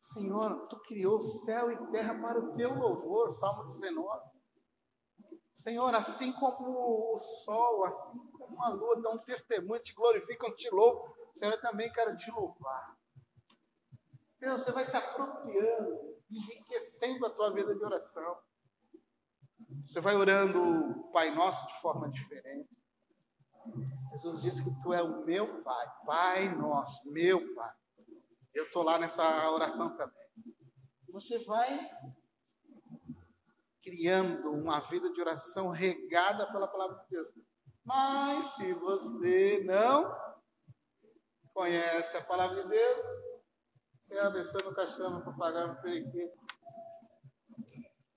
[0.00, 4.30] Senhor, Tu criou céu e terra para o Teu louvor, Salmo 19.
[5.52, 10.70] Senhor, assim como o sol, assim como a lua dão um testemunho, te glorificam, te
[10.70, 12.96] louvam, Senhor, eu também quero te louvar.
[14.40, 18.38] Deus, você vai se apropriando, enriquecendo a tua vida de oração.
[19.86, 22.68] Você vai orando o Pai Nosso de forma diferente.
[24.12, 27.74] Jesus disse que tu é o meu Pai, Pai Nosso, meu Pai.
[28.54, 30.26] Eu estou lá nessa oração também.
[31.10, 31.90] Você vai
[33.82, 37.32] criando uma vida de oração regada pela palavra de Deus.
[37.84, 40.12] Mas se você não
[41.54, 43.06] conhece a palavra de Deus,
[44.00, 46.45] você abençoa o cachorro, no papagaio, no periquito,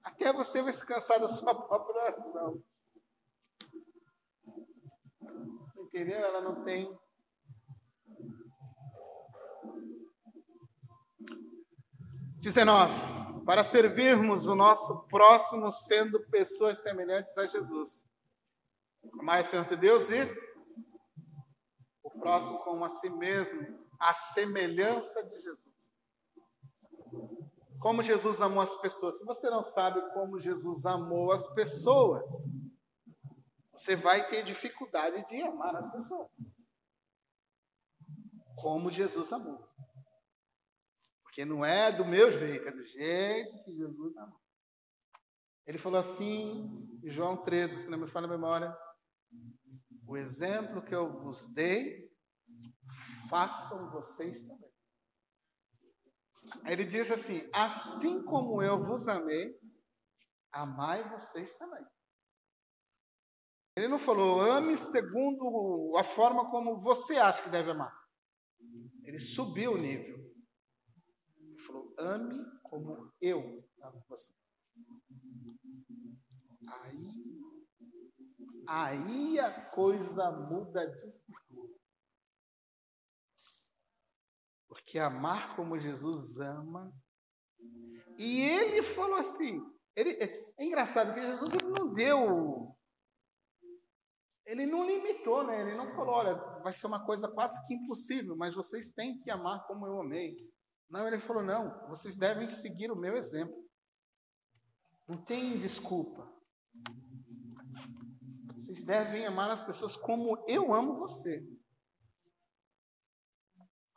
[0.03, 2.63] até você vai se cansar da sua própria oração.
[5.77, 6.19] Entendeu?
[6.19, 6.97] Ela não tem.
[12.39, 13.09] Dezenove.
[13.45, 18.05] Para servirmos o nosso próximo sendo pessoas semelhantes a Jesus.
[19.19, 20.21] Amar o Senhor de Deus e
[22.03, 25.68] o próximo como a si mesmo, a semelhança de Jesus.
[27.79, 29.17] Como Jesus amou as pessoas.
[29.17, 32.29] Se você não sabe como Jesus amou as pessoas,
[33.71, 36.29] você vai ter dificuldade de amar as pessoas.
[38.57, 39.65] Como Jesus amou.
[41.23, 44.39] Porque não é do meu jeito, é do jeito que Jesus amou.
[45.65, 48.75] Ele falou assim, em João 13, se não me falha a memória:
[50.05, 52.11] O exemplo que eu vos dei,
[53.29, 54.58] façam vocês também.
[56.65, 59.57] Ele diz assim: Assim como eu vos amei,
[60.51, 61.85] amai vocês também.
[63.79, 67.97] Ele não falou, ame segundo a forma como você acha que deve amar.
[69.05, 70.17] Ele subiu o nível.
[71.37, 74.33] Ele falou, ame como eu amo você.
[76.67, 77.41] Aí,
[78.67, 81.13] aí a coisa muda de
[84.89, 86.91] que amar como Jesus ama.
[88.17, 89.61] E ele falou assim,
[89.95, 90.11] ele,
[90.57, 92.75] é engraçado que Jesus ele não deu,
[94.45, 95.61] ele não limitou, né?
[95.61, 99.29] Ele não falou, olha, vai ser uma coisa quase que impossível, mas vocês têm que
[99.29, 100.35] amar como eu amei.
[100.89, 103.55] Não, ele falou, não, vocês devem seguir o meu exemplo.
[105.07, 106.27] Não tem desculpa.
[108.55, 111.47] Vocês devem amar as pessoas como eu amo você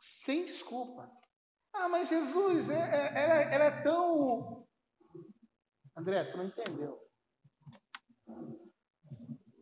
[0.03, 1.09] sem desculpa.
[1.71, 4.67] Ah, mas Jesus, é, é, ela, ela é tão.
[5.95, 6.99] André, tu não entendeu.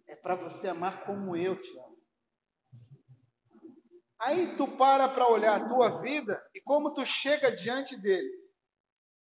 [0.07, 2.01] É para você amar como eu te amo.
[4.18, 8.31] Aí tu para para olhar a tua vida e como tu chega diante dele.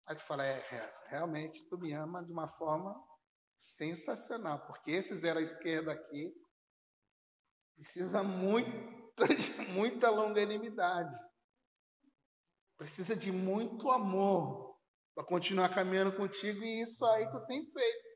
[0.07, 2.97] Aí tu fala, é, é, realmente tu me ama de uma forma
[3.57, 6.33] sensacional, porque esse zero à esquerda aqui
[7.75, 11.17] precisa muito de muita longanimidade.
[12.77, 14.77] Precisa de muito amor
[15.15, 18.09] para continuar caminhando contigo e isso aí tu tem feito.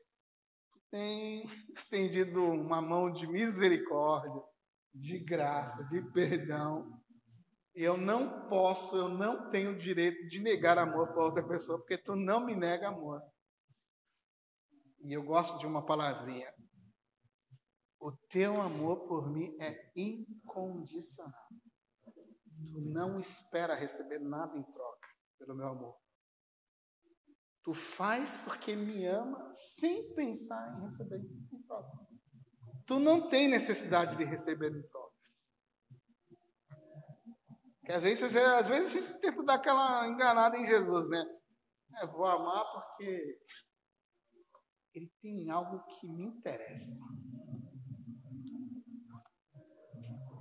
[0.71, 4.41] Tu tem estendido uma mão de misericórdia,
[4.93, 7.01] de graça, de perdão.
[7.75, 11.97] Eu não posso, eu não tenho o direito de negar amor para outra pessoa, porque
[11.97, 13.19] tu não me nega amor.
[15.03, 16.53] E eu gosto de uma palavrinha.
[18.03, 21.47] O teu amor por mim é incondicional.
[22.67, 25.07] Tu não espera receber nada em troca
[25.39, 25.97] pelo meu amor.
[27.63, 32.05] Tu faz porque me ama sem pensar em receber em troca.
[32.85, 35.15] Tu não tem necessidade de receber em troca.
[37.85, 41.23] Que a gente, às vezes, a gente tenta dar aquela enganada em Jesus, né?
[42.01, 43.39] É, vou amar porque
[44.93, 47.05] ele tem algo que me interessa.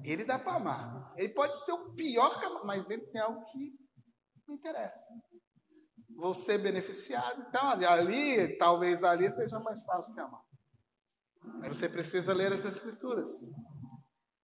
[0.05, 1.15] Ele dá para amar.
[1.17, 3.59] Ele pode ser o pior, mas ele tem algo que
[4.49, 5.13] me interessa.
[6.17, 7.45] Vou ser beneficiado.
[7.49, 10.43] Então, ali, talvez ali seja mais fácil que amar.
[11.61, 13.31] Mas você precisa ler as Escrituras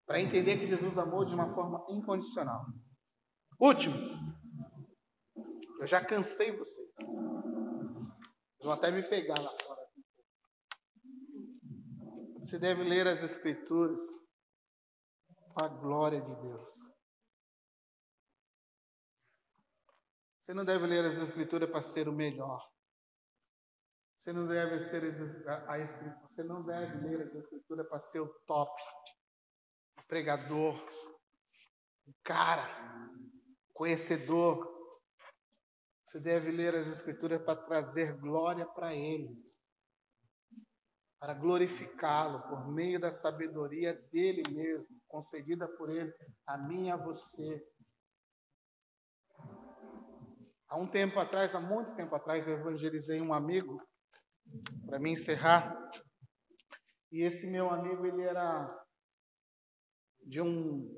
[0.06, 2.64] para entender que Jesus amou de uma forma incondicional.
[3.60, 3.96] Último.
[5.80, 6.88] Eu já cansei vocês.
[8.60, 9.80] Vão até me pegar lá fora.
[12.40, 14.00] Você deve ler as Escrituras
[15.58, 16.70] para a glória de Deus.
[20.40, 22.64] Você não deve ler as Escrituras para ser o melhor.
[24.16, 25.02] Você não deve ser
[25.68, 28.80] a, escritura, você não deve ler as Escrituras para ser o top,
[29.98, 30.76] o pregador,
[32.06, 32.64] o cara,
[33.74, 34.76] conhecedor.
[36.04, 39.36] Você deve ler as Escrituras para trazer glória para Ele,
[41.18, 46.14] para glorificá-lo por meio da sabedoria dele mesmo, concedida por Ele
[46.46, 47.66] a mim e a você.
[50.68, 53.82] Há um tempo atrás, há muito tempo atrás, eu evangelizei um amigo,
[54.86, 55.90] para me encerrar,
[57.10, 58.86] e esse meu amigo, ele era
[60.26, 60.94] de um.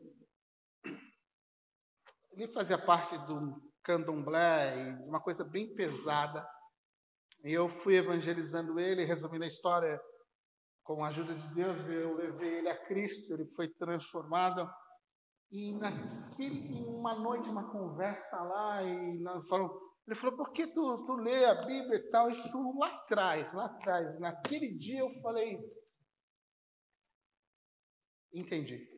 [2.32, 6.46] Ele fazia parte do candomblé, uma coisa bem pesada.
[7.44, 10.00] E eu fui evangelizando ele, resumindo a história,
[10.96, 14.68] com a ajuda de Deus, eu levei ele a Cristo, ele foi transformado.
[15.50, 19.72] E naquele, uma noite, uma conversa lá, e nós falamos,
[20.06, 22.28] ele falou, por que tu, tu lê a Bíblia e tal?
[22.28, 24.18] Isso lá atrás, lá atrás.
[24.18, 25.58] Naquele dia eu falei,
[28.34, 28.88] entendi.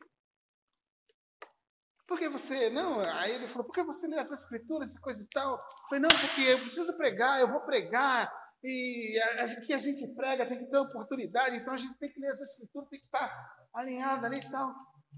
[2.07, 5.21] Por que você, não, aí ele falou, por que você lê essas escrituras e coisa
[5.21, 5.53] e tal?
[5.53, 8.31] Eu falei, não, porque eu preciso pregar, eu vou pregar,
[8.63, 9.19] e
[9.57, 12.29] o que a gente prega tem que ter oportunidade, então a gente tem que ler
[12.29, 14.73] as escrituras, tem que estar alinhado ali e tal.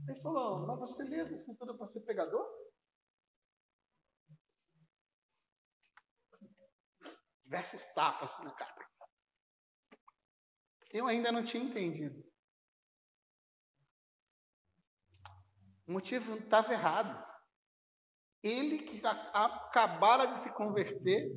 [0.08, 2.44] Ele falou, mas você lê as escrituras para ser pregador?
[7.44, 8.90] Diversos tapas na cara.
[10.92, 12.26] Eu ainda não tinha entendido.
[15.88, 17.24] O motivo estava errado.
[18.42, 21.30] Ele que acabara de se converter,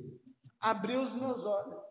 [0.59, 1.88] abriu os meus olhos.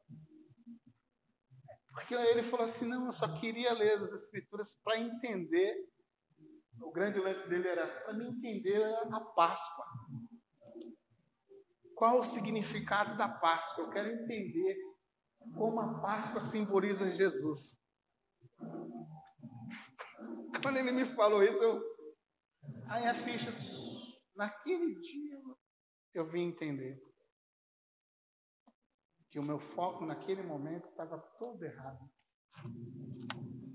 [1.97, 5.89] Porque ele falou assim: não, eu só queria ler as Escrituras para entender.
[6.79, 9.83] O grande lance dele era para me entender a Páscoa.
[11.95, 13.85] Qual o significado da Páscoa?
[13.85, 14.77] Eu quero entender
[15.55, 17.75] como a Páscoa simboliza Jesus.
[20.61, 21.97] Quando ele me falou isso, eu
[22.89, 23.49] Aí a ficha,
[24.35, 25.41] naquele dia,
[26.13, 27.01] eu vim entender
[29.29, 32.09] que o meu foco naquele momento estava todo errado.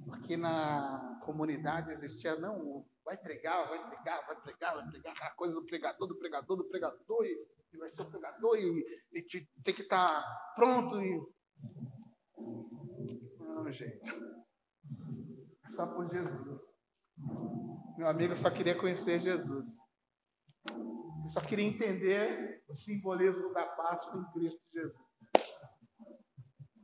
[0.04, 5.54] Porque na comunidade existia, não, vai pregar, vai pregar, vai pregar, vai pregar, aquela coisa
[5.54, 9.22] do pregador, do pregador, do pregador, e, e vai ser o pregador, e, e
[9.62, 11.00] tem que estar tá pronto.
[11.00, 11.20] E...
[13.38, 14.00] Não, gente.
[15.64, 16.62] É só por Jesus.
[17.96, 19.78] Meu amigo só queria conhecer Jesus.
[20.68, 24.96] Eu só queria entender o simbolismo da Páscoa em Cristo Jesus.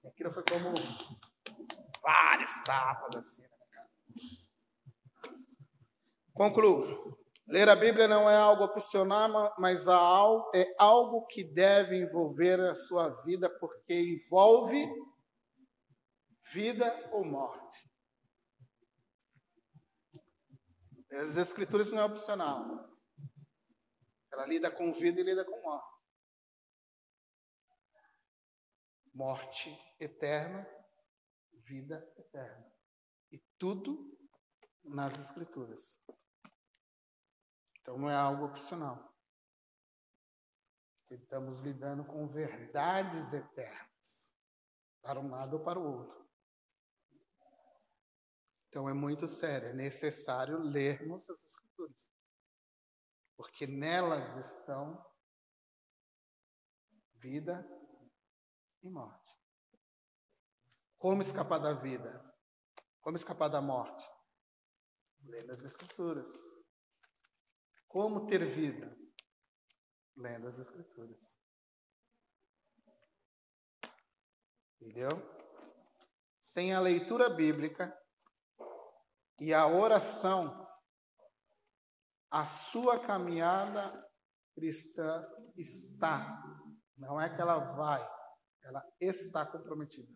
[0.05, 0.74] Aquilo foi como
[2.02, 3.43] vários tapas assim.
[3.43, 3.48] Né,
[6.35, 7.16] Concluo.
[7.48, 13.09] Ler a Bíblia não é algo opcional, mas é algo que deve envolver a sua
[13.24, 14.86] vida, porque envolve
[16.52, 17.89] vida ou morte.
[21.10, 22.88] As escrituras não é opcional.
[24.39, 25.98] Ela lida com vida e lida com morte.
[29.12, 30.65] Morte eterna,
[31.51, 32.73] vida eterna.
[33.32, 34.16] E tudo
[34.85, 36.01] nas escrituras.
[37.81, 39.12] Então não é algo opcional.
[41.10, 44.36] Estamos lidando com verdades eternas,
[45.02, 46.31] para um lado ou para o outro.
[48.69, 52.09] Então é muito sério, é necessário lermos as Escrituras,
[53.39, 55.01] porque nelas estão
[57.15, 57.65] vida
[58.82, 59.32] e morte.
[60.98, 62.20] Como escapar da vida?
[63.01, 64.05] Como escapar da morte?
[65.23, 66.28] Lendo as Escrituras.
[67.86, 68.93] Como ter vida?
[70.16, 71.40] Lendo as Escrituras.
[74.81, 75.10] Entendeu?
[76.40, 77.97] Sem a leitura bíblica
[79.39, 80.68] e a oração,
[82.31, 83.93] a sua caminhada
[84.55, 85.27] cristã
[85.57, 86.43] está.
[86.97, 88.07] Não é que ela vai,
[88.63, 90.13] ela está comprometida.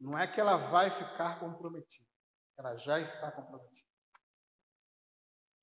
[0.00, 2.06] Não é que ela vai ficar comprometida,
[2.58, 3.88] ela já está comprometida.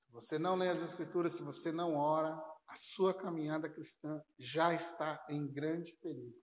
[0.05, 2.35] Se você não lê as Escrituras, se você não ora,
[2.67, 6.41] a sua caminhada cristã já está em grande perigo.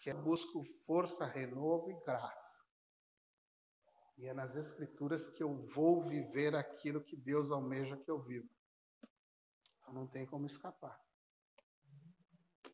[0.00, 2.64] Porque eu busco força, renovo e graça.
[4.16, 8.48] E é nas Escrituras que eu vou viver aquilo que Deus almeja que eu viva.
[9.76, 10.98] Então não tem como escapar.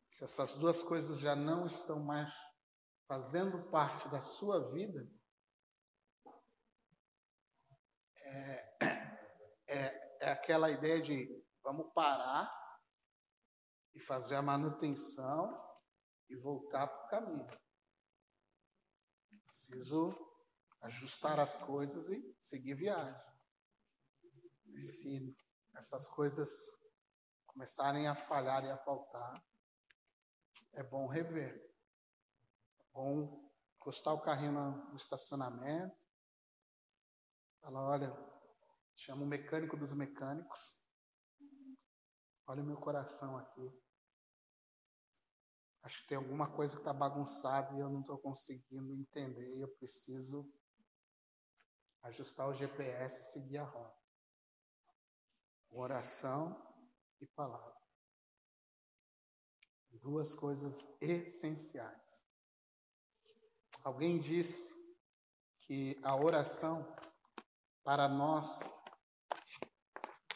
[0.09, 2.32] Se essas duas coisas já não estão mais
[3.09, 5.11] fazendo parte da sua vida,
[8.20, 8.77] é,
[9.66, 12.48] é, é aquela ideia de vamos parar
[13.97, 15.65] e fazer a manutenção
[16.28, 17.47] e voltar para o caminho.
[19.47, 20.15] Preciso
[20.82, 23.32] ajustar as coisas e seguir viagem.
[24.66, 25.36] E se
[25.74, 26.51] essas coisas
[27.47, 29.43] começarem a falhar e a faltar,
[30.74, 31.55] é bom rever.
[32.78, 35.97] É bom encostar o carrinho no estacionamento.
[37.61, 38.12] Falar, olha,
[38.94, 40.81] chama o mecânico dos mecânicos.
[42.47, 43.85] Olha o meu coração aqui.
[45.86, 49.56] Acho que tem alguma coisa que está bagunçada e eu não estou conseguindo entender.
[49.56, 50.52] Eu preciso
[52.02, 53.96] ajustar o GPS e seguir a rota.
[55.70, 56.60] Oração
[57.20, 57.80] e palavra.
[59.92, 62.26] Duas coisas essenciais.
[63.84, 64.74] Alguém disse
[65.60, 66.84] que a oração
[67.84, 68.64] para nós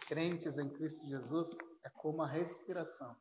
[0.07, 3.21] crentes em Cristo Jesus é como a respiração.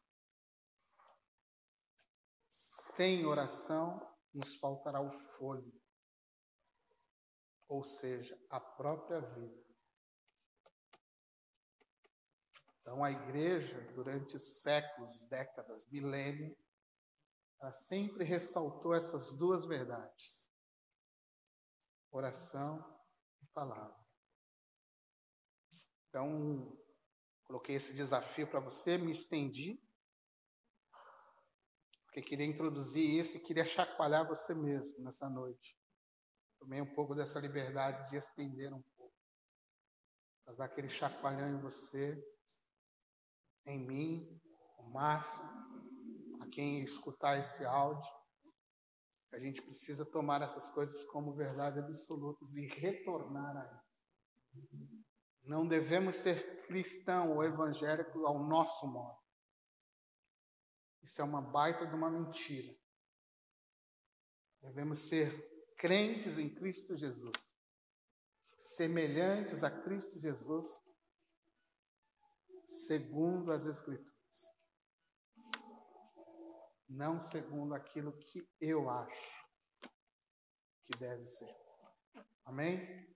[3.00, 5.80] Sem oração nos faltará o fôlego
[7.66, 9.64] ou seja, a própria vida.
[12.82, 16.58] Então, a igreja, durante séculos, décadas, milênios,
[17.62, 20.52] ela sempre ressaltou essas duas verdades:
[22.12, 22.84] oração
[23.42, 24.06] e palavra.
[26.10, 26.78] Então,
[27.46, 29.82] coloquei esse desafio para você, me estendi,
[32.20, 35.78] porque queria introduzir isso e queria chacoalhar você mesmo nessa noite.
[36.60, 39.16] Tomei um pouco dessa liberdade de estender um pouco.
[40.44, 42.22] Para dar aquele chacoalhão em você,
[43.66, 44.42] em mim,
[44.78, 45.42] o Márcio,
[46.42, 48.12] a quem escutar esse áudio.
[49.32, 53.90] A gente precisa tomar essas coisas como verdade absolutas e retornar a elas.
[55.44, 59.29] Não devemos ser cristão ou evangélico ao nosso modo.
[61.02, 62.76] Isso é uma baita de uma mentira.
[64.62, 65.32] Devemos ser
[65.78, 67.32] crentes em Cristo Jesus,
[68.58, 70.68] semelhantes a Cristo Jesus,
[72.66, 74.10] segundo as Escrituras.
[76.88, 79.48] Não segundo aquilo que eu acho
[80.86, 81.56] que deve ser.
[82.44, 83.08] Amém?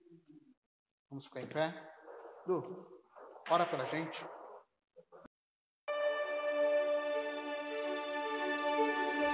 [1.10, 1.94] Vamos ficar em pé?
[2.46, 3.02] Du,
[3.50, 4.24] ora pela gente.